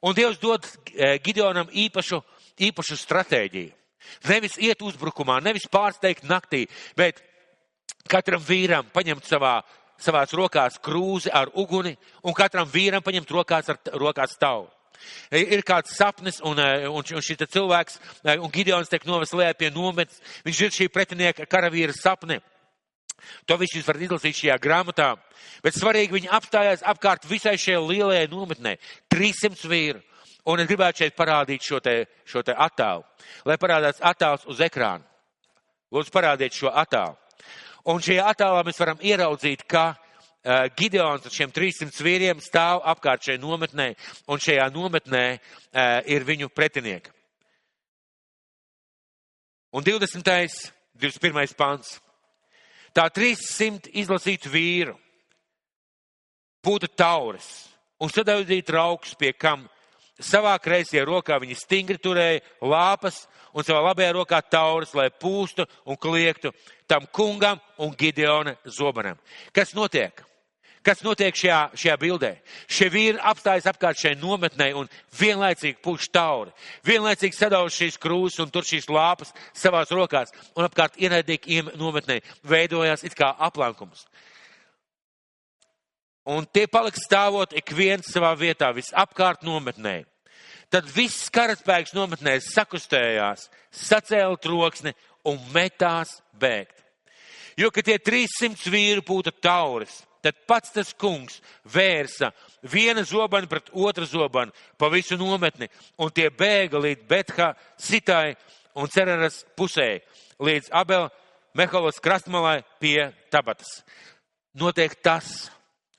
Un 0.01 0.15
Dievs 0.17 0.39
dod 0.41 0.65
e, 0.65 1.17
Gideonam 1.21 1.69
īpašu, 1.69 2.21
īpašu 2.57 2.97
stratēģiju. 2.97 3.73
Nevis 4.29 4.57
iet 4.57 4.81
uzbrukumā, 4.81 5.37
nevis 5.45 5.67
pārsteigt 5.69 6.25
naktī, 6.25 6.65
bet 6.97 7.21
katram 8.09 8.41
vīram 8.41 8.87
paņemt 8.93 9.27
savā, 9.29 9.59
savās 10.01 10.33
rokās 10.33 10.79
krūzi 10.81 11.29
ar 11.29 11.51
uguni 11.53 11.93
un 12.25 12.33
katram 12.33 12.69
vīram 12.69 13.03
paņemt 13.05 13.33
rokās 13.37 13.69
ar 13.69 13.77
rokās 13.93 14.37
tavu. 14.41 14.69
Ir 15.33 15.63
kāds 15.65 15.95
sapnis, 15.97 16.39
un, 16.45 16.59
e, 16.59 16.87
un, 16.89 17.01
un 17.01 17.25
šis 17.25 17.45
cilvēks, 17.53 17.99
e, 18.23 18.37
un 18.37 18.51
Gideons 18.53 18.89
tiek 18.89 19.05
novest 19.09 19.33
lejā 19.37 19.53
pie 19.57 19.71
nometnes, 19.73 20.21
viņš 20.45 20.61
ir 20.65 20.75
šī 20.75 20.89
pretinieka 20.93 21.47
karavīra 21.49 21.93
sapni. 21.97 22.37
To 23.49 23.57
visu 23.61 23.79
jūs 23.79 23.87
varat 23.87 24.05
izlasīt 24.05 24.37
šajā 24.37 24.57
grāmatā, 24.61 25.09
bet 25.63 25.77
svarīgi 25.77 26.17
viņi 26.17 26.31
apstājās 26.37 26.85
apkārt 26.93 27.27
visai 27.29 27.57
šai 27.59 27.79
lielajai 27.79 28.27
nometnē. 28.31 28.77
300 29.11 29.71
vīru. 29.71 30.01
Un 30.49 30.61
es 30.63 30.69
gribētu 30.69 31.03
šeit 31.03 31.13
parādīt 31.13 31.61
šo 31.61 31.77
te, 31.85 32.07
šo 32.25 32.41
te 32.41 32.55
attēlu, 32.57 33.03
lai 33.45 33.59
parādās 33.61 34.01
attēls 34.01 34.47
uz 34.49 34.61
ekrāna. 34.65 35.05
Lūdzu, 35.93 36.13
parādiet 36.13 36.55
šo 36.55 36.71
attēlu. 36.73 37.13
Un 37.91 38.01
šajā 38.01 38.25
attēlā 38.31 38.63
mēs 38.65 38.79
varam 38.81 39.01
ieraudzīt, 39.05 39.67
ka 39.69 39.91
uh, 39.93 40.65
Gideons 40.77 41.25
ar 41.25 41.33
šiem 41.33 41.53
300 41.53 42.05
vīriem 42.05 42.41
stāv 42.41 42.81
apkārt 42.89 43.25
šai 43.27 43.37
nometnē, 43.41 43.91
un 44.33 44.41
šajā 44.41 44.67
nometnē 44.73 45.25
uh, 45.37 46.01
ir 46.09 46.25
viņu 46.25 46.49
pretinieki. 46.49 47.13
Un 49.71 49.85
20. 49.87 50.71
21. 51.01 51.55
pants. 51.55 52.01
Tā 52.91 53.07
300 53.07 53.91
izlasītu 54.01 54.51
vīru 54.51 54.95
būtu 56.65 56.89
tauris 56.95 57.47
un 58.01 58.11
sadaudīt 58.11 58.69
rauks, 58.73 59.13
pie 59.15 59.31
kam 59.33 59.67
savā 60.21 60.53
kreisajā 60.61 61.05
rokā 61.07 61.37
viņi 61.41 61.57
stingri 61.57 61.97
turēja 62.01 62.41
lāpas 62.61 63.23
un 63.55 63.65
savā 63.65 63.81
labajā 63.87 64.11
rokā 64.17 64.41
tauris, 64.43 64.93
lai 64.97 65.09
pūstu 65.09 65.65
un 65.85 65.97
kliektu 65.97 66.51
tam 66.87 67.07
kungam 67.13 67.61
un 67.79 67.95
Gideona 67.97 68.55
zobenam. 68.65 69.17
Kas 69.55 69.73
notiek? 69.77 70.23
Kas 70.81 71.03
notiek 71.05 71.35
šajā, 71.37 71.59
šajā 71.77 71.95
bildē? 72.01 72.31
Šie 72.65 72.87
vīri 72.89 73.19
apstājas 73.29 73.67
apkārt 73.69 73.99
šai 74.01 74.15
nometnei 74.17 74.71
un 74.73 74.89
vienlaicīgi 75.19 75.77
puš 75.83 76.07
tauri. 76.09 76.49
Vienlaicīgi 76.87 77.37
sadauž 77.37 77.77
šīs 77.77 77.99
krūzes 78.01 78.41
un 78.41 78.49
tur 78.49 78.65
šīs 78.65 78.89
lāpas 78.89 79.29
savās 79.53 79.93
rokās 79.93 80.33
un 80.55 80.65
apkārt 80.65 80.97
ienaidīgi 80.97 81.61
nometnei 81.77 82.23
veidojās 82.49 83.05
it 83.05 83.13
kā 83.17 83.29
aplankums. 83.37 84.07
Un 86.25 86.45
tie 86.49 86.65
paliks 86.69 87.05
stāvot 87.05 87.53
ik 87.57 87.73
viens 87.77 88.09
savā 88.09 88.33
vietā, 88.37 88.73
visapkārt 88.73 89.45
nometnē. 89.45 90.01
Tad 90.73 90.89
viss 90.89 91.29
karaspēks 91.33 91.93
nometnē 91.93 92.37
sakustējās, 92.45 93.49
sacēla 93.69 94.37
troksni 94.41 94.93
un 95.29 95.37
metās 95.53 96.21
bēgt. 96.33 96.77
Jo, 97.59 97.69
ka 97.69 97.83
tie 97.85 97.97
300 97.99 98.71
vīri 98.71 99.03
būtu 99.05 99.33
tauris, 99.43 99.99
tad 100.21 100.37
pats 100.47 100.73
tas 100.73 100.93
kungs 100.93 101.39
vērsa 101.65 102.31
viena 102.73 103.03
zobana 103.07 103.49
pret 103.49 103.71
otru 103.73 104.05
zobanu 104.05 104.53
pa 104.77 104.89
visu 104.89 105.17
nometni, 105.17 105.69
un 105.97 106.11
tie 106.11 106.29
bēga 106.29 106.79
līdz 106.81 107.07
Betha 107.09 107.53
sitai 107.77 108.35
un 108.75 108.87
Cereras 108.87 109.41
pusē, 109.57 109.99
līdz 110.39 110.71
Abel 110.71 111.09
Mehalas 111.53 111.99
krastmalai 111.99 112.61
pie 112.79 113.11
tabatas. 113.31 113.81
Notiek 114.55 114.95
tas, 115.03 115.49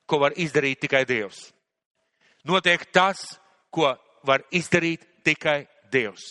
ko 0.07 0.19
var 0.23 0.37
izdarīt 0.37 0.81
tikai 0.85 1.05
Dievs. 1.09 1.51
Notiek 2.49 2.85
tas, 2.93 3.21
ko 3.71 3.93
var 4.25 4.45
izdarīt 4.53 5.05
tikai 5.25 5.67
Dievs. 5.93 6.25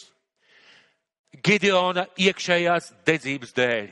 Gideona 1.31 2.07
iekšējās 2.19 2.91
dedzības 3.07 3.53
dēļ. 3.55 3.89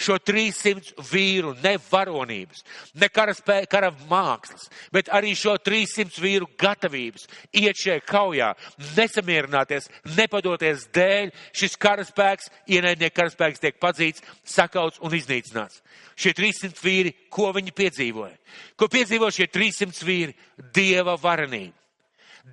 Šo 0.00 0.16
300 0.18 1.04
vīru 1.10 1.52
ne 1.62 1.76
varonības, 1.90 2.64
ne 2.98 3.08
karaspē, 3.08 3.60
kara 3.70 3.92
mākslas, 4.10 4.66
bet 4.92 5.10
arī 5.14 5.34
šo 5.38 5.54
300 5.62 6.18
vīru 6.22 6.48
gatavības 6.58 7.28
iet 7.54 7.78
šajā 7.78 8.00
kaujā, 8.08 8.50
nesamierināties, 8.96 9.88
nepadoties 10.16 10.88
dēļ, 10.94 11.30
šis 11.54 11.78
karaspēks, 11.80 12.50
ienaidnieku 12.74 13.18
karaspēks 13.20 13.62
tiek 13.62 13.78
padzīts, 13.82 14.24
sakauts 14.42 15.00
un 15.04 15.14
iznīcināts. 15.14 15.82
Šie 16.18 16.34
300 16.34 16.82
vīri, 16.82 17.14
ko 17.30 17.50
viņi 17.54 17.74
piedzīvoja? 17.74 18.36
Ko 18.78 18.90
piedzīvo 18.90 19.30
šie 19.34 19.48
300 19.50 20.06
vīri? 20.06 20.36
Dieva 20.74 21.16
varenību. 21.20 21.74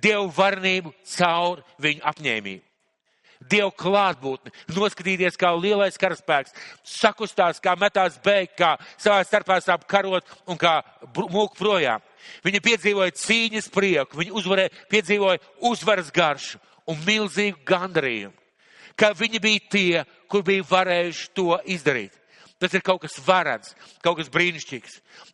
Dievu 0.02 0.30
varenību 0.34 0.94
caur 1.14 1.62
viņu 1.82 2.06
apņēmību. 2.10 2.71
Dievu 3.50 3.72
klātbūtni, 3.78 4.52
noskatīties, 4.76 5.38
kā 5.40 5.50
lielais 5.56 5.98
karaspēks 6.00 6.54
sakustās, 6.86 7.60
kā 7.62 7.74
metās 7.80 8.18
bēgt, 8.22 8.56
kā 8.58 8.72
savā 8.96 9.22
starpā 9.26 9.58
sāp 9.64 9.86
karot 9.90 10.26
un 10.46 10.60
kā 10.60 10.78
mūk 11.16 11.56
projām. 11.58 12.02
Viņi 12.44 12.62
piedzīvoja 12.62 13.16
cīņas 13.18 13.68
prieku, 13.74 14.20
viņi 14.20 14.34
uzvarēja, 14.38 14.74
piedzīvoja 14.92 15.42
uzvaras 15.72 16.12
garšu 16.14 16.60
un 16.86 16.98
milzīgu 17.06 17.62
gandarījumu, 17.66 18.34
ka 18.98 19.12
viņi 19.18 19.42
bija 19.42 19.68
tie, 19.72 20.04
kur 20.30 20.44
bija 20.46 20.66
varējuši 20.70 21.30
to 21.36 21.56
izdarīt. 21.74 22.21
Tas 22.62 22.74
ir 22.78 22.82
kaut 22.86 23.00
kas 23.02 23.16
varants, 23.26 23.72
kaut 24.04 24.20
kas 24.20 24.28
brīnišķīgs. 24.30 24.92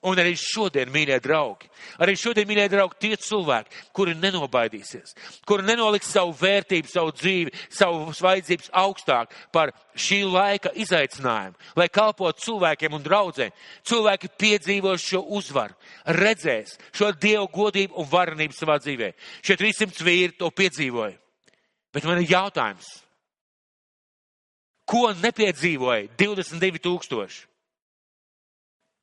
Un 0.08 0.16
arī 0.16 0.32
šodien, 0.40 0.88
mīļie 0.88 1.18
draugi, 1.20 1.68
arī 2.00 2.14
šodien, 2.16 2.46
mīļie 2.48 2.68
draugi, 2.72 2.96
tie 3.02 3.18
cilvēki, 3.20 3.82
kuri 3.92 4.14
nenobaidīsies, 4.16 5.12
kuri 5.44 5.66
nenoliks 5.68 6.08
savu 6.14 6.32
vērtību, 6.38 6.88
savu 6.88 7.12
dzīvi, 7.18 7.52
savu 7.68 8.14
vajadzības 8.16 8.70
augstāk 8.80 9.34
par 9.52 9.74
šī 9.92 10.22
laika 10.24 10.72
izaicinājumu, 10.72 11.60
lai 11.76 11.88
kalpotu 11.92 12.46
cilvēkiem 12.46 12.96
un 12.96 13.04
draudzēm. 13.04 13.52
Cilvēki 13.84 14.32
piedzīvos 14.40 15.04
šo 15.04 15.20
uzvaru, 15.36 15.76
redzēs 16.16 16.78
šo 16.96 17.12
dievu 17.12 17.44
godību 17.52 18.00
un 18.00 18.08
varenību 18.08 18.56
savā 18.56 18.78
dzīvē. 18.80 19.12
Šie 19.44 19.58
300 19.60 20.08
vīri 20.08 20.38
to 20.40 20.48
piedzīvoja. 20.48 21.18
Bet 21.92 22.08
man 22.08 22.22
ir 22.22 22.32
jautājums, 22.32 22.88
Ko 24.88 25.10
nepiedzīvoja 25.12 26.08
22 26.16 26.80
tūkstoši? 26.80 27.44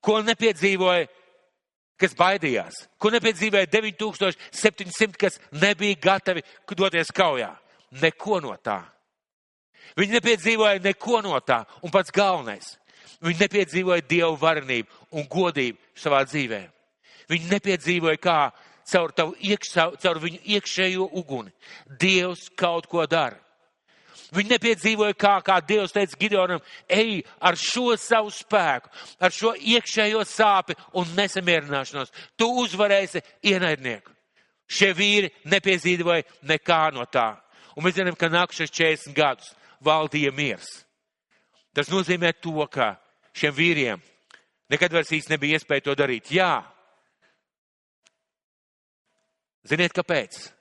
Ko 0.05 0.19
nepiedzīvoja, 0.25 1.05
kas 2.01 2.15
baidījās? 2.17 2.81
Ko 3.01 3.11
nepiedzīvoja 3.13 3.69
9700, 3.73 5.17
kas 5.17 5.39
nebija 5.53 5.97
gatavi 6.01 6.43
doties 6.77 7.13
kaujā? 7.13 7.51
Neko 8.01 8.41
no 8.43 8.55
tā. 8.57 8.81
Viņi 9.97 10.17
nepiedzīvoja 10.17 10.81
neko 10.83 11.21
no 11.25 11.37
tā. 11.45 11.61
Un 11.85 11.93
pats 11.93 12.13
galvenais, 12.13 12.75
viņi 13.21 13.45
nepiedzīvoja 13.45 14.05
dievu 14.09 14.35
varenību 14.41 15.05
un 15.15 15.29
godību 15.29 16.01
savā 16.01 16.23
dzīvē. 16.27 16.61
Viņi 17.29 17.51
nepiedzīvoja, 17.53 18.21
kā 18.21 18.39
caur, 18.89 19.13
iekš, 19.39 19.71
caur 20.01 20.21
viņu 20.21 20.41
iekšējo 20.57 21.09
uguni 21.21 21.53
Dievs 22.01 22.49
kaut 22.57 22.89
ko 22.89 23.05
dara. 23.09 23.39
Viņi 24.33 24.55
nepiedzīvoja, 24.55 25.13
kā, 25.19 25.35
kā 25.45 25.59
Dievs 25.61 25.93
teica 25.93 26.17
Gideonam, 26.19 26.61
ej 26.89 27.19
ar 27.37 27.57
šo 27.59 27.93
savu 27.99 28.31
spēku, 28.33 28.89
ar 29.19 29.33
šo 29.33 29.53
iekšējo 29.59 30.23
sāpi 30.25 30.77
un 30.97 31.11
nesamierināšanos. 31.17 32.13
Tu 32.37 32.47
uzvarēsi 32.63 33.21
ienaidnieku. 33.45 34.13
Šie 34.65 34.93
vīri 34.97 35.29
nepiedzīvoja 35.45 36.25
nekā 36.49 36.81
no 36.95 37.05
tā. 37.05 37.35
Un 37.75 37.85
mēs 37.85 37.99
zinām, 37.99 38.17
ka 38.17 38.31
nākušais 38.31 38.73
40 38.73 39.13
gadus 39.15 39.51
valdīja 39.83 40.31
miers. 40.33 40.85
Tas 41.75 41.91
nozīmē 41.91 42.31
to, 42.41 42.57
ka 42.71 42.95
šiem 43.35 43.53
vīriem 43.53 44.01
nekad 44.71 44.95
vairs 44.95 45.11
īsti 45.13 45.35
nebija 45.35 45.59
iespēja 45.59 45.85
to 45.85 45.95
darīt. 45.99 46.31
Jā. 46.33 46.63
Ziniet, 49.65 49.93
kāpēc? 49.93 50.54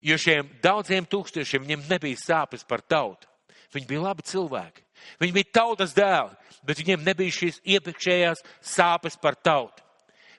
Jo 0.00 0.16
šiem 0.16 0.48
daudziem 0.64 1.04
tūkstošiem 1.04 1.66
viņiem 1.66 1.88
nebija 1.90 2.18
sāpes 2.20 2.64
par 2.64 2.80
tautu. 2.80 3.28
Viņi 3.74 3.86
bija 3.86 4.04
labi 4.08 4.24
cilvēki. 4.26 4.84
Viņi 5.20 5.34
bija 5.36 5.52
tautas 5.60 5.92
dēli, 5.96 6.32
bet 6.66 6.80
viņiem 6.80 7.04
nebija 7.04 7.36
šīs 7.36 7.60
iepriekšējās 7.76 8.42
sāpes 8.72 9.16
par 9.20 9.36
tautu. 9.36 9.84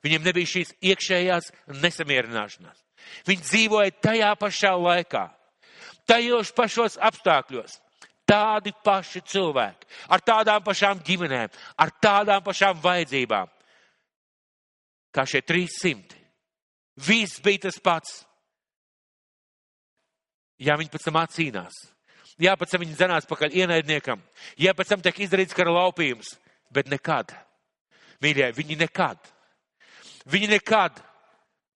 Viņiem 0.02 0.26
nebija 0.26 0.50
šīs 0.50 0.74
iekšējās 0.82 1.52
nesamierināšanās. 1.82 2.82
Viņi 3.28 3.46
dzīvoja 3.46 3.94
tajā 4.02 4.32
pašā 4.40 4.74
laikā, 4.78 5.24
tajos 6.10 6.52
pašos 6.58 6.98
apstākļos. 7.02 7.78
Tādi 8.32 8.72
paši 8.86 9.20
cilvēki, 9.28 9.88
ar 10.08 10.22
tādām 10.24 10.62
pašām 10.64 11.02
ģimenēm, 11.04 11.52
ar 11.84 11.90
tādām 12.00 12.44
pašām 12.46 12.78
vajadzībām, 12.80 13.50
kā 15.12 15.26
šie 15.28 15.42
300. 15.44 16.16
Viss 17.02 17.42
bija 17.44 17.66
tas 17.68 17.80
pats. 17.84 18.22
Jā, 20.62 20.78
viņi 20.78 20.94
pēc 20.94 21.08
tam 21.08 21.18
atcīnās. 21.22 21.78
Jā, 22.42 22.54
pēc 22.58 22.74
tam 22.74 22.84
viņi 22.84 22.98
zinās 22.98 23.28
pakaļ 23.30 23.56
ienaidniekam. 23.64 24.22
Jā, 24.62 24.74
pēc 24.78 24.94
tam 24.94 25.02
tiek 25.04 25.20
izdarīts 25.26 25.58
kara 25.58 25.74
laupījums. 25.74 26.36
Bet 26.72 26.88
nekad, 26.88 27.34
mīļie, 28.24 28.52
viņi 28.56 28.78
nekad, 28.80 29.20
viņi 30.32 30.48
nekad 30.54 31.02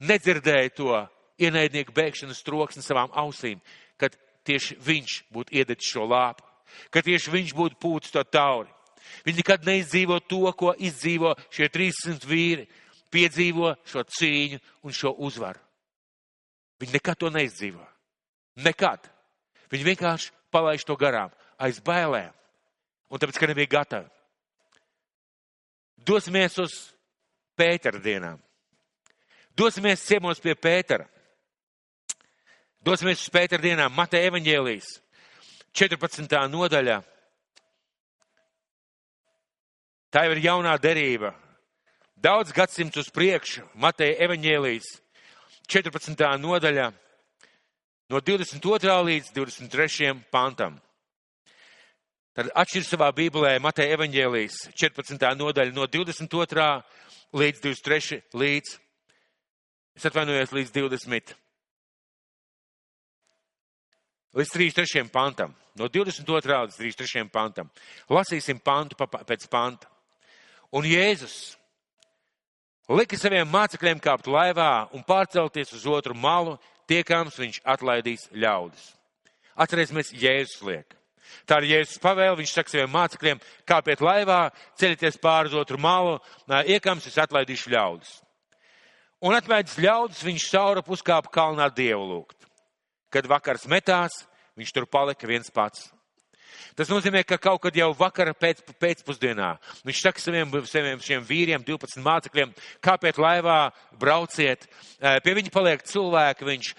nedzirdēja 0.08 0.72
to 0.78 1.02
ienaidnieku 1.42 1.92
bēgšanas 1.96 2.44
troksni 2.48 2.84
savām 2.86 3.12
ausīm, 3.12 3.60
kad 4.00 4.16
tieši 4.48 4.78
viņš 4.86 5.18
būtu 5.36 5.58
iededzis 5.60 5.92
šo 5.92 6.06
lāpu, 6.08 6.46
ka 6.94 7.04
tieši 7.04 7.34
viņš 7.34 7.54
būtu 7.58 7.80
pūcis 7.82 8.16
to 8.16 8.24
tauri. 8.24 8.72
Viņi 9.26 9.42
nekad 9.42 9.68
neizdzīvo 9.68 10.22
to, 10.30 10.46
ko 10.58 10.72
izdzīvo 10.80 11.36
šie 11.54 11.68
300 11.74 12.30
vīri, 12.30 12.70
piedzīvo 13.14 13.76
šo 13.86 14.06
cīņu 14.18 14.62
un 14.88 14.96
šo 14.96 15.12
uzvaru. 15.28 15.60
Viņi 16.82 16.98
nekad 16.98 17.20
to 17.20 17.30
neizdzīvo. 17.34 17.84
Nekad. 18.56 19.10
Viņi 19.72 19.88
vienkārši 19.92 20.32
palaiž 20.54 20.86
to 20.88 20.96
garām, 21.00 21.32
aiz 21.60 21.82
bailēm. 21.84 22.32
Un 23.12 23.22
tāpēc, 23.22 23.40
ka 23.40 23.50
nebija 23.50 23.72
gatavi. 23.80 24.10
Dosimies 26.06 26.58
uz 26.62 26.74
Pētera 27.56 28.02
dienām. 28.04 28.40
Dosimies 29.56 30.04
ciemos 30.04 30.42
pie 30.44 30.56
Pētera. 30.60 31.08
Dosimies 32.84 33.24
uz 33.24 33.32
Pētera 33.32 33.64
dienām. 33.64 33.94
Mateja 33.96 34.30
evaņģēlijas 34.30 34.90
14. 35.76 36.36
nodaļā. 36.52 37.00
Tā 40.12 40.26
jau 40.26 40.36
ir 40.36 40.44
jaunā 40.44 40.76
derība. 40.80 41.34
Daudz 42.16 42.54
gadsimtu 42.56 43.02
uz 43.04 43.10
priekšu. 43.12 43.66
Mateja 43.80 44.20
evaņģēlijas 44.28 44.92
14. 45.72 46.28
nodaļā 46.44 46.92
no 48.10 48.22
22. 48.22 48.98
līdz 49.10 49.32
23. 49.34 50.14
pantam. 50.32 50.78
Tad 52.36 52.52
atšķir 52.52 52.84
savā 52.84 53.08
Bībelē 53.16 53.56
Mateja 53.64 53.96
evaņģēlijas 53.96 54.58
14. 54.76 55.24
nodaļa 55.40 55.72
no 55.72 55.88
22. 55.88 56.68
līdz 57.32 57.64
23. 57.64 58.20
līdz, 58.36 58.76
es 59.96 60.08
atvainojos, 60.10 60.52
līdz 60.52 60.74
20. 60.76 61.36
Līdz 64.36 64.52
33. 64.52 65.08
pantam. 65.16 65.56
No 65.80 65.88
22. 65.88 66.60
līdz 66.68 66.80
33. 66.82 67.30
pantam. 67.32 67.72
Lasīsim 68.12 68.60
pantu 68.60 69.00
pēc 69.00 69.48
panta. 69.48 69.88
Un 70.76 70.84
Jēzus 70.84 71.56
lika 72.92 73.16
saviem 73.18 73.48
mācekļiem 73.48 74.02
kāpt 74.04 74.28
laivā 74.28 74.90
un 74.92 75.08
pārcelties 75.08 75.72
uz 75.78 75.86
otru 75.88 76.14
malu, 76.20 76.58
tiekams 76.90 77.40
viņš 77.40 77.62
atlaidīs 77.76 78.28
ļaudis. 78.34 78.92
Atcerēsimies, 79.56 80.12
Jēzus 80.20 80.62
liek. 80.68 80.96
Tā 81.48 81.60
ir 81.62 81.70
Jēzus 81.72 82.02
pavēle, 82.04 82.38
viņš 82.40 82.54
saka 82.54 82.72
saviem 82.72 82.92
mācekļiem, 82.94 83.42
kāpiet 83.68 84.04
laivā, 84.04 84.42
ceļieties 84.80 85.18
pāri 85.22 85.52
uz 85.52 85.58
otru 85.58 85.80
malu, 85.82 86.20
iekams 86.68 87.08
es 87.10 87.18
atlaidīšu 87.22 87.74
ļaudis. 87.74 88.14
Un 89.26 89.34
atvēdis 89.34 89.80
ļaudis, 89.82 90.24
viņš 90.28 90.48
saura 90.52 90.84
puskāpu 90.86 91.32
kalnā 91.34 91.70
dievu 91.74 92.04
lūgt. 92.12 92.48
Kad 93.10 93.30
vakars 93.32 93.66
metās, 93.72 94.26
viņš 94.60 94.74
tur 94.76 94.90
palika 94.92 95.28
viens 95.30 95.50
pats. 95.54 95.88
Tas 96.76 96.90
nozīmē, 96.92 97.24
ka 97.28 97.38
kaut 97.42 97.62
kad 97.64 97.76
jau 97.78 97.90
vakara 97.98 98.34
pēc, 98.38 98.64
pēcpusdienā 98.82 99.52
viņš 99.88 100.02
saka 100.02 100.24
saviem, 100.24 100.52
saviem 100.70 101.04
šiem 101.04 101.26
vīriem, 101.28 101.66
12 101.68 102.04
mācekļiem, 102.06 102.56
kāpēc 102.84 103.20
laivā 103.22 103.60
brauciet. 104.00 104.68
Pie 105.00 105.36
viņa 105.38 105.54
paliek 105.54 105.86
cilvēki, 105.88 106.50
viņš 106.50 106.72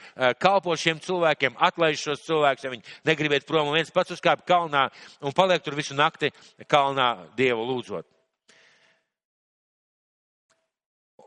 kalpo 0.43 0.77
šiem 0.81 1.01
cilvēkiem, 1.05 1.57
atlaiž 1.69 2.09
šos 2.09 2.27
cilvēkus, 2.27 2.67
ja 2.67 2.75
viņi 2.75 2.99
negribiet 3.09 3.47
prom, 3.49 3.71
un 3.71 3.79
viens 3.79 3.93
pats 3.95 4.17
uzkāp 4.17 4.45
kalnā 4.49 4.89
un 5.21 5.37
paliek 5.37 5.65
tur 5.65 5.79
visu 5.79 5.97
nakti 5.97 6.33
kalnā 6.69 7.15
Dievu 7.39 7.65
lūdzot. 7.71 8.07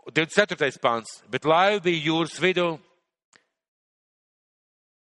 24. 0.10 0.80
pants, 0.82 1.20
bet 1.30 1.46
laiva 1.46 1.82
bija 1.84 2.08
jūras 2.10 2.40
vidū, 2.42 2.72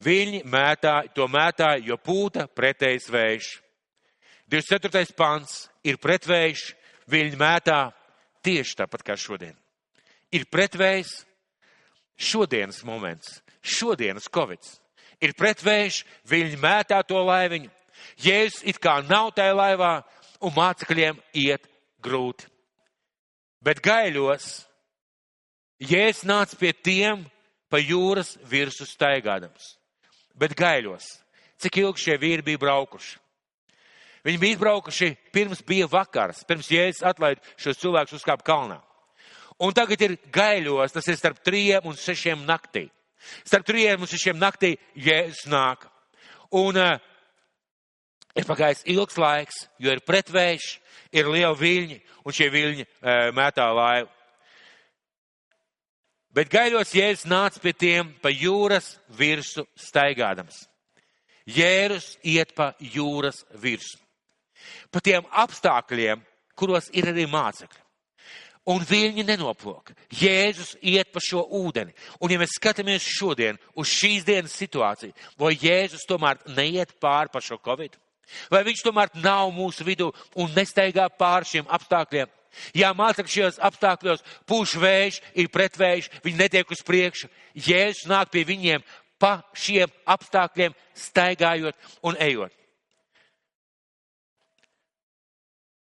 Viņi 0.05 0.43
mētāja, 0.45 1.09
to 1.17 1.25
mētāja, 1.31 1.81
jo 1.87 1.97
pūta 1.97 2.47
pretējs 2.53 3.09
vējš. 3.13 3.53
24. 4.53 5.15
pants 5.17 5.67
ir 5.87 5.97
pretvējš, 5.99 6.69
viņi 7.11 7.39
mētā 7.41 7.79
tieši 8.45 8.77
tāpat 8.83 9.03
kā 9.07 9.17
šodien. 9.19 9.57
Ir 10.35 10.45
pretvējs 10.53 11.23
šodienas 12.17 12.83
moments, 12.85 13.41
šodienas 13.63 14.29
covid. 14.33 14.61
Ir 15.25 15.33
pretvējš, 15.39 16.03
viņi 16.29 16.61
mētā 16.61 17.01
to 17.09 17.23
laiviņu. 17.25 17.73
Jēzus 18.21 18.67
it 18.69 18.79
kā 18.83 18.99
nav 19.09 19.33
tajā 19.35 19.55
laivā 19.57 19.95
un 20.45 20.53
mācekļiem 20.53 21.17
iet 21.41 21.65
grūti. 22.05 22.45
Bet 23.65 23.81
gaiļos 23.83 24.67
Jēzus 25.81 26.29
nāca 26.29 26.57
pie 26.61 26.71
tiem 26.73 27.25
pa 27.73 27.81
jūras 27.81 28.37
virsu 28.49 28.87
staigādams 28.89 29.76
bet 30.39 30.57
gaiļos. 30.59 31.07
Cik 31.63 31.81
ilgi 31.81 32.05
šie 32.05 32.19
vīri 32.21 32.45
bija 32.45 32.61
braukuši? 32.61 33.17
Viņi 34.27 34.41
bija 34.43 34.57
izbraukuši 34.57 35.13
pirms 35.33 35.61
bija 35.63 35.87
vakars, 35.87 36.43
pirms 36.49 36.69
jēzus 36.73 37.05
atlaid 37.07 37.39
šos 37.63 37.79
cilvēkus 37.79 38.17
uzkāpt 38.19 38.43
kalnā. 38.47 38.81
Un 39.63 39.73
tagad 39.73 40.03
ir 40.03 40.17
gaiļos, 40.35 40.93
tas 40.93 41.07
ir 41.09 41.17
starp 41.17 41.39
trījiem 41.47 41.87
un 41.87 41.95
sešiem 41.97 42.43
naktī. 42.49 42.89
Starp 43.47 43.69
trījiem 43.69 44.03
un 44.03 44.11
sešiem 44.11 44.41
naktī 44.41 44.75
jēzus 44.99 45.47
nāk. 45.49 45.87
Un 46.59 46.77
uh, 46.77 46.99
ir 48.35 48.49
pagājis 48.49 48.83
ilgs 48.91 49.17
laiks, 49.19 49.63
jo 49.79 49.95
ir 49.95 50.03
pretvējš, 50.05 50.67
ir 51.15 51.31
liela 51.31 51.55
viļņi, 51.57 52.01
un 52.27 52.37
šie 52.37 52.51
viļņi 52.51 52.85
uh, 52.85 53.31
mētā 53.37 53.71
laivu. 53.79 54.11
Bet 56.37 56.51
gaļos 56.53 56.93
Jēzus 56.93 57.25
nāca 57.31 57.63
pie 57.65 57.73
tiem 57.73 58.11
pa 58.21 58.29
jūras 58.29 58.99
virsu 59.17 59.65
staigādams. 59.81 60.67
Jēzus 61.49 62.17
iet 62.27 62.53
pa 62.57 62.75
jūras 62.77 63.45
virsu. 63.63 63.97
Pa 64.93 65.01
tiem 65.01 65.25
apstākļiem, 65.31 66.21
kuros 66.59 66.91
ir 66.93 67.09
arī 67.09 67.25
mācekļi. 67.31 67.83
Un 68.67 68.83
viņi 68.83 69.23
nenoplok. 69.23 69.93
Jēzus 70.11 70.75
iet 70.83 71.13
pa 71.15 71.23
šo 71.23 71.45
ūdeni. 71.55 71.95
Un 72.21 72.35
ja 72.35 72.41
mēs 72.43 72.57
skatāmies 72.59 73.07
šodien 73.07 73.61
uz 73.79 73.93
šīs 73.95 74.27
dienas 74.27 74.57
situāciju, 74.59 75.15
vai 75.39 75.55
Jēzus 75.55 76.05
tomēr 76.11 76.43
neiet 76.51 76.97
pāri 77.01 77.31
pa 77.33 77.41
šo 77.41 77.61
covid? 77.63 77.95
Vai 78.51 78.65
viņš 78.67 78.83
tomēr 78.83 79.13
nav 79.23 79.53
mūsu 79.55 79.87
vidū 79.87 80.11
un 80.35 80.51
nesteigā 80.57 81.07
pār 81.17 81.47
šiem 81.47 81.71
apstākļiem? 81.71 82.29
Jā, 82.77 82.93
mācekļi 82.97 83.33
šajos 83.33 83.59
apstākļos 83.69 84.25
pūš 84.49 84.77
vējš, 84.83 85.21
ir 85.39 85.51
pretvējš, 85.53 86.11
viņi 86.25 86.41
netiek 86.41 86.71
uz 86.71 86.83
priekšu. 86.87 87.31
Jēzus 87.55 88.09
nāk 88.11 88.31
pie 88.35 88.45
viņiem 88.49 88.85
pa 89.21 89.41
šiem 89.57 89.91
apstākļiem, 90.07 90.77
staigājot 90.97 91.77
un 92.07 92.19
ejot. 92.21 92.53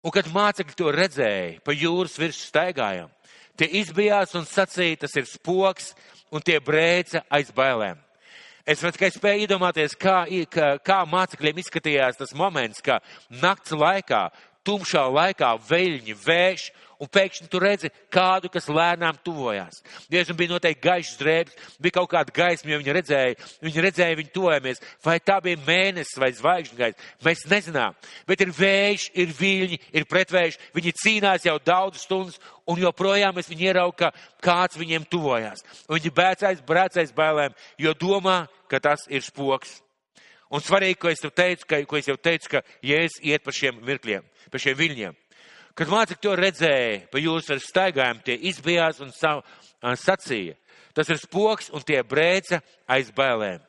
Un 0.03 0.11
kad 0.11 0.28
mācekļi 0.28 0.76
to 0.76 0.91
redzēja, 0.91 1.59
pa 1.64 1.72
jūras 1.72 2.18
virsmu 2.20 2.49
staigājām, 2.49 3.11
tie 3.55 3.70
izbijās 3.80 4.34
un 4.36 4.43
sacīja, 4.47 5.05
tas 5.05 5.16
ir 5.16 5.30
spoks, 5.30 5.93
un 6.34 6.43
tie 6.43 6.57
brēca 6.59 7.24
aiz 7.32 7.53
bailēm. 7.55 8.01
Es 8.64 8.80
tikai 8.80 9.09
spēju 9.11 9.43
iedomāties, 9.43 9.95
kā, 9.99 10.24
kā, 10.51 10.68
kā 10.80 11.01
mācekļiem 11.07 11.57
izskatījās 11.59 12.20
tas 12.20 12.32
moments, 12.36 12.80
ka 12.84 13.01
nakts 13.41 13.76
laikā, 13.76 14.30
tumšā 14.68 15.03
laikā 15.11 15.53
veļņi, 15.68 16.16
vējš, 16.24 16.70
un 17.03 17.09
pēkšņi 17.11 17.49
tu 17.51 17.59
redzi 17.59 17.91
kādu, 18.14 18.49
kas 18.51 18.70
lēnām 18.72 19.18
tuvojās. 19.26 19.82
Diezgan 20.11 20.38
bija 20.39 20.53
noteikti 20.53 20.84
gaišs 20.86 21.18
drēbes, 21.20 21.68
bija 21.84 21.97
kaut 21.97 22.11
kāda 22.14 22.34
gaisma, 22.36 22.72
jo 22.72 22.80
viņi 22.80 22.95
redzēja, 22.97 23.49
viņi 23.66 23.84
redzēja, 23.88 24.20
viņi 24.20 24.34
tojamies. 24.36 24.82
Vai 25.03 25.18
tā 25.20 25.39
bija 25.43 25.59
mēnesis 25.68 26.20
vai 26.22 26.32
zvaigžņu 26.38 26.80
gaisa, 26.80 27.07
mēs 27.28 27.45
nezinām. 27.51 27.97
Bet 28.30 28.45
ir 28.45 28.53
vējš, 28.55 29.09
ir 29.20 29.36
viļņi, 29.39 29.80
ir 29.99 30.09
pretvējš, 30.09 30.59
viņi 30.78 30.97
cīnās 31.03 31.47
jau 31.49 31.57
daudz 31.66 32.05
stundas, 32.05 32.39
un 32.70 32.80
joprojām 32.80 33.39
es 33.41 33.51
viņu 33.51 33.70
ieraugu, 33.70 33.97
ka 33.99 34.14
kāds 34.43 34.80
viņiem 34.80 35.07
tuvojās. 35.11 35.66
Viņi 35.91 36.16
bēcais, 36.16 36.64
brēcais 36.68 37.16
bailēm, 37.16 37.57
jo 37.84 37.97
domā, 37.99 38.45
ka 38.72 38.80
tas 38.84 39.09
ir 39.11 39.26
spoks. 39.26 39.82
Un 40.54 40.62
svarīgi, 40.62 40.99
ko 41.01 41.10
es 41.10 41.22
tev 41.24 41.34
teicu, 41.34 41.66
ka, 41.66 41.80
ko 41.89 41.97
es 41.97 42.08
jau 42.08 42.18
teicu, 42.22 42.51
ka 42.51 42.62
Jēzus 42.86 43.22
iet 43.26 43.43
pa 43.45 43.54
šiem 43.56 43.80
mirkļiem, 43.88 44.26
pa 44.54 44.62
šiem 44.62 44.78
viļņiem. 44.78 45.16
Kad 45.74 45.89
mācekļi 45.89 46.22
to 46.22 46.34
redzēja, 46.38 46.97
pa 47.10 47.22
jūsu 47.22 47.56
ar 47.56 47.62
staigājumu 47.64 48.22
tie 48.28 48.36
izbijās 48.51 48.99
un 49.01 49.10
savu, 49.16 49.41
sacīja. 49.82 50.54
Tas 50.93 51.10
ir 51.10 51.18
spoks 51.18 51.72
un 51.74 51.82
tie 51.82 52.04
brēca 52.06 52.62
aiz 52.86 53.10
bailēm. 53.16 53.64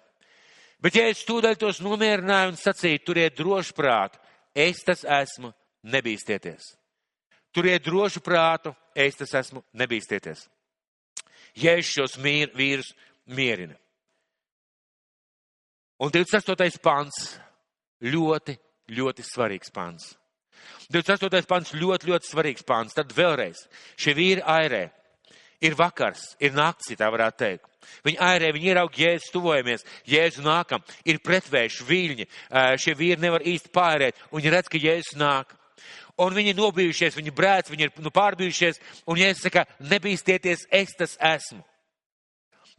Bet 0.84 0.98
ja 0.98 1.06
es 1.08 1.24
tūdaļ 1.24 1.56
tos 1.56 1.80
nomierināju 1.80 2.52
un 2.52 2.58
sacīju, 2.60 3.00
turiet 3.06 3.38
drošu 3.38 3.72
prātu, 3.72 4.20
es 4.52 4.84
tas 4.84 5.06
esmu, 5.22 5.54
nebīstieties. 5.88 6.74
Turiet 7.54 7.86
drošu 7.86 8.20
prātu, 8.20 8.74
es 8.92 9.16
tas 9.16 9.32
esmu, 9.40 9.64
nebīstieties. 9.72 10.44
Ja 11.56 11.78
es 11.78 11.88
šos 11.88 12.18
mīr, 12.20 12.52
vīrus 12.52 12.92
mierinu. 13.24 13.78
Un 16.04 16.10
28. 16.12 16.82
pants 16.84 17.14
ļoti, 18.04 18.58
ļoti 18.92 19.24
svarīgs 19.24 19.72
pants. 19.72 20.10
28. 20.92 21.46
pants 21.48 21.72
ļoti, 21.72 22.10
ļoti 22.10 22.28
svarīgs 22.28 22.66
pants. 22.66 22.96
Tad 22.96 23.14
vēlreiz, 23.16 23.62
šie 23.96 24.12
vīri 24.16 24.44
airē. 24.44 24.84
Ir 25.64 25.78
vakars, 25.78 26.34
ir 26.44 26.52
nakts, 26.52 26.92
tā 26.98 27.08
varētu 27.08 27.40
teikt. 27.40 27.70
Viņi 28.04 28.20
airē, 28.20 28.50
viņi 28.52 28.68
ieraug 28.72 28.98
jēzus, 29.00 29.32
tuvojamies, 29.32 29.84
jēzu 30.08 30.44
nākam, 30.44 30.82
ir 31.08 31.22
pretvējuši 31.24 31.86
viļņi, 31.88 32.26
šie 32.84 32.94
vīri 32.98 33.24
nevar 33.24 33.44
īsti 33.48 33.72
pārēt, 33.72 34.20
un 34.28 34.42
viņi 34.42 34.52
redz, 34.52 34.68
ka 34.72 34.80
jēzus 34.80 35.16
nāk. 35.20 35.54
Un 36.20 36.36
viņi 36.36 36.52
ir 36.52 36.58
nobijušies, 36.58 37.16
viņi 37.16 37.32
brēc, 37.34 37.70
viņi 37.72 37.88
ir 37.88 37.94
nu, 38.04 38.12
pārbijušies, 38.12 38.80
un 39.08 39.20
jēzus 39.20 39.48
saka, 39.48 39.64
nebīstieties, 39.80 40.68
es 40.68 40.92
tas 40.98 41.16
esmu. 41.32 41.64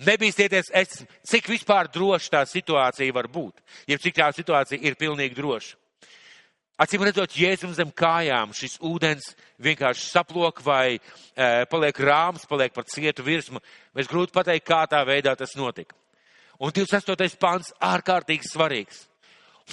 Nebīstieties, 0.04 0.74
es, 0.76 1.04
cik 1.24 1.48
vispār 1.48 1.88
droši 1.88 2.32
tā 2.34 2.41
situācija 2.50 3.16
var 3.16 3.30
būt, 3.32 3.62
ja 3.88 3.96
cik 4.02 4.18
tā 4.18 4.28
situācija 4.36 4.82
ir 4.84 4.98
pilnīgi 5.00 5.38
droša. 5.38 5.78
Acīm 6.76 7.06
redzot, 7.08 7.32
jēzum 7.39 7.72
zem 7.72 7.88
kājām 7.96 8.52
šis 8.52 8.74
ūdens 8.84 9.30
vienkārši 9.64 10.10
saplok 10.10 10.58
vai 10.66 10.98
e, 10.98 11.00
paliek 11.72 12.02
rāms, 12.04 12.43
paliek 12.50 12.74
par 12.76 12.84
cietu 12.91 13.24
virsmu. 13.24 13.62
Mēs 13.96 14.10
grūti 14.12 14.36
pateikt, 14.36 14.66
kā 14.68 14.82
tā 14.91 15.00
veidā 15.08 15.38
tas 15.39 15.56
notika. 15.56 15.96
Un 16.60 16.76
28. 16.76 17.39
pāns 17.39 17.72
ārkārtīgi 17.80 18.52
svarīgs. 18.52 19.06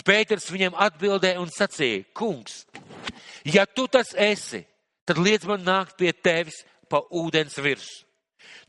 Pēters 0.07 0.47
viņam 0.55 0.79
atbildēja 0.79 1.43
un 1.43 1.51
sacīja, 1.53 2.07
kungs, 2.15 2.63
ja 3.45 3.67
tu 3.67 3.89
tas 3.91 4.15
esi, 4.15 4.63
tad 5.05 5.19
liec 5.19 5.43
man 5.51 5.67
nākt 5.67 5.99
pie 5.99 6.15
tevis 6.15 6.63
pa 6.89 7.03
ūdens 7.11 7.59
virsmu. 7.59 8.07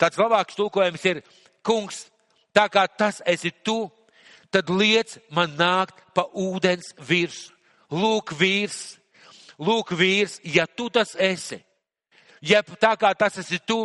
Tāds 0.01 0.17
labāks 0.17 0.57
tūkojums 0.57 1.05
ir, 1.11 1.21
kungs, 1.65 2.07
tā 2.55 2.67
kā 2.71 2.85
tas 2.87 3.21
esi 3.25 3.51
tu, 3.63 3.87
tad 4.53 4.69
liec 4.69 5.17
man 5.33 5.55
nākt 5.57 5.97
pa 6.13 6.27
ūdens 6.29 6.93
virsmu. 7.01 7.51
Lūk, 7.93 8.31
vīrs, 8.33 8.95
lūk, 9.61 9.91
vīrs, 9.93 10.39
ja 10.41 10.63
tu 10.65 10.87
tas 10.89 11.11
esi, 11.19 11.59
ja 12.41 12.63
tā 12.63 12.95
kā 12.97 13.11
tas 13.13 13.37
esi 13.37 13.59
tu, 13.61 13.83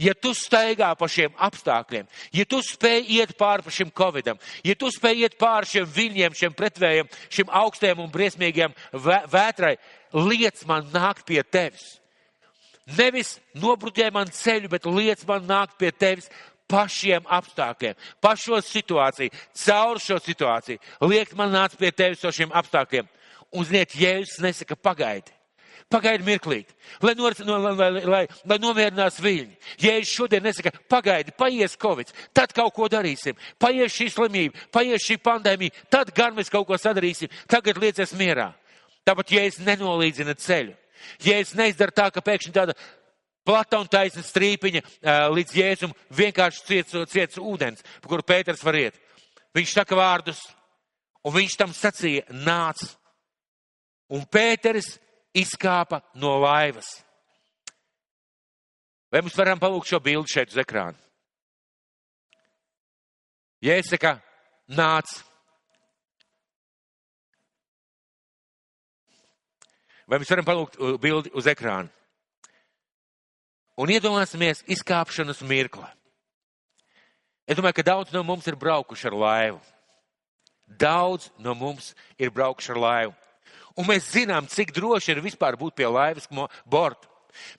ja 0.00 0.14
tu 0.14 0.32
staigā 0.34 0.88
pa 0.96 1.08
šiem 1.10 1.34
apstākļiem, 1.36 2.06
ja 2.32 2.46
tu 2.48 2.62
spēj 2.64 3.04
iet 3.18 3.34
pāri 3.36 3.74
šim 3.74 3.90
covidam, 3.92 4.40
ja 4.64 4.76
tu 4.78 4.88
spēj 4.92 5.26
iet 5.26 5.36
pāri 5.40 5.70
šiem 5.74 5.90
viļņiem, 5.98 6.38
šiem 6.40 6.56
pretvējiem, 6.56 7.10
šim 7.28 7.52
augstiem 7.52 8.00
un 8.00 8.08
briesmīgiem 8.14 8.72
vētrai, 8.94 9.76
liec 10.16 10.64
man 10.70 10.88
nākt 10.94 11.26
pie 11.28 11.42
tevis. 11.44 11.98
Nevis 12.84 13.38
nobruģē 13.56 14.10
man 14.12 14.28
ceļu, 14.28 14.68
bet 14.68 14.88
liec 14.88 15.22
man 15.28 15.46
nākt 15.48 15.78
pie 15.80 15.92
tevis 15.92 16.28
pa 16.70 16.86
šiem 16.90 17.26
apstākļiem, 17.28 17.96
pa 18.22 18.34
šo 18.40 18.60
situāciju, 18.64 19.32
caur 19.64 20.00
šo 20.02 20.18
situāciju. 20.22 20.80
Liek 21.04 21.34
man 21.38 21.52
nākt 21.54 21.78
pie 21.80 21.92
tevis 21.92 22.24
ar 22.24 22.34
šiem 22.34 22.52
apstākļiem. 22.54 23.08
Un, 23.54 23.64
ziniet, 23.68 23.94
Jēzus 23.94 24.40
nesaka, 24.42 24.76
pagaidi. 24.76 25.30
Pagaidi 25.92 26.24
mirklīt, 26.26 26.70
lai, 27.04 27.12
nor, 27.14 27.34
no, 27.44 27.58
lai, 27.60 27.90
lai, 27.92 28.22
lai, 28.48 28.56
nomierinās 28.58 29.20
viļņi. 29.22 29.58
Jēzus 29.84 30.14
šodien 30.16 30.42
nesaka, 30.42 30.72
pagaidi, 30.90 31.34
paies 31.36 31.76
Covid, 31.78 32.10
tad 32.34 32.54
kaut 32.56 32.72
ko 32.74 32.88
darīsim. 32.90 33.36
Paies 33.60 33.92
šī 33.94 34.08
slimība, 34.10 34.64
paies 34.74 35.04
šī 35.04 35.20
pandēmija, 35.22 35.84
tad 35.92 36.10
gan 36.16 36.34
mēs 36.34 36.50
kaut 36.50 36.66
ko 36.66 36.80
sadarīsim. 36.80 37.30
Tagad 37.52 37.78
liecies 37.82 38.16
mierā. 38.18 38.48
Tāpat 39.04 39.36
Jēzus 39.36 39.62
nenolīdzina 39.68 40.34
ceļu. 40.40 40.72
Jēzus 41.22 41.58
neizdara 41.60 41.94
tā, 41.94 42.08
ka 42.10 42.24
pēkšņi 42.24 42.54
tāda 42.56 42.74
plata 43.44 43.78
un 43.80 43.88
taisna 43.90 44.24
strīpiņa 44.24 44.82
līdz 45.34 45.56
Jēzum 45.60 45.94
vienkārši 46.16 46.66
ciets, 46.68 46.98
ciets 47.12 47.40
ūdens, 47.40 47.84
pa 48.00 48.10
kuru 48.10 48.24
Pēters 48.26 48.64
var 48.64 48.78
iet. 48.80 48.98
Viņš 49.54 49.74
saka 49.76 49.96
vārdus, 49.98 50.40
un 51.24 51.36
viņš 51.36 51.56
tam 51.60 51.74
sacīja, 51.76 52.24
nāc 52.32 52.80
un 54.14 54.24
Pēteris 54.26 54.96
izkāpa 55.36 56.00
no 56.20 56.36
laivas. 56.42 56.88
Vai 59.12 59.22
mums 59.22 59.36
varam 59.38 59.60
palūkt 59.62 59.92
šo 59.92 60.00
bildi 60.02 60.32
šeit 60.32 60.50
uz 60.50 60.58
ekrāna? 60.58 60.98
Jēsaka 63.64 64.16
nāc. 64.74 65.12
Vai 70.10 70.18
mēs 70.18 70.32
varam 70.34 70.44
palūkt 70.44 70.80
bildi 71.00 71.30
uz 71.32 71.46
ekrāna? 71.48 71.88
Un 73.80 73.90
iedomāsimies 73.90 74.62
izkāpšanas 74.70 75.42
mirkli. 75.46 75.86
Es 77.44 77.58
domāju, 77.58 77.80
ka 77.80 77.86
daudz 77.90 78.12
no 78.14 78.22
mums 78.24 78.46
ir 78.48 78.56
braukuši 78.56 79.08
ar 79.10 79.16
laivu. 79.18 79.60
Daudz 80.80 81.28
no 81.42 81.54
mums 81.58 81.92
ir 82.16 82.30
braukuši 82.32 82.72
ar 82.72 82.80
laivu. 82.80 83.16
Un 83.74 83.88
mēs 83.88 84.06
zinām, 84.14 84.46
cik 84.46 84.70
droši 84.76 85.12
ir 85.12 85.24
vispār 85.24 85.58
būt 85.58 85.74
pie 85.76 85.90
laivas 85.90 86.30
borta. 86.64 87.10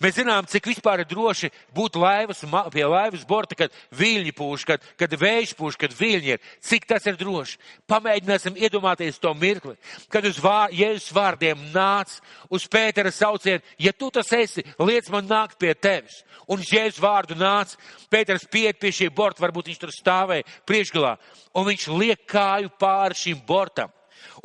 Mēs 0.04 0.18
zinām, 0.18 0.48
cik 0.50 0.68
vispār 0.70 1.04
ir 1.04 1.08
droši 1.10 1.50
būt 1.76 1.98
laivas, 2.00 2.44
pie 2.74 2.86
laivas 2.88 3.26
borta, 3.28 3.58
kad 3.58 3.74
viļņi 3.96 4.34
pūš, 4.36 4.66
kad, 4.68 4.84
kad 5.00 5.16
vējš 5.20 5.56
pūš, 5.60 5.78
kad 5.80 5.96
viļņi 5.96 6.34
ir. 6.36 6.44
Cik 6.64 6.88
tas 6.90 7.08
ir 7.10 7.18
droši? 7.20 7.60
Pamēģināsim 7.90 8.60
iedomāties 8.60 9.20
to 9.22 9.34
mirkli, 9.38 9.76
kad 10.12 10.28
uz 10.28 10.40
vār, 10.42 10.74
Jēzus 10.76 11.12
vārdiem 11.16 11.68
nāc 11.74 12.18
uz 12.50 12.68
Pētera 12.72 13.12
saucienu, 13.14 13.64
ja 13.80 13.94
tu 13.94 14.12
tas 14.14 14.32
esi, 14.36 14.66
liec 14.80 15.10
man 15.14 15.28
nākt 15.30 15.60
pie 15.62 15.74
tevis. 15.74 16.22
Un 16.48 16.62
uz 16.62 16.72
Jēzus 16.72 17.02
vārdu 17.04 17.38
nāc, 17.40 17.76
Pēters 18.12 18.48
piet 18.52 18.80
pie 18.82 18.94
šī 18.96 19.10
borta, 19.14 19.44
varbūt 19.46 19.72
viņš 19.72 19.82
tur 19.82 19.94
stāvēja 19.94 20.48
priekšgalā, 20.68 21.16
un 21.56 21.68
viņš 21.70 21.90
liek 21.96 22.26
kāju 22.30 22.72
pāri 22.80 23.22
šim 23.26 23.44
bortam. 23.48 23.94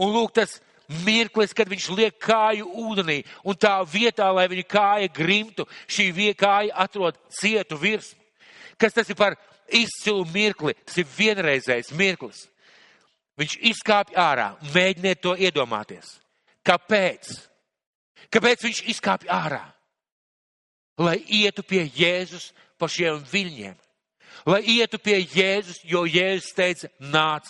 Un 0.01 0.13
lūk, 0.15 0.35
tas 0.37 0.59
mirklis, 1.05 1.55
kad 1.57 1.69
viņš 1.71 1.89
liek 1.95 2.17
kāju 2.23 2.67
ūdenī, 2.85 3.21
un 3.47 3.57
tā 3.57 3.77
vietā, 3.87 4.31
lai 4.35 4.49
viņa 4.51 4.67
kāja 4.69 5.11
grimtu, 5.15 5.67
šī 5.89 6.35
kāja 6.39 6.75
atrod 6.75 7.19
cietu 7.41 7.79
virsmu. 7.79 8.19
Kas 8.81 8.97
tas 8.97 9.09
ir 9.11 9.17
par 9.17 9.37
izcilu 9.69 10.25
mirkli? 10.33 10.75
Tas 10.85 10.97
ir 10.99 11.07
vienreizējs 11.17 11.93
mirklis. 11.93 12.47
Viņš 13.41 13.57
izkāpj 13.73 14.17
ārā, 14.21 14.55
mēģiniet 14.75 15.21
to 15.23 15.35
iedomāties. 15.37 16.19
Kāpēc? 16.67 17.31
Kāpēc 18.33 18.65
viņš 18.67 18.83
izkāpj 18.95 19.31
ārā? 19.33 19.63
Lai 21.01 21.17
ietu 21.25 21.65
pie 21.65 21.87
Jēzus 21.97 22.51
pa 22.79 22.89
šiem 22.89 23.23
viļņiem. 23.31 23.77
Lai 24.49 24.61
ietu 24.77 25.01
pie 25.01 25.21
Jēzus, 25.23 25.81
jo 25.85 26.05
Jēzus 26.05 26.53
teica, 26.57 26.91
nāc. 27.01 27.49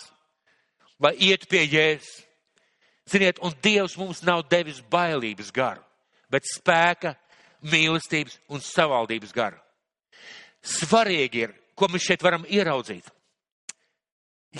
Lai 0.99 1.13
ietu 1.19 1.47
pie 1.51 1.65
Jēzus. 1.65 2.21
Ziniet, 3.09 3.39
un 3.41 3.53
Dievs 3.63 3.97
mums 3.97 4.21
nav 4.25 4.43
devis 4.49 4.81
bailības 4.91 5.49
garu, 5.53 5.81
bet 6.31 6.47
spēka, 6.47 7.15
mīlestības 7.61 8.37
un 8.49 8.61
savaldības 8.63 9.33
garu. 9.35 9.57
Svarīgi 10.61 11.47
ir, 11.47 11.55
ko 11.77 11.89
mēs 11.89 12.05
šeit 12.05 12.23
varam 12.23 12.45
ieraudzīt. 12.49 13.07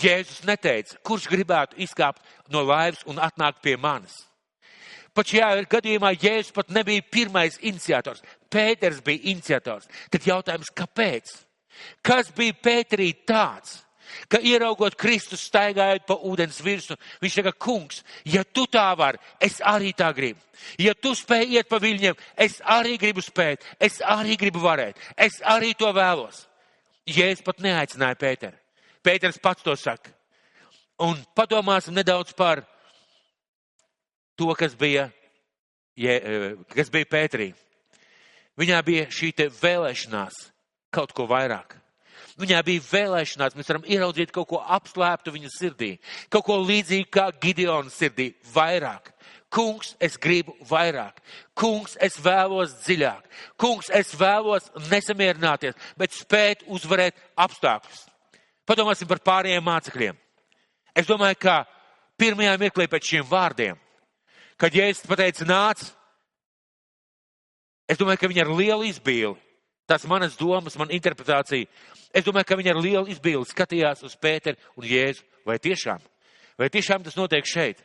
Jēzus 0.02 0.46
neteica, 0.48 0.98
kurš 1.04 1.28
gribētu 1.28 1.80
izkāpt 1.84 2.24
no 2.54 2.64
laivas 2.64 3.04
un 3.12 3.20
atnākt 3.20 3.60
pie 3.64 3.76
manis. 3.78 4.14
Pat 5.12 5.28
šajā 5.28 5.66
gadījumā 5.68 6.14
Jēzus 6.16 6.54
pat 6.56 6.70
nebija 6.72 7.04
pirmais 7.12 7.58
iniciators. 7.60 8.24
Pēters 8.52 9.02
bija 9.04 9.28
iniciators. 9.34 9.90
Tad 10.10 10.28
jautājums, 10.28 10.72
kāpēc? 10.72 11.34
Kas 12.06 12.32
bija 12.36 12.56
Pēterī 12.64 13.10
tāds, 13.28 13.82
ka 14.30 14.40
ieraugot 14.40 14.96
Kristus 15.00 15.44
staigājot 15.50 16.06
pa 16.08 16.18
ūdens 16.28 16.62
virsmu, 16.64 16.98
viņš 17.22 17.38
saka, 17.40 17.54
kungs, 17.54 18.04
ja 18.26 18.44
tu 18.44 18.68
tā 18.72 18.90
vari, 18.98 19.22
es 19.40 19.60
arī 19.66 19.94
tā 19.98 20.12
gribu. 20.16 20.40
Ja 20.78 20.94
tu 20.94 21.14
spēj 21.18 21.58
iet 21.58 21.70
pa 21.70 21.80
viļņiem, 21.82 22.18
es 22.38 22.60
arī 22.62 22.98
gribu 23.02 23.24
spēt, 23.26 23.66
es 23.80 24.02
arī 24.06 24.38
gribu 24.38 24.62
varēt, 24.64 25.00
es 25.18 25.42
arī 25.42 25.74
to 25.78 25.90
vēlos. 25.96 26.46
Jēzus 27.10 27.44
pat 27.46 27.62
neaicināja 27.64 28.20
Pēteru. 28.20 28.58
Pēters 29.02 29.40
pats 29.42 29.64
to 29.66 29.74
saka. 29.76 30.14
Un 31.02 31.18
padomāsim 31.36 31.96
nedaudz 31.98 32.36
par 32.38 32.62
to, 34.38 34.54
kas 34.56 34.76
bija, 34.78 35.10
eh, 35.98 36.56
kas 36.70 36.90
bija 36.90 37.06
Pēterī. 37.06 37.54
Viņā 38.58 38.84
bija 38.86 39.06
šī 39.10 39.34
vēlēšanās 39.50 40.52
kaut 40.92 41.14
ko 41.14 41.26
vairāk. 41.26 41.81
Viņā 42.42 42.62
bija 42.66 42.82
vēlēšanās, 42.88 43.56
mēs 43.58 43.70
varam 43.70 43.86
ieraudzīt 43.86 44.32
kaut 44.34 44.50
ko 44.50 44.62
apslēptu 44.78 45.34
viņa 45.36 45.50
sirdī, 45.54 45.92
kaut 46.34 46.48
ko 46.48 46.58
līdzīgu 46.64 47.10
kā 47.14 47.28
Gideona 47.42 47.92
sirdī, 47.94 48.32
vairāk. 48.54 49.12
Kungs, 49.52 49.98
es 50.00 50.16
gribu 50.16 50.56
vairāk. 50.64 51.18
Kungs, 51.60 51.98
es 52.00 52.16
vēlos 52.24 52.72
dziļāk. 52.86 53.26
Kungs, 53.60 53.90
es 53.92 54.14
vēlos 54.16 54.70
nesamierināties, 54.88 55.76
bet 56.00 56.16
spēt 56.16 56.64
uzvarēt 56.72 57.20
apstākļus. 57.36 58.06
Padomāsim 58.64 59.10
par 59.10 59.20
pārējiem 59.20 59.66
mācekļiem. 59.68 60.16
Es 60.96 61.10
domāju, 61.10 61.36
ka 61.44 61.58
pirmajā 62.20 62.56
mirklī 62.62 62.88
pēc 62.88 63.12
šiem 63.12 63.28
vārdiem, 63.28 63.76
kad 64.56 64.76
Jēzus 64.76 65.08
pateica 65.10 65.48
nāc, 65.50 65.84
es 67.92 68.00
domāju, 68.00 68.22
ka 68.22 68.32
viņi 68.32 68.46
ar 68.46 68.56
lielu 68.56 68.88
izbīli, 68.88 69.36
tās 69.92 70.08
manas 70.08 70.40
domas, 70.40 70.78
man 70.80 70.94
interpretācija, 70.96 71.68
es 72.16 72.26
domāju, 72.26 72.48
ka 72.48 72.58
viņi 72.60 72.72
ar 72.72 72.82
lielu 72.82 73.12
izbīli 73.12 73.48
skatījās 73.50 74.04
uz 74.08 74.16
Pēteru 74.16 74.60
un 74.80 74.88
Jēzu. 74.88 75.28
Vai 75.46 75.58
tiešām? 75.60 76.02
Vai 76.60 76.70
tiešām 76.72 77.04
tas 77.04 77.18
notiek 77.18 77.48
šeit? 77.50 77.82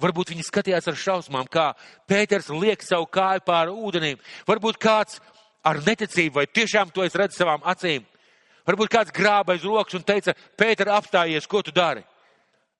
Varbūt 0.00 0.32
viņi 0.32 0.46
skatījās 0.46 0.88
ar 0.88 0.96
šausmām, 0.96 1.48
kā 1.52 1.70
Pēters 2.08 2.48
liek 2.54 2.80
savu 2.82 3.06
kāju 3.12 3.44
pāri 3.44 3.74
ūdenim. 3.74 4.22
Varbūt 4.48 4.80
kāds 4.80 5.18
ar 5.66 5.82
neticību, 5.84 6.38
vai 6.38 6.46
tiešām 6.48 6.92
to 6.94 7.04
es 7.04 7.16
redzu 7.20 7.42
savām 7.42 7.66
acīm. 7.68 8.06
Varbūt 8.68 8.92
kāds 8.92 9.12
grāba 9.12 9.54
aiz 9.54 9.66
rokas 9.66 9.98
un 9.98 10.06
teica, 10.06 10.34
Pēter, 10.56 10.88
apstājies, 10.96 11.48
ko 11.48 11.60
tu 11.62 11.74
dari? 11.74 12.02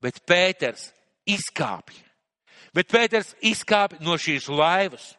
Bet 0.00 0.22
Pēters 0.24 0.88
izkāpja. 1.28 2.06
Bet 2.72 2.88
Pēters 2.88 3.34
izkāpja 3.44 4.00
no 4.04 4.16
šīs 4.16 4.48
laivas. 4.48 5.12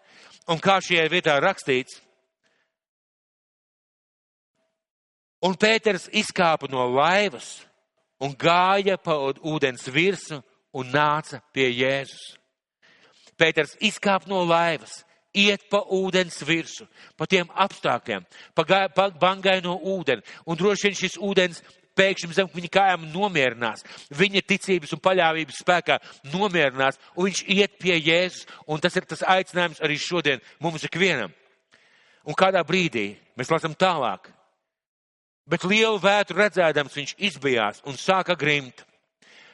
Un 0.50 0.58
kā 0.64 0.80
šajā 0.82 1.06
vietā 1.12 1.36
rakstīts, 1.38 2.00
un 5.42 5.58
Pēters 5.58 6.08
izkāpa 6.14 6.70
no 6.72 6.86
laivas 6.94 7.60
un 8.22 8.36
gāja 8.38 8.98
pa 9.02 9.18
ūdens 9.42 9.88
virsu 9.92 10.42
un 10.78 10.92
nāca 10.94 11.42
pie 11.54 11.70
Jēzus. 11.74 12.36
Pēters 13.40 13.74
izkāpa 13.82 14.30
no 14.30 14.44
laivas, 14.46 15.02
iet 15.34 15.64
pa 15.72 15.82
ūdens 15.90 16.42
virsu, 16.46 16.86
pa 17.18 17.26
tiem 17.26 17.50
apstākļiem, 17.50 18.26
pa, 18.54 18.66
pa 18.94 19.10
bangaino 19.10 19.78
ūdeni. 19.96 20.26
Un 20.46 20.60
droši 20.60 20.90
vien 20.90 21.00
šis 21.00 21.18
ūdens 21.18 21.64
pēkšņi 21.98 22.36
zem 22.38 22.52
viņa 22.54 22.72
kājām 22.72 23.08
nomierinās. 23.12 23.84
Viņa 24.16 24.44
ticības 24.48 24.94
un 24.96 25.02
paļāvības 25.04 25.62
spēkā 25.64 25.98
nomierinās, 26.32 27.00
un 27.16 27.30
viņš 27.30 27.44
iet 27.52 27.80
pie 27.82 27.98
Jēzus. 27.98 28.46
Un 28.68 28.84
tas 28.84 28.96
ir 28.96 29.08
tas 29.10 29.26
aicinājums 29.28 29.82
arī 29.84 29.98
šodien 30.00 30.44
mums 30.62 30.86
ikvienam. 30.88 31.34
Un 32.22 32.38
kādā 32.38 32.62
brīdī 32.68 33.16
mēs 33.40 33.50
lasām 33.50 33.74
tālāk. 33.74 34.30
Bet 35.52 35.68
lielu 35.68 36.00
vētru 36.00 36.40
redzēdams, 36.40 36.96
viņš 36.96 37.18
izbijās 37.20 37.84
un 37.86 38.00
sāka 38.00 38.38
grimt 38.40 38.86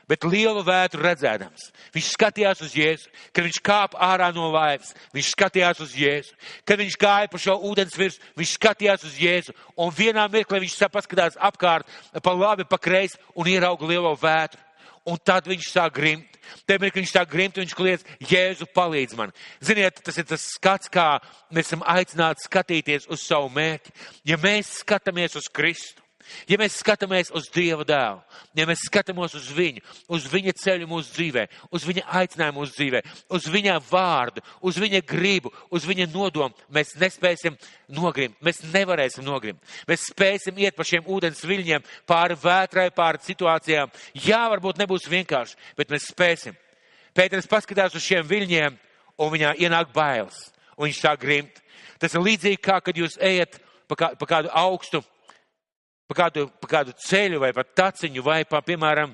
bet 0.08 0.24
lielu 0.24 0.64
vētru 0.66 1.04
redzēdams. 1.04 1.68
Viņš 1.96 2.12
skatījās 2.16 2.62
uz 2.64 2.76
Jēzu, 2.78 3.12
kad 3.36 3.48
viņš 3.48 3.60
kāpa 3.64 4.00
ārā 4.08 4.30
no 4.36 4.48
laivas, 4.54 4.94
viņš 5.16 5.32
skatījās 5.36 5.82
uz 5.84 5.96
Jēzu, 6.00 6.38
kad 6.68 6.80
viņš 6.80 6.96
gāja 7.02 7.32
pa 7.32 7.42
šo 7.42 7.58
ūdens 7.70 7.98
virsmu, 8.00 8.32
viņš 8.40 8.54
skatījās 8.56 9.04
uz 9.08 9.18
Jēzu, 9.20 9.56
un 9.76 9.92
vienā 9.96 10.28
mirklī 10.32 10.64
viņš 10.64 10.80
paskatās 10.94 11.40
apkārt, 11.50 11.90
pa 12.24 12.34
labi, 12.34 12.66
pa 12.68 12.80
kreisi 12.80 13.20
un 13.36 13.52
ierauga 13.52 13.92
lielo 13.92 14.16
vētru. 14.16 14.64
Un 15.08 15.20
tad 15.24 15.46
viņš 15.48 15.70
sāk 15.72 15.94
grimt. 15.96 16.37
Tajā 16.68 16.82
mirklī 16.84 17.04
viņš 17.04 17.14
sāk 17.14 17.30
grimt, 17.32 17.58
un 17.58 17.66
viņš 17.66 17.76
kliedz, 17.78 18.08
Jēzu 18.30 18.68
palīdz 18.76 19.18
man. 19.20 19.36
Ziniet, 19.64 20.02
tas 20.06 20.18
ir 20.18 20.28
tas 20.30 20.48
skats, 20.56 20.92
kā 20.92 21.20
mēs 21.54 21.70
esam 21.70 21.86
aicināti 21.86 22.48
skatīties 22.48 23.08
uz 23.12 23.24
savu 23.24 23.52
mērķi. 23.56 23.96
Ja 24.32 24.40
mēs 24.42 24.80
skatāmies 24.82 25.38
uz 25.40 25.50
Kristu, 25.52 26.07
Ja 26.50 26.58
mēs 26.60 26.78
skatāmies 26.82 27.32
uz 27.36 27.48
Dieva 27.54 27.86
dēlu, 27.88 28.22
ja 28.58 28.66
mēs 28.68 28.84
skatāmies 28.88 29.36
uz 29.38 29.48
viņu, 29.56 29.84
uz 30.14 30.28
viņa 30.32 30.54
ceļu 30.62 30.88
mūsu 30.90 31.14
dzīvē, 31.16 31.46
uz 31.72 31.86
viņa 31.88 32.06
aicinājumu 32.20 32.62
mūsu 32.62 32.76
dzīvē, 32.78 33.02
uz 33.38 33.48
viņa 33.52 33.78
vārdu, 33.90 34.44
uz 34.62 34.80
viņa 34.82 35.02
gribu, 35.08 35.52
uz 35.72 35.88
viņa 35.88 36.10
nodomu, 36.14 36.56
mēs 36.74 36.96
nespēsim 37.00 37.58
nogrimt, 37.96 38.38
mēs 38.44 38.64
nevarēsim 38.74 39.26
nogrimt. 39.28 39.62
Mēs 39.88 40.10
spēsim 40.12 40.58
iet 40.62 40.76
pa 40.78 40.86
šiem 40.88 41.08
ūdens 41.08 41.44
viļņiem, 41.48 41.86
pāri 42.10 42.38
vētrai, 42.44 42.90
pāri 42.96 43.24
situācijām. 43.26 43.94
Jā, 44.26 44.44
varbūt 44.54 44.82
nebūs 44.82 45.08
vienkārši, 45.12 45.58
bet 45.78 45.94
mēs 45.94 46.10
spēsim. 46.12 46.58
Pēters 47.18 47.50
paskatās 47.50 47.96
uz 47.98 48.04
šiem 48.06 48.28
viļņiem, 48.28 48.76
un 49.18 49.32
viņā 49.34 49.56
ienāk 49.64 49.94
bailes, 49.96 50.52
un 50.78 50.88
viņš 50.88 51.00
sāk 51.02 51.24
grimt. 51.24 51.64
Tas 51.98 52.14
ir 52.14 52.22
līdzīgi 52.22 52.62
kā, 52.62 52.78
kad 52.84 52.98
jūs 52.98 53.18
ejat 53.24 53.58
pa, 53.90 53.98
kā, 53.98 54.12
pa 54.20 54.28
kādu 54.30 54.52
augstu 54.54 55.02
pa 56.08 56.18
kādu, 56.24 56.48
pa 56.62 56.70
kādu 56.72 56.96
ceļu 57.04 57.42
vai 57.44 57.54
pa 57.56 57.66
taciņu 57.66 58.24
vai 58.24 58.42
pa, 58.48 58.62
piemēram, 58.66 59.14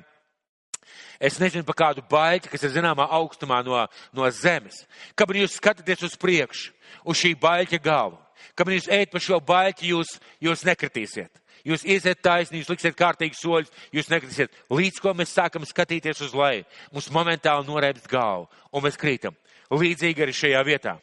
es 1.20 1.40
nezinu, 1.42 1.66
pa 1.68 1.76
kādu 1.78 2.04
baļķi, 2.10 2.52
kas 2.52 2.66
ir 2.66 2.76
zināmā 2.76 3.08
augstumā 3.18 3.62
no, 3.66 3.80
no 4.14 4.30
zemes. 4.32 4.84
Kad 5.16 5.34
jūs 5.36 5.58
skatāties 5.60 6.06
uz 6.10 6.18
priekšu, 6.20 6.74
uz 7.06 7.20
šī 7.20 7.34
baļķa 7.40 7.80
galvu, 7.84 8.20
kad 8.56 8.70
jūs 8.70 8.90
ejat 8.92 9.14
pa 9.14 9.22
šo 9.24 9.40
baļķi, 9.44 9.94
jūs, 9.94 10.18
jūs 10.44 10.68
nekritīsiet. 10.68 11.40
Jūs 11.64 11.86
iesiet 11.88 12.20
taisni, 12.20 12.60
jūs 12.60 12.74
liksiet 12.74 12.96
kārtīgi 13.00 13.38
soļus, 13.40 13.72
jūs 13.96 14.10
nekritīsiet. 14.12 14.52
Līdz 14.68 15.00
ko 15.00 15.14
mēs 15.16 15.32
sākam 15.32 15.64
skatīties 15.64 16.20
uz 16.26 16.34
leju, 16.36 16.66
mums 16.92 17.08
momentāli 17.16 17.64
noreibst 17.70 18.10
galvu 18.12 18.50
un 18.76 18.84
mēs 18.84 19.00
krītam. 19.00 19.38
Līdzīgi 19.72 20.26
arī 20.26 20.36
šajā 20.36 20.64
vietā. 20.68 20.98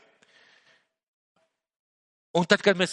Un 2.37 2.45
tad, 2.47 2.61
kad 2.63 2.77
mēs 2.79 2.93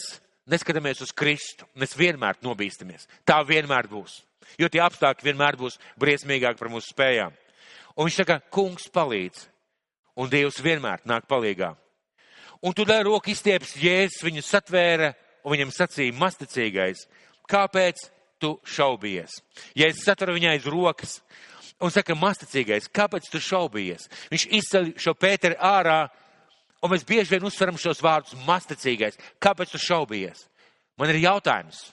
neskatāmies 0.51 1.03
uz 1.05 1.11
Kristu, 1.15 1.67
mēs 1.77 1.95
vienmēr 1.97 2.39
nobīstamies. 2.45 3.07
Tā 3.27 3.41
vienmēr 3.47 3.89
būs. 3.91 4.21
Jo 4.59 4.69
tie 4.71 4.81
apstākļi 4.83 5.31
vienmēr 5.31 5.57
būs 5.59 5.79
briesmīgāki 5.99 6.59
par 6.59 6.71
mūsu 6.71 6.93
spējām. 6.93 7.35
Un 7.97 8.07
viņš 8.07 8.21
saka, 8.21 8.39
kungs 8.53 8.87
palīdz. 8.93 9.47
Un 10.17 10.31
Dievs 10.31 10.61
vienmēr 10.63 11.03
nāk 11.05 11.27
palīgā. 11.29 11.75
Un 12.65 12.73
tu 12.73 12.85
dēļ 12.87 13.03
roku 13.05 13.29
izstieps 13.29 13.75
Jēzus 13.77 14.23
viņu 14.25 14.41
satvēra 14.41 15.11
un 15.43 15.53
viņam 15.53 15.73
sacīja 15.75 16.15
masticīgais, 16.17 17.03
kāpēc 17.49 18.07
tu 18.41 18.55
šaubies? 18.65 19.37
Jēzus 19.77 20.07
satura 20.07 20.33
viņai 20.33 20.55
aiz 20.55 20.65
rokas 20.65 21.19
un 21.77 21.93
saka, 21.93 22.17
masticīgais, 22.17 22.89
kāpēc 22.89 23.29
tu 23.29 23.41
šaubies? 23.43 24.07
Viņš 24.33 24.47
izceļ 24.59 24.89
šo 25.01 25.13
Pēteru 25.17 25.59
ārā 25.61 25.99
Un 26.84 26.93
mēs 26.93 27.05
bieži 27.07 27.34
vien 27.34 27.45
uzsveram 27.47 27.78
šos 27.82 28.01
vārdus 28.03 28.38
masticīgais. 28.45 29.17
Kāpēc 29.41 29.73
tu 29.73 29.82
šaubies? 29.82 30.45
Man 30.97 31.09
ir 31.13 31.21
jautājums. 31.23 31.88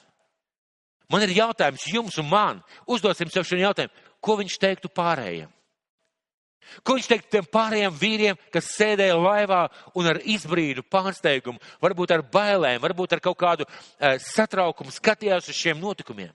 Man 1.13 1.25
ir 1.25 1.35
jautājums 1.37 1.85
jums 1.89 2.19
un 2.21 2.29
man. 2.29 2.63
Uzdosim 2.89 3.31
sev 3.33 3.47
šo 3.49 3.61
jautājumu. 3.61 3.93
Ko 4.25 4.37
viņš 4.41 4.57
teiktu 4.61 4.91
pārējiem? 4.93 5.51
Ko 6.85 6.97
viņš 6.97 7.09
teiktu 7.11 7.31
tiem 7.35 7.49
pārējiem 7.53 7.97
vīriem, 8.01 8.39
kas 8.53 8.71
sēdēja 8.73 9.17
laivā 9.21 9.67
un 10.01 10.09
ar 10.09 10.21
izbrīdu, 10.25 10.85
pārsteigumu, 10.89 11.61
varbūt 11.83 12.15
ar 12.17 12.25
bailēm, 12.33 12.81
varbūt 12.83 13.17
ar 13.17 13.23
kaut 13.25 13.37
kādu 13.41 13.67
uh, 13.69 14.17
satraukumu 14.23 14.95
skatījās 14.95 15.51
uz 15.53 15.59
šiem 15.59 15.81
notikumiem? 15.83 16.33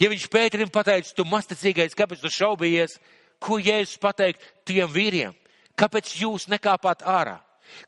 Ja 0.00 0.10
viņš 0.12 0.28
Pēterim 0.32 0.70
pateica, 0.72 1.12
tu 1.16 1.24
masticīgais, 1.28 1.96
kāpēc 1.96 2.22
tu 2.22 2.30
šaubījies, 2.32 2.98
ko 3.42 3.58
Jēzus 3.60 4.00
pateikt 4.00 4.44
tiem 4.68 4.90
vīriem? 4.92 5.34
Kāpēc 5.80 6.12
jūs 6.20 6.46
nekāpāt 6.52 7.02
ārā? 7.08 7.40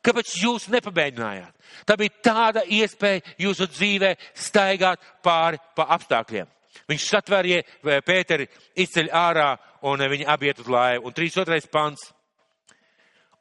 Kāpēc 0.03 0.33
jūs 0.41 0.67
nepamēģinājāt? 0.73 1.53
Tā 1.87 1.97
bija 1.99 2.21
tāda 2.23 2.63
iespēja 2.65 3.23
jūsu 3.41 3.67
dzīvē 3.71 4.13
staigāt 4.35 5.03
pāri 5.23 5.59
pa 5.75 5.87
apstākļiem. 5.97 6.47
Viņš 6.87 7.07
satvērie 7.09 7.63
Pēteri 8.05 8.47
izceļ 8.77 9.09
ārā 9.11 9.49
un 9.87 10.03
viņi 10.09 10.27
abiet 10.29 10.61
uz 10.61 10.69
laivu. 10.71 11.07
Un 11.09 11.15
32. 11.15 11.69
pants. 11.71 12.11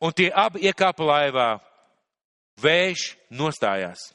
Un 0.00 0.12
tie 0.12 0.30
abi 0.32 0.66
iekāpa 0.66 1.04
laivā. 1.04 1.48
Vējš 2.62 3.10
nostājās. 3.36 4.10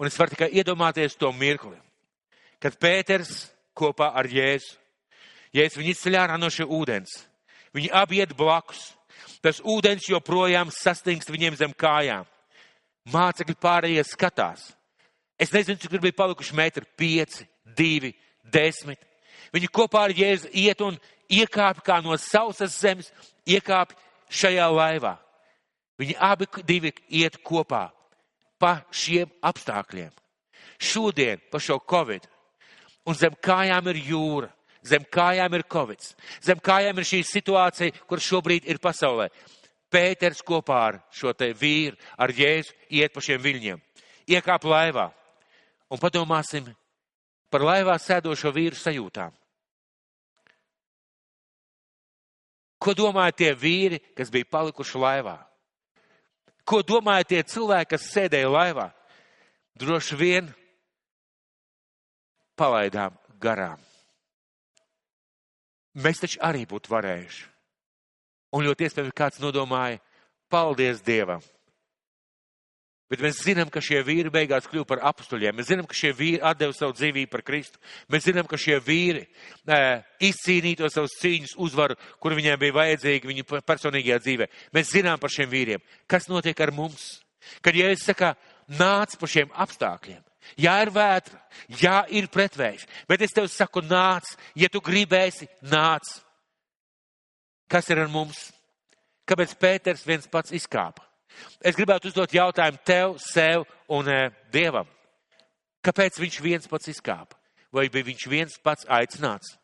Un 0.00 0.08
es 0.08 0.16
varu 0.16 0.32
tikai 0.32 0.48
iedomāties 0.56 1.18
to 1.20 1.28
mirkli, 1.36 1.76
kad 2.56 2.78
Pēters 2.80 3.50
kopā 3.76 4.14
ar 4.16 4.24
Jēzu, 4.32 4.78
Jēzus 5.52 5.76
viņi 5.76 5.92
izceļ 5.92 6.16
ārā 6.22 6.38
no 6.40 6.48
šī 6.48 6.64
ūdens, 6.64 7.12
viņi 7.76 7.90
abi 8.00 8.22
iet 8.22 8.32
blakus. 8.38 8.94
Tas 9.40 9.60
ūdens 9.64 10.08
joprojām 10.10 10.72
sastingst 10.74 11.30
viņiem 11.32 11.56
zem 11.56 11.72
kājām. 11.76 12.26
Mācekļi 13.10 13.56
pārējie 13.56 14.04
skatās. 14.04 14.66
Es 15.40 15.52
nezinu, 15.54 15.80
cik 15.80 15.94
tur 15.94 16.02
bija 16.04 16.18
palikuši 16.18 16.56
metri, 16.56 16.84
pieci, 16.96 17.46
divi, 17.76 18.12
desmit. 18.52 19.00
Viņi 19.54 19.70
kopā 19.72 20.04
ar 20.06 20.14
Jēzu 20.14 20.50
iet 20.52 20.82
un 20.84 20.98
iekāpj 21.32 21.80
kā 21.86 21.96
no 22.04 22.16
sausas 22.20 22.76
zemes, 22.76 23.08
iekāpj 23.48 23.96
šajā 24.28 24.68
laivā. 24.68 25.16
Viņi 26.00 26.16
abi 26.20 26.46
divi 26.68 26.92
iet 27.08 27.40
kopā 27.44 27.88
pa 28.60 28.82
šiem 28.92 29.30
apstākļiem. 29.40 30.12
Šodien, 30.80 31.40
pa 31.52 31.60
šo 31.60 31.78
covid, 31.88 32.24
un 33.08 33.16
zem 33.16 33.34
kājām 33.36 33.88
ir 33.92 34.00
jūra, 34.10 34.48
zem 34.86 35.04
kājām 35.04 35.54
ir 35.58 35.64
covid, 35.70 36.04
zem 36.42 36.60
kājām 36.60 36.98
ir 36.98 37.08
šī 37.08 37.22
situācija, 37.26 37.94
kur 38.08 38.22
šobrīd 38.22 38.68
ir 38.70 38.80
pasaulē. 38.82 39.30
Pēters 39.90 40.42
kopā 40.46 40.78
ar 40.86 41.00
šo 41.10 41.32
te 41.34 41.50
vīru, 41.56 41.98
ar 42.16 42.30
Jēzu, 42.30 42.76
iet 42.94 43.12
pa 43.12 43.22
šiem 43.24 43.40
viļņiem, 43.42 43.80
iekāp 44.30 44.66
laivā. 44.70 45.08
Un 45.90 45.98
padomāsim 45.98 46.68
par 47.50 47.64
laivā 47.66 47.96
sēdošo 47.98 48.52
vīru 48.54 48.78
sajūtām. 48.78 49.34
Ko 52.80 52.94
domāja 52.96 53.34
tie 53.36 53.50
vīri, 53.52 53.98
kas 54.16 54.30
bija 54.32 54.48
palikuši 54.48 55.02
laivā? 55.02 55.36
Ko 56.64 56.80
domāja 56.86 57.26
tie 57.34 57.42
cilvēki, 57.42 57.90
kas 57.92 58.08
sēdēja 58.14 58.48
laivā? 58.48 58.86
Droši 59.76 60.16
vien 60.16 60.48
palaidām 62.56 63.16
garām. 63.42 63.89
Mēs 65.98 66.22
taču 66.22 66.38
arī 66.46 66.66
būtu 66.70 66.92
varējuši. 66.92 67.46
Un 68.54 68.66
ļoti 68.66 68.86
iespējams, 68.86 69.16
kāds 69.16 69.40
nodomāja, 69.42 69.98
paldies 70.50 71.02
Dievam, 71.06 71.42
Bet 73.10 73.24
mēs 73.24 73.40
zinām, 73.42 73.66
ka 73.74 73.80
šie 73.82 74.04
vīri 74.06 74.30
beigās 74.30 74.68
kļuva 74.70 74.86
par 74.86 75.00
apstuļiem. 75.10 75.56
Mēs 75.58 75.72
zinām, 75.72 75.86
ka 75.90 75.96
šie 75.98 76.12
vīri 76.14 76.38
atdeva 76.46 76.74
savu 76.76 76.94
dzīvību 76.94 77.30
par 77.32 77.42
Kristu. 77.42 77.80
Mēs 78.06 78.28
zinām, 78.28 78.46
ka 78.46 78.58
šie 78.60 78.76
vīri 78.86 79.24
e, 79.24 79.80
izcīnīja 80.28 80.78
to 80.78 80.90
savus 80.94 81.16
cīņas 81.18 81.56
uzvaru, 81.58 81.98
kur 82.22 82.36
viņiem 82.38 82.60
bija 82.62 82.76
vajadzīgi 82.76 83.30
viņu 83.32 83.48
personīgajā 83.66 84.20
dzīvē. 84.22 84.46
Mēs 84.78 84.94
zinām 84.94 85.18
par 85.18 85.34
šiem 85.34 85.50
vīriem. 85.50 85.82
Kas 86.06 86.30
notiek 86.30 86.62
ar 86.62 86.70
mums? 86.76 87.16
Kad 87.66 87.74
Jēzus 87.74 88.06
saka, 88.12 88.36
nāc 88.78 89.18
pa 89.18 89.30
šiem 89.34 89.50
apstākļiem. 89.58 90.22
Jā, 90.58 90.74
ir 90.82 90.90
vētra, 90.94 91.38
jā, 91.80 91.98
ir 92.16 92.28
pretvējš, 92.32 92.86
bet 93.08 93.22
es 93.22 93.34
tev 93.36 93.46
saku, 93.52 93.82
nāc, 93.84 94.32
ja 94.58 94.70
tu 94.72 94.80
gribēsi, 94.82 95.48
nāc. 95.70 96.08
Kas 97.70 97.90
ir 97.92 98.00
ar 98.02 98.10
mums? 98.10 98.48
Kāpēc 99.28 99.52
Pēters 99.60 100.06
viens 100.08 100.26
pats 100.26 100.54
izkāpa? 100.56 101.04
Es 101.62 101.76
gribētu 101.78 102.10
uzdot 102.10 102.32
jautājumu 102.34 102.80
tev, 102.84 103.14
sev 103.22 103.62
un 103.92 104.08
e, 104.10 104.30
Dievam. 104.52 104.88
Kāpēc 105.84 106.18
viņš 106.20 106.40
viens 106.42 106.66
pats 106.68 106.90
izkāpa? 106.90 107.38
Vai 107.70 107.86
bija 107.92 108.08
viņš 108.08 108.26
viens 108.28 108.58
pats 108.64 108.88
aicināts? 108.90 109.54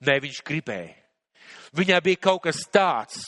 Nē, 0.00 0.16
viņš 0.24 0.40
gribēja. 0.46 0.96
Viņā 1.76 2.00
bija 2.02 2.22
kaut 2.22 2.46
kas 2.46 2.62
tāds, 2.72 3.20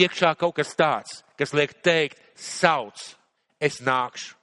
iekšā 0.00 0.34
kaut 0.40 0.56
kas 0.58 0.74
tāds, 0.76 1.20
kas 1.38 1.54
liek 1.56 1.76
teikt, 1.84 2.18
sauc, 2.34 2.98
es 3.62 3.78
nākšu. 3.84 4.39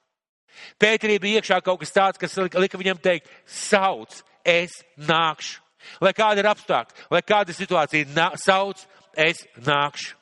Pēterī 0.79 1.17
bija 1.21 1.41
iekšā 1.41 1.61
kaut 1.65 1.81
kas 1.81 1.93
tāds, 1.95 2.21
kas 2.21 2.35
lika 2.57 2.79
viņam 2.79 2.99
teikt, 3.01 3.31
sauc, 3.45 4.21
es 4.45 4.81
nākšu. 4.97 5.63
Lai 6.03 6.11
kāda 6.15 6.41
ir 6.41 6.49
apstākļa, 6.51 7.07
lai 7.13 7.21
kāda 7.23 7.53
situācija 7.55 8.09
nā, 8.11 8.31
sauc, 8.41 8.81
es 9.15 9.45
nākšu. 9.63 10.15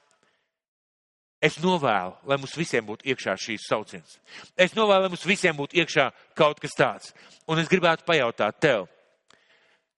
Es 1.46 1.58
novēlu, 1.62 2.14
lai 2.26 2.38
mums 2.42 2.56
visiem 2.58 2.86
būtu 2.88 3.06
iekšā 3.12 3.36
šīs 3.38 3.66
sauciens. 3.70 4.18
Es 4.58 4.74
novēlu, 4.74 5.06
lai 5.06 5.12
mums 5.14 5.26
visiem 5.28 5.58
būtu 5.58 5.78
iekšā 5.82 6.08
kaut 6.38 6.62
kas 6.64 6.74
tāds. 6.78 7.12
Un 7.46 7.60
es 7.62 7.70
gribētu 7.70 8.06
pajautāt 8.08 8.58
tev, 8.64 8.88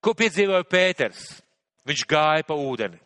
ko 0.03 0.15
piedzīvoja 0.17 0.67
Pēters? 0.67 1.29
Viņš 1.87 2.03
gāja 2.09 2.43
pa 2.43 2.57
ūdeni. 2.59 2.99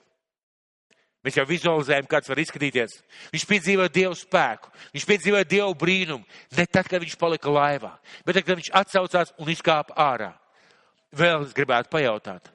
Mēs 1.22 1.36
jau 1.38 1.46
vizualizējam, 1.46 2.08
kāds 2.10 2.30
var 2.32 2.40
izskatīties. 2.42 2.96
Viņš 3.30 3.44
piedzīvoja 3.46 3.92
Dievu 3.94 4.16
spēku, 4.18 4.72
viņš 4.96 5.04
piedzīvoja 5.06 5.46
Dievu 5.46 5.76
brīnumu. 5.78 6.26
Ne 6.58 6.66
tad, 6.66 6.90
kad 6.90 7.04
viņš 7.04 7.18
palika 7.22 7.52
laivā, 7.54 7.92
bet 8.26 8.40
tad, 8.40 8.48
kad 8.48 8.58
viņš 8.58 8.72
atsaucās 8.80 9.34
un 9.38 9.52
izkāpa 9.54 9.94
ārā. 10.02 10.32
Vēl 11.14 11.46
es 11.46 11.54
gribētu 11.54 11.92
pajautāt. 11.94 12.50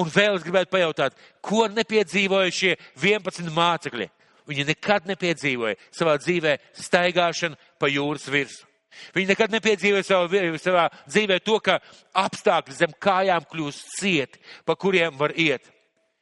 Un 0.00 0.10
vēl 0.12 0.36
es 0.36 0.44
gribētu 0.44 0.72
pajautāt, 0.72 1.16
ko 1.44 1.64
nepiedzīvoja 1.72 2.52
šie 2.52 2.74
11 3.00 3.48
mācekļi. 3.56 4.10
Viņi 4.50 4.66
nekad 4.68 5.06
nepiedzīvoja 5.08 5.78
savā 5.94 6.16
dzīvē 6.20 6.56
staigāšanu 6.76 7.56
pa 7.80 7.88
jūras 7.88 8.28
virsmu. 8.28 8.66
Viņi 9.14 9.30
nekad 9.30 9.52
nepiedzīvoja 9.54 10.04
savā, 10.04 10.40
savā 10.58 10.86
dzīvē 11.06 11.38
to, 11.46 11.56
ka 11.62 11.78
apstākļi 12.18 12.76
zem 12.76 12.94
kājām 13.00 13.46
kļūst 13.48 13.92
cieti, 14.00 14.40
pa 14.66 14.74
kuriem 14.74 15.14
var 15.18 15.32
iet. 15.38 15.68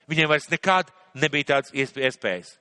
Viņiem 0.08 0.28
vairs 0.30 0.50
nekad 0.52 0.92
nebija 1.20 1.54
tāds 1.54 1.74
iespējas. 1.74 2.56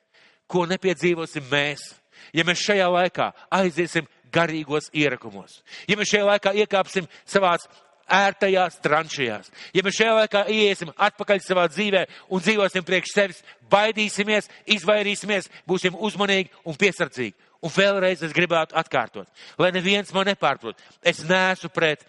Ko 0.48 0.66
nepiedzīvosim 0.70 1.48
mēs, 1.52 1.90
ja 2.36 2.46
mēs 2.48 2.64
šajā 2.64 2.88
laikā 2.92 3.32
aiziesim 3.60 4.08
garīgos 4.34 4.90
ierakumos, 4.96 5.62
ja 5.88 5.98
mēs 6.00 6.12
šajā 6.14 6.30
laikā 6.32 6.54
iekāpsim 6.64 7.08
savās 7.28 7.68
ērtajās 8.08 8.80
tranšajās. 8.84 9.52
Ja 9.76 9.84
mēs 9.84 9.98
šajā 9.98 10.14
laikā 10.22 10.44
iesim 10.54 10.94
atpakaļ 10.96 11.42
savā 11.44 11.66
dzīvē 11.72 12.06
un 12.32 12.44
dzīvosim 12.44 12.86
priekš 12.88 13.14
sevis, 13.14 13.42
baidīsimies, 13.72 14.48
izvairīsimies, 14.78 15.50
būsim 15.68 15.98
uzmanīgi 16.00 16.54
un 16.66 16.80
piesardzīgi. 16.80 17.36
Un 17.66 17.74
vēlreiz 17.74 18.22
es 18.24 18.36
gribētu 18.36 18.78
atkārtot, 18.78 19.28
lai 19.60 19.74
neviens 19.74 20.14
man 20.14 20.30
nepārprot. 20.30 20.78
Es 21.02 21.24
neesmu 21.26 21.72
pret 21.74 22.06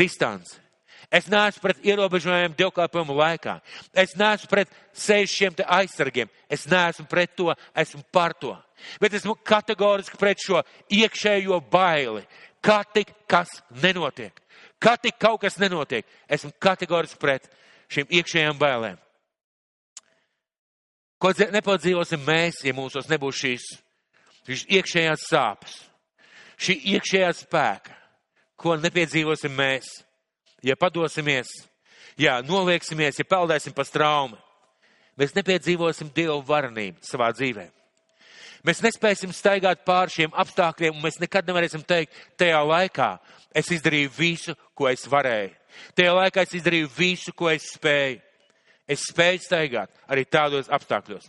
distanci. 0.00 0.63
Es 1.12 1.26
neesmu 1.30 1.62
pret 1.62 1.82
ierobežojumiem 1.84 2.54
dievkalpojumu 2.58 3.16
laikā. 3.18 3.58
Es 3.92 4.14
neesmu 4.16 4.48
pret 4.50 4.70
sešiem 4.92 5.56
aizsargiem. 5.66 6.30
Es 6.48 6.66
neesmu 6.70 7.06
pret 7.10 7.34
to, 7.36 7.52
esmu 7.74 8.02
par 8.12 8.34
to. 8.34 8.54
Bet 9.00 9.14
esmu 9.14 9.34
kategoriski 9.34 10.18
pret 10.20 10.40
šo 10.42 10.62
iekšējo 10.92 11.60
baili, 11.70 12.24
kā 12.64 12.82
tik 12.92 13.12
kas 13.28 13.60
nenotiek. 13.82 14.32
Kā 14.80 14.96
tik 15.00 15.16
kaut 15.20 15.40
kas 15.40 15.56
nenotiek, 15.60 16.04
esmu 16.28 16.52
kategoriski 16.60 17.20
pret 17.20 17.48
šīm 17.92 18.10
iekšējām 18.10 18.58
bailēm. 18.60 18.98
Ko 21.20 21.30
nepadzīvosim 21.32 22.20
mēs, 22.20 22.60
ja 22.66 22.74
mūsos 22.76 23.08
nebūs 23.08 23.38
šīs, 23.40 23.68
šīs 24.44 24.64
iekšējās 24.76 25.28
sāpes, 25.30 25.76
šī 26.60 26.76
iekšējā 26.96 27.30
spēka, 27.38 27.94
ko 28.60 28.76
nepiedzīvosim 28.76 29.54
mēs, 29.56 29.88
ja 30.64 30.76
padosimies, 30.76 31.50
ja 32.20 32.40
nolieksimies, 32.42 33.20
ja 33.20 33.28
peldēsim 33.28 33.74
pa 33.76 33.84
straumi. 33.86 34.38
Mēs 35.20 35.34
nepiedzīvosim 35.36 36.10
Dievu 36.14 36.40
varenību 36.48 37.04
savā 37.06 37.28
dzīvē. 37.36 37.68
Mēs 38.64 38.80
nespēsim 38.80 39.32
staigāt 39.36 39.84
pār 39.84 40.08
šiem 40.10 40.32
apstākļiem, 40.40 40.96
un 40.96 41.04
mēs 41.04 41.20
nekad 41.20 41.46
nevarēsim 41.46 41.82
teikt, 41.84 42.16
tajā 42.40 42.62
laikā 42.64 43.10
es 43.54 43.68
izdarīju 43.76 44.10
visu, 44.16 44.54
ko 44.74 44.88
es 44.88 45.04
varēju. 45.10 45.52
Tajā 45.94 46.14
laikā 46.16 46.46
es 46.46 46.54
izdarīju 46.56 46.88
visu, 46.96 47.34
ko 47.36 47.50
es 47.52 47.68
spēju. 47.76 48.22
Es 48.88 49.04
spēju 49.10 49.42
staigāt 49.44 49.92
arī 50.08 50.24
tādos 50.24 50.70
apstākļos. 50.72 51.28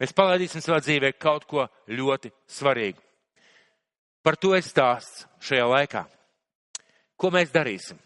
Mēs 0.00 0.16
palaidīsim 0.16 0.64
savā 0.64 0.80
dzīvē 0.82 1.12
kaut 1.20 1.44
ko 1.48 1.66
ļoti 1.88 2.32
svarīgu. 2.50 3.00
Par 4.22 4.36
to 4.40 4.54
es 4.56 4.68
stāsts 4.72 5.26
šajā 5.44 5.68
laikā. 5.68 6.06
Ko 7.20 7.30
mēs 7.34 7.52
darīsim? 7.54 8.00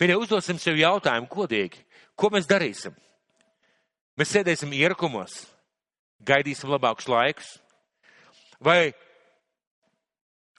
Vienīgi 0.00 0.20
uzdosim 0.26 0.58
sev 0.58 0.78
jautājumu 0.78 1.30
godīgi, 1.30 1.84
ko 2.18 2.30
mēs 2.34 2.48
darīsim? 2.50 2.94
Mēs 4.18 4.30
sēdēsim 4.34 4.72
ierakumos, 4.74 5.44
gaidīsim 6.26 6.70
labākus 6.70 7.08
laikus, 7.10 7.54
Vai 8.64 8.94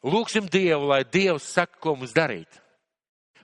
lūksim 0.06 0.50
Dievu, 0.52 0.90
lai 0.92 1.04
Dievs 1.04 1.48
saka, 1.56 1.80
ko 1.82 1.96
mums 1.96 2.14
darīt? 2.14 2.62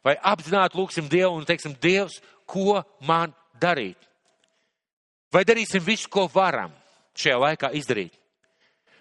Vai 0.06 0.16
apzināti 0.18 0.78
lūksim 0.78 1.10
Dievu 1.10 1.40
un 1.40 1.46
teiksim, 1.46 1.76
Dievs, 1.82 2.20
ko 2.46 2.82
man 3.08 3.34
darīt? 3.62 3.98
Vai 5.32 5.46
darīsim 5.48 5.84
visu, 5.84 6.10
ko 6.12 6.28
varam 6.34 6.74
šajā 7.16 7.38
laikā 7.40 7.72
izdarīt? 7.80 8.18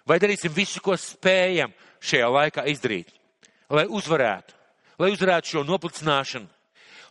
Vai 0.07 0.17
darīsim 0.21 0.53
visu, 0.53 0.81
ko 0.81 0.95
spējam 0.97 1.73
šajā 2.01 2.29
laikā 2.31 2.65
izdarīt? 2.71 3.11
Lai 3.71 3.85
uzvarētu, 3.85 4.55
lai 4.99 5.11
uzvarētu 5.13 5.53
šo 5.53 5.63
noplicināšanu, 5.67 6.49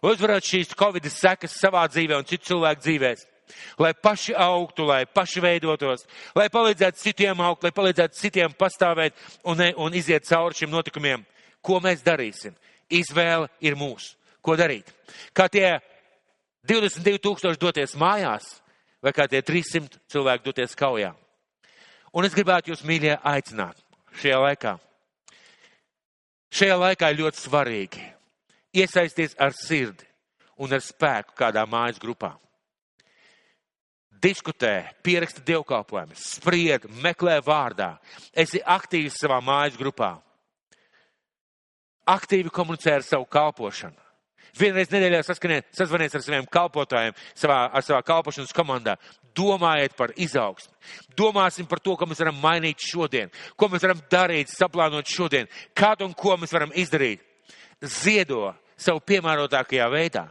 lai 0.02 0.14
uzvarētu 0.14 0.52
šīs 0.52 0.72
Covid 0.78 1.08
sekas 1.12 1.58
savā 1.60 1.84
dzīvē 1.90 2.18
un 2.18 2.28
citu 2.28 2.50
cilvēku 2.50 2.84
dzīvēs, 2.84 3.26
lai 3.82 3.92
paši 3.94 4.34
augtu, 4.38 4.86
lai 4.88 5.04
paši 5.06 5.42
veidotos, 5.44 6.06
lai 6.38 6.48
palīdzētu 6.52 7.00
citiem 7.00 7.42
augt, 7.44 7.64
lai 7.66 7.72
palīdzētu 7.74 8.18
citiem 8.18 8.54
pastāvēt 8.58 9.16
un, 9.44 9.60
un 9.76 9.96
iziet 9.96 10.28
cauri 10.28 10.56
šiem 10.56 10.72
notikumiem. 10.72 11.24
Ko 11.60 11.80
mēs 11.82 12.04
darīsim? 12.04 12.54
Izvēle 12.90 13.50
ir 13.60 13.76
mūsu. 13.76 14.16
Ko 14.40 14.56
darīt? 14.56 14.88
Kā 15.36 15.50
tie 15.52 15.76
22 16.68 17.20
tūkstoši 17.20 17.60
doties 17.60 17.96
mājās, 18.00 18.46
vai 19.04 19.12
kā 19.16 19.26
tie 19.28 19.42
300 19.44 20.00
cilvēki 20.10 20.46
doties 20.46 20.76
kaujā? 20.78 21.12
Un 22.16 22.26
es 22.26 22.34
gribētu 22.34 22.72
jūs, 22.72 22.86
mīļie, 22.88 23.18
aicināt 23.22 23.76
šajā 24.22 24.40
laikā. 24.46 24.78
Šajā 26.50 26.80
laikā 26.80 27.12
ir 27.12 27.20
ļoti 27.20 27.44
svarīgi 27.44 28.08
iesaisties 28.74 29.34
ar 29.38 29.54
sirdi 29.56 30.06
un 30.60 30.72
ar 30.72 30.82
spēku 30.84 31.34
kādā 31.38 31.64
mājas 31.68 32.00
grupā. 32.00 32.34
Diskutē, 34.20 34.90
pieraksta 35.00 35.40
dievkalpojumus, 35.40 36.26
spried, 36.36 36.84
meklē 37.00 37.38
vārdā. 37.40 37.94
Esi 38.36 38.60
aktīvs 38.60 39.16
savā 39.22 39.38
mājas 39.40 39.78
grupā. 39.80 40.18
Aktīvi 42.10 42.52
komunicē 42.52 42.98
ar 42.98 43.06
savu 43.06 43.24
kalpošanu. 43.24 43.96
Vienreiz 44.58 44.90
nedēļā 44.90 45.22
sazvaniet 45.24 46.14
ar 46.18 46.24
saviem 46.24 46.46
kalpotājiem, 46.52 47.16
savā, 47.38 47.62
ar 47.72 47.86
savā 47.86 48.02
kalpošanas 48.04 48.52
komandā. 48.52 48.98
Domājiet 49.36 49.94
par 49.96 50.12
izaugsmu. 50.18 50.74
Domāsim 51.16 51.68
par 51.70 51.80
to, 51.80 51.94
ko 51.96 52.08
mēs 52.10 52.20
varam 52.20 52.40
mainīt 52.42 52.82
šodien, 52.82 53.30
ko 53.56 53.70
mēs 53.70 53.86
varam 53.86 54.02
darīt, 54.10 54.50
saplānot 54.52 55.08
šodien, 55.08 55.48
kādu 55.72 56.10
un 56.10 56.16
ko 56.18 56.34
mēs 56.36 56.52
varam 56.52 56.74
izdarīt. 56.74 57.22
Ziedo 57.80 58.52
savu 58.80 59.00
piemērotākajā 59.08 59.86
veidā. 59.92 60.26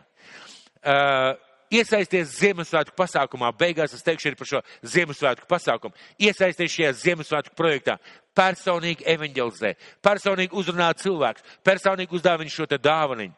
Uh, 0.79 1.33
iesaisties 1.73 2.37
Ziemassvētku 2.39 2.95
pasākumā. 2.97 3.51
Beigās 3.57 3.93
es 3.93 4.05
teikšu 4.05 4.29
arī 4.29 4.39
par 4.39 4.49
šo 4.49 4.61
Ziemassvētku 4.85 5.49
pasākumu. 5.49 5.97
Iesaisties 6.21 6.73
šajā 6.73 6.93
Ziemassvētku 7.03 7.57
projektā. 7.57 7.97
Personīgi 8.37 9.05
evanģelizē, 9.09 9.73
personīgi 10.05 10.55
uzrunā 10.55 10.93
cilvēks, 10.97 11.43
personīgi 11.65 12.15
uzdāvina 12.15 12.45
viņu 12.45 12.55
šo 12.55 12.67
te 12.69 12.79
dāvaniņu. 12.79 13.35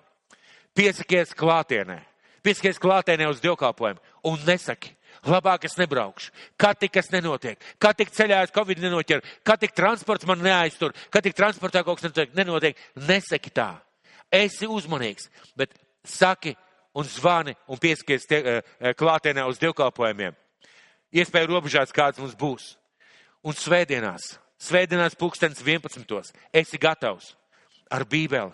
Piesakies 0.77 1.33
klātienē, 1.35 1.97
piesakies 2.45 2.79
klātienē 2.79 3.27
uz 3.31 3.41
dievkalpojumu 3.43 3.99
un 4.29 4.43
nesaki, 4.47 4.93
labāk 5.27 5.65
es 5.67 5.75
nebraukšu. 5.79 6.29
Kad 6.55 6.79
tik 6.79 6.93
kas 6.95 7.09
nenotiek, 7.11 7.59
kad 7.81 7.97
tik 7.97 8.13
ceļā 8.13 8.43
es 8.45 8.53
Covid 8.55 8.79
nenoķeru, 8.83 9.25
kad 9.43 9.59
tik 9.59 9.73
transports 9.75 10.27
man 10.29 10.43
neaiztur, 10.45 10.93
kad 11.09 11.25
tik 11.25 11.35
transportā 11.35 11.83
kaut 11.83 11.99
kas 11.99 12.29
nenotiek, 12.37 12.77
nesaki 12.95 13.51
tā. 13.51 13.73
Esi 14.31 14.67
uzmanīgs, 14.67 15.27
bet 15.59 15.73
saki 16.07 16.55
un 16.95 17.07
zvani 17.07 17.55
un 17.67 17.79
pieskaties 17.79 18.27
tie, 18.29 18.39
uh, 18.41 18.93
klātienē 18.97 19.43
uz 19.49 19.59
dievkalpojumiem. 19.59 20.37
Iespēja 21.11 21.49
robežās 21.49 21.91
kāds 21.91 22.21
mums 22.21 22.37
būs. 22.39 22.75
Un 23.43 23.57
svētdienās, 23.57 24.37
svētdienās 24.61 25.17
pulkstens 25.19 25.59
11. 25.65 26.31
esi 26.53 26.79
gatavs 26.79 27.33
ar 27.91 28.05
bībeli, 28.05 28.53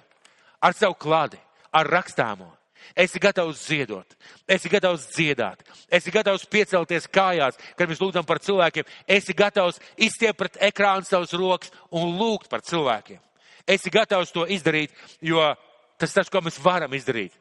ar 0.64 0.74
savu 0.74 0.96
klādi, 0.98 1.38
ar 1.72 1.90
rakstāmo. 1.92 2.50
Esi 2.96 3.20
gatavs 3.20 3.66
ziedot, 3.68 4.16
esi 4.48 4.70
gatavs 4.72 5.10
dziedāt, 5.12 5.60
esi 5.92 6.12
gatavs 6.14 6.46
piecelties 6.48 7.10
kājās, 7.12 7.58
kad 7.76 7.90
mēs 7.90 8.00
lūdzam 8.00 8.26
par 8.26 8.40
cilvēkiem, 8.40 8.88
esi 9.12 9.36
gatavs 9.36 9.82
izstiept 9.98 10.40
pret 10.40 10.60
ekrānu 10.70 11.06
savus 11.06 11.36
rokas 11.36 11.74
un 11.92 12.16
lūgt 12.18 12.48
par 12.50 12.64
cilvēkiem. 12.64 13.20
Esi 13.68 13.92
gatavs 13.92 14.32
to 14.32 14.46
izdarīt, 14.48 14.94
jo 15.20 15.42
tas 15.98 16.14
tas, 16.14 16.30
ko 16.30 16.42
mēs 16.46 16.60
varam 16.62 16.94
izdarīt 16.94 17.36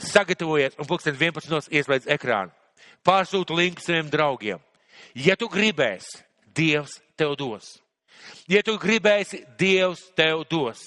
sagatavojies 0.00 0.78
un 0.78 0.88
pulksten 0.88 1.16
11. 1.16 1.68
ieslēdz 1.70 2.08
ekrānu. 2.16 2.52
Pārsūta 3.04 3.56
linku 3.56 3.82
saviem 3.84 4.10
draugiem. 4.12 4.60
Ja 5.14 5.36
tu 5.36 5.48
gribēsi, 5.48 6.20
Dievs 6.54 6.98
tev 7.16 7.36
dos. 7.38 7.78
Ja 8.50 8.62
tu 8.66 8.76
gribēsi, 8.80 9.44
Dievs 9.58 10.02
tev 10.16 10.44
dos. 10.50 10.80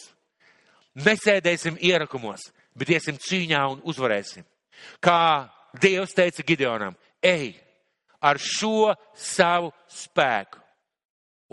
Nesēdēsim 0.94 1.80
ierakumos, 1.82 2.52
bet 2.78 2.94
iesim 2.94 3.18
cīņā 3.18 3.62
un 3.74 3.82
uzvarēsim. 3.90 4.46
Kā 5.02 5.50
Dievs 5.82 6.14
teica 6.14 6.46
Gideonam, 6.46 6.98
ej 7.24 7.56
ar 8.22 8.38
šo 8.40 8.94
savu 9.18 9.72
spēku 9.90 10.62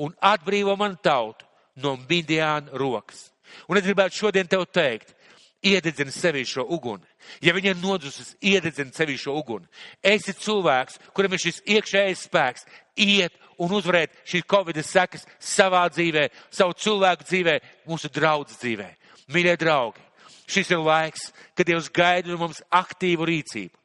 un 0.01 0.12
atbrīvo 0.20 0.76
man 0.78 0.99
tautu 1.03 1.47
no 1.81 1.97
Midiāna 2.09 2.76
rokas. 2.76 3.31
Un 3.66 3.81
es 3.81 3.87
gribētu 3.87 4.20
šodien 4.20 4.47
tev 4.47 4.66
teikt, 4.68 5.14
iededzina 5.62 6.12
sevī 6.12 6.44
šo 6.48 6.64
uguni. 6.72 7.06
Ja 7.44 7.52
viņa 7.56 7.74
ir 7.74 7.80
nodusis, 7.80 8.34
iededzina 8.40 8.92
sevī 8.96 9.16
šo 9.20 9.34
uguni. 9.38 9.68
Esi 10.02 10.34
cilvēks, 10.36 10.98
kuram 11.16 11.34
ir 11.36 11.42
šis 11.42 11.61
iekšējais 11.66 12.26
spēks, 12.28 12.66
iet 12.96 13.36
un 13.61 13.74
uzvarēt 13.76 14.14
šīs 14.28 14.46
covid 14.48 14.80
sekas 14.84 15.26
savā 15.38 15.84
dzīvē, 15.92 16.28
savu 16.50 16.76
cilvēku 16.80 17.28
dzīvē, 17.28 17.58
mūsu 17.88 18.11
draugu 18.12 18.48
dzīvē. 18.54 18.88
Mīļie 19.30 19.56
draugi, 19.61 20.02
šis 20.50 20.72
ir 20.72 20.80
laiks, 20.82 21.28
kad 21.54 21.68
Dievs 21.68 21.90
gaida 21.92 22.32
no 22.32 22.40
mums 22.40 22.62
aktīvu 22.72 23.28
rīcību. 23.28 23.76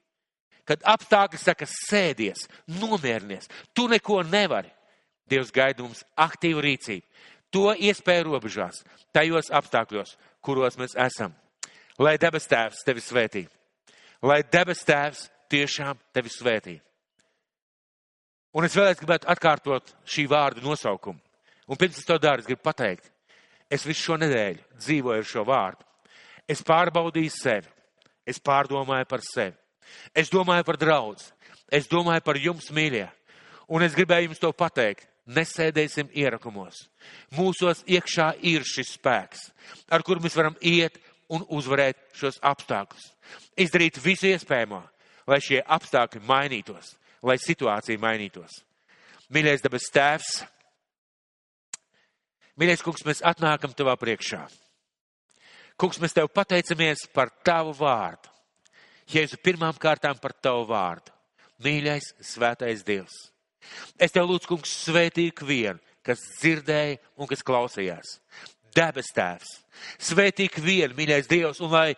Kad 0.65 0.81
apstākļi 0.95 1.37
saka, 1.37 1.67
sēdies, 1.69 2.47
nomierinies, 2.81 3.51
tu 3.75 3.85
neko 3.91 4.23
nevari. 4.25 4.71
Dievs 5.29 5.51
gaida 5.53 5.83
mums 5.85 6.01
aktīvu 6.17 6.63
rīcību. 6.65 7.05
To 7.53 7.69
iespēju 7.73 8.25
robežās, 8.31 8.81
tajos 9.13 9.51
apstākļos, 9.53 10.15
kuros 10.41 10.77
mēs 10.81 10.97
esam. 10.97 11.35
Lai 11.99 12.17
debes 12.19 12.47
tēvs 12.51 12.83
tevi 12.83 13.03
svētī. 13.03 13.45
Lai 14.25 14.41
debes 14.51 14.83
tēvs 14.83 15.29
tiešām 15.51 15.99
tevi 16.15 16.31
svētī. 16.33 16.75
Un 18.55 18.67
es 18.67 18.75
vēlreiz 18.75 18.99
gribētu 18.99 19.27
atkārtot 19.31 19.93
šī 20.07 20.25
vārda 20.31 20.63
nosaukumu. 20.63 21.19
Un 21.67 21.79
pirms 21.79 21.97
es 21.99 22.07
to 22.07 22.17
daru, 22.21 22.43
es 22.43 22.47
gribu 22.47 22.61
pateikt, 22.63 23.09
es 23.71 23.83
visu 23.87 24.11
šo 24.11 24.19
nedēļu 24.21 24.61
dzīvoju 24.79 25.23
ar 25.23 25.27
šo 25.27 25.43
vārdu. 25.47 25.87
Es 26.47 26.61
pārbaudīju 26.63 27.33
sevi, 27.33 27.71
es 28.27 28.39
pārdomāju 28.39 29.07
par 29.09 29.23
sevi, 29.25 29.55
es 30.13 30.29
domāju 30.29 30.67
par 30.67 30.77
draudz, 30.77 31.31
es 31.73 31.89
domāju 31.89 32.21
par 32.23 32.37
jums, 32.37 32.69
mīļie. 32.69 33.07
Un 33.73 33.81
es 33.81 33.97
gribēju 33.97 34.29
jums 34.29 34.43
to 34.43 34.51
pateikt, 34.53 35.07
nesēdēsim 35.25 36.11
ierakumos. 36.13 36.85
Mūsos 37.33 37.81
iekšā 37.89 38.35
ir 38.45 38.63
šis 38.67 38.93
spēks, 38.99 39.49
ar 39.89 40.05
kur 40.05 40.21
mēs 40.21 40.37
varam 40.37 40.55
iet 40.61 40.99
un 41.33 41.45
uzvarēt 41.49 41.99
šos 42.17 42.37
apstākļus. 42.45 43.07
Izdarīt 43.57 43.99
visu 44.03 44.29
iespējamo, 44.29 44.81
lai 45.29 45.39
šie 45.43 45.61
apstākļi 45.61 46.21
mainītos, 46.27 46.93
lai 47.25 47.37
situācija 47.41 48.01
mainītos. 48.01 48.61
Mīļais 49.33 49.63
dabas 49.65 49.89
tēvs, 49.93 50.35
mīļais 52.61 52.85
kungs, 52.85 53.05
mēs 53.07 53.23
atnākam 53.25 53.73
tavā 53.73 53.95
priekšā. 53.99 54.43
Kungs, 55.81 55.99
mēs 55.99 56.15
tev 56.15 56.29
pateicamies 56.31 57.07
par 57.13 57.33
tavu 57.43 57.73
vārdu. 57.75 58.31
Jēzu 59.11 59.37
pirmām 59.43 59.75
kārtām 59.77 60.17
par 60.21 60.33
tavu 60.41 60.63
vārdu. 60.69 61.11
Mīļais, 61.65 62.13
svētais 62.23 62.83
Dievs. 62.85 63.15
Es 63.97 64.13
tev 64.13 64.27
lūdzu, 64.29 64.47
kungs, 64.49 64.71
svētī 64.85 65.29
ikvienu, 65.31 65.81
kas 66.05 66.21
dzirdēja 66.37 66.99
un 67.17 67.29
kas 67.29 67.41
klausījās 67.45 68.19
debes 68.75 69.13
tēvs. 69.15 69.55
Svētīgi 70.01 70.63
vien, 70.63 70.93
mīļais 70.95 71.29
Dievs, 71.29 71.61
un 71.63 71.73
lai 71.73 71.95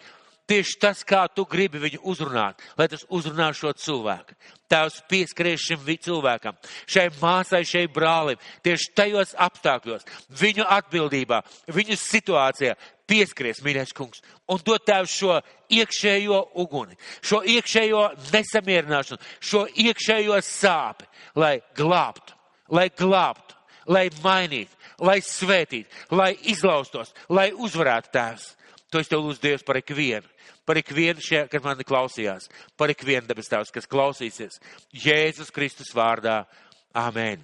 tieši 0.48 0.78
tas, 0.82 1.04
kā 1.08 1.26
tu 1.34 1.46
gribi 1.50 1.82
viņu 1.82 2.04
uzrunāt, 2.08 2.62
lai 2.80 2.88
tas 2.92 3.06
uzrunā 3.14 3.52
šo 3.56 3.74
cilvēku. 3.78 4.36
Tēvs 4.72 5.02
pieskaries 5.08 5.64
šim 5.64 5.84
cilvēkam, 6.04 6.58
šai 6.88 7.08
māsai, 7.22 7.64
šai 7.68 7.86
brālim, 7.92 8.40
tieši 8.64 8.92
tajos 8.96 9.34
apstākļos, 9.40 10.08
viņu 10.42 10.66
atbildībā, 10.78 11.42
viņu 11.72 11.96
situācijā, 12.00 12.76
pieskaries, 13.08 13.62
mīļais 13.64 13.94
kungs, 13.96 14.24
un 14.52 14.60
dod 14.68 14.84
tev 14.84 15.08
šo 15.08 15.40
iekšējo 15.72 16.42
uguni, 16.60 16.98
šo 17.24 17.40
iekšējo 17.48 18.04
nesamierināšanu, 18.34 19.24
šo 19.40 19.64
iekšējo 19.72 20.42
sāpi, 20.44 21.08
lai 21.40 21.58
glābtu, 21.78 22.36
lai 22.76 22.90
glābtu, 22.92 23.56
lai 23.88 24.08
mainītu, 24.24 24.74
lai 25.04 25.20
svētītu, 25.24 25.90
lai 26.16 26.34
izlaustos, 26.52 27.14
lai 27.30 27.50
uzvarētu 27.54 28.14
tēvs. 28.14 28.54
To 28.92 29.02
es 29.04 29.12
tev 29.12 29.26
lūdzu 29.26 29.44
Dievs 29.44 29.66
par 29.68 29.80
ikvienu, 29.82 30.28
par 30.68 30.80
ikvienu 30.80 31.24
šie, 31.24 31.44
kas 31.52 31.64
mani 31.66 31.88
klausījās, 31.88 32.48
par 32.80 32.94
ikvienu 32.94 33.28
debes 33.28 33.52
tēvs, 33.52 33.74
kas 33.76 33.90
klausīsies. 33.90 34.62
Jēzus 34.96 35.52
Kristus 35.56 35.92
vārdā. 35.96 36.46
Āmen. 36.98 37.44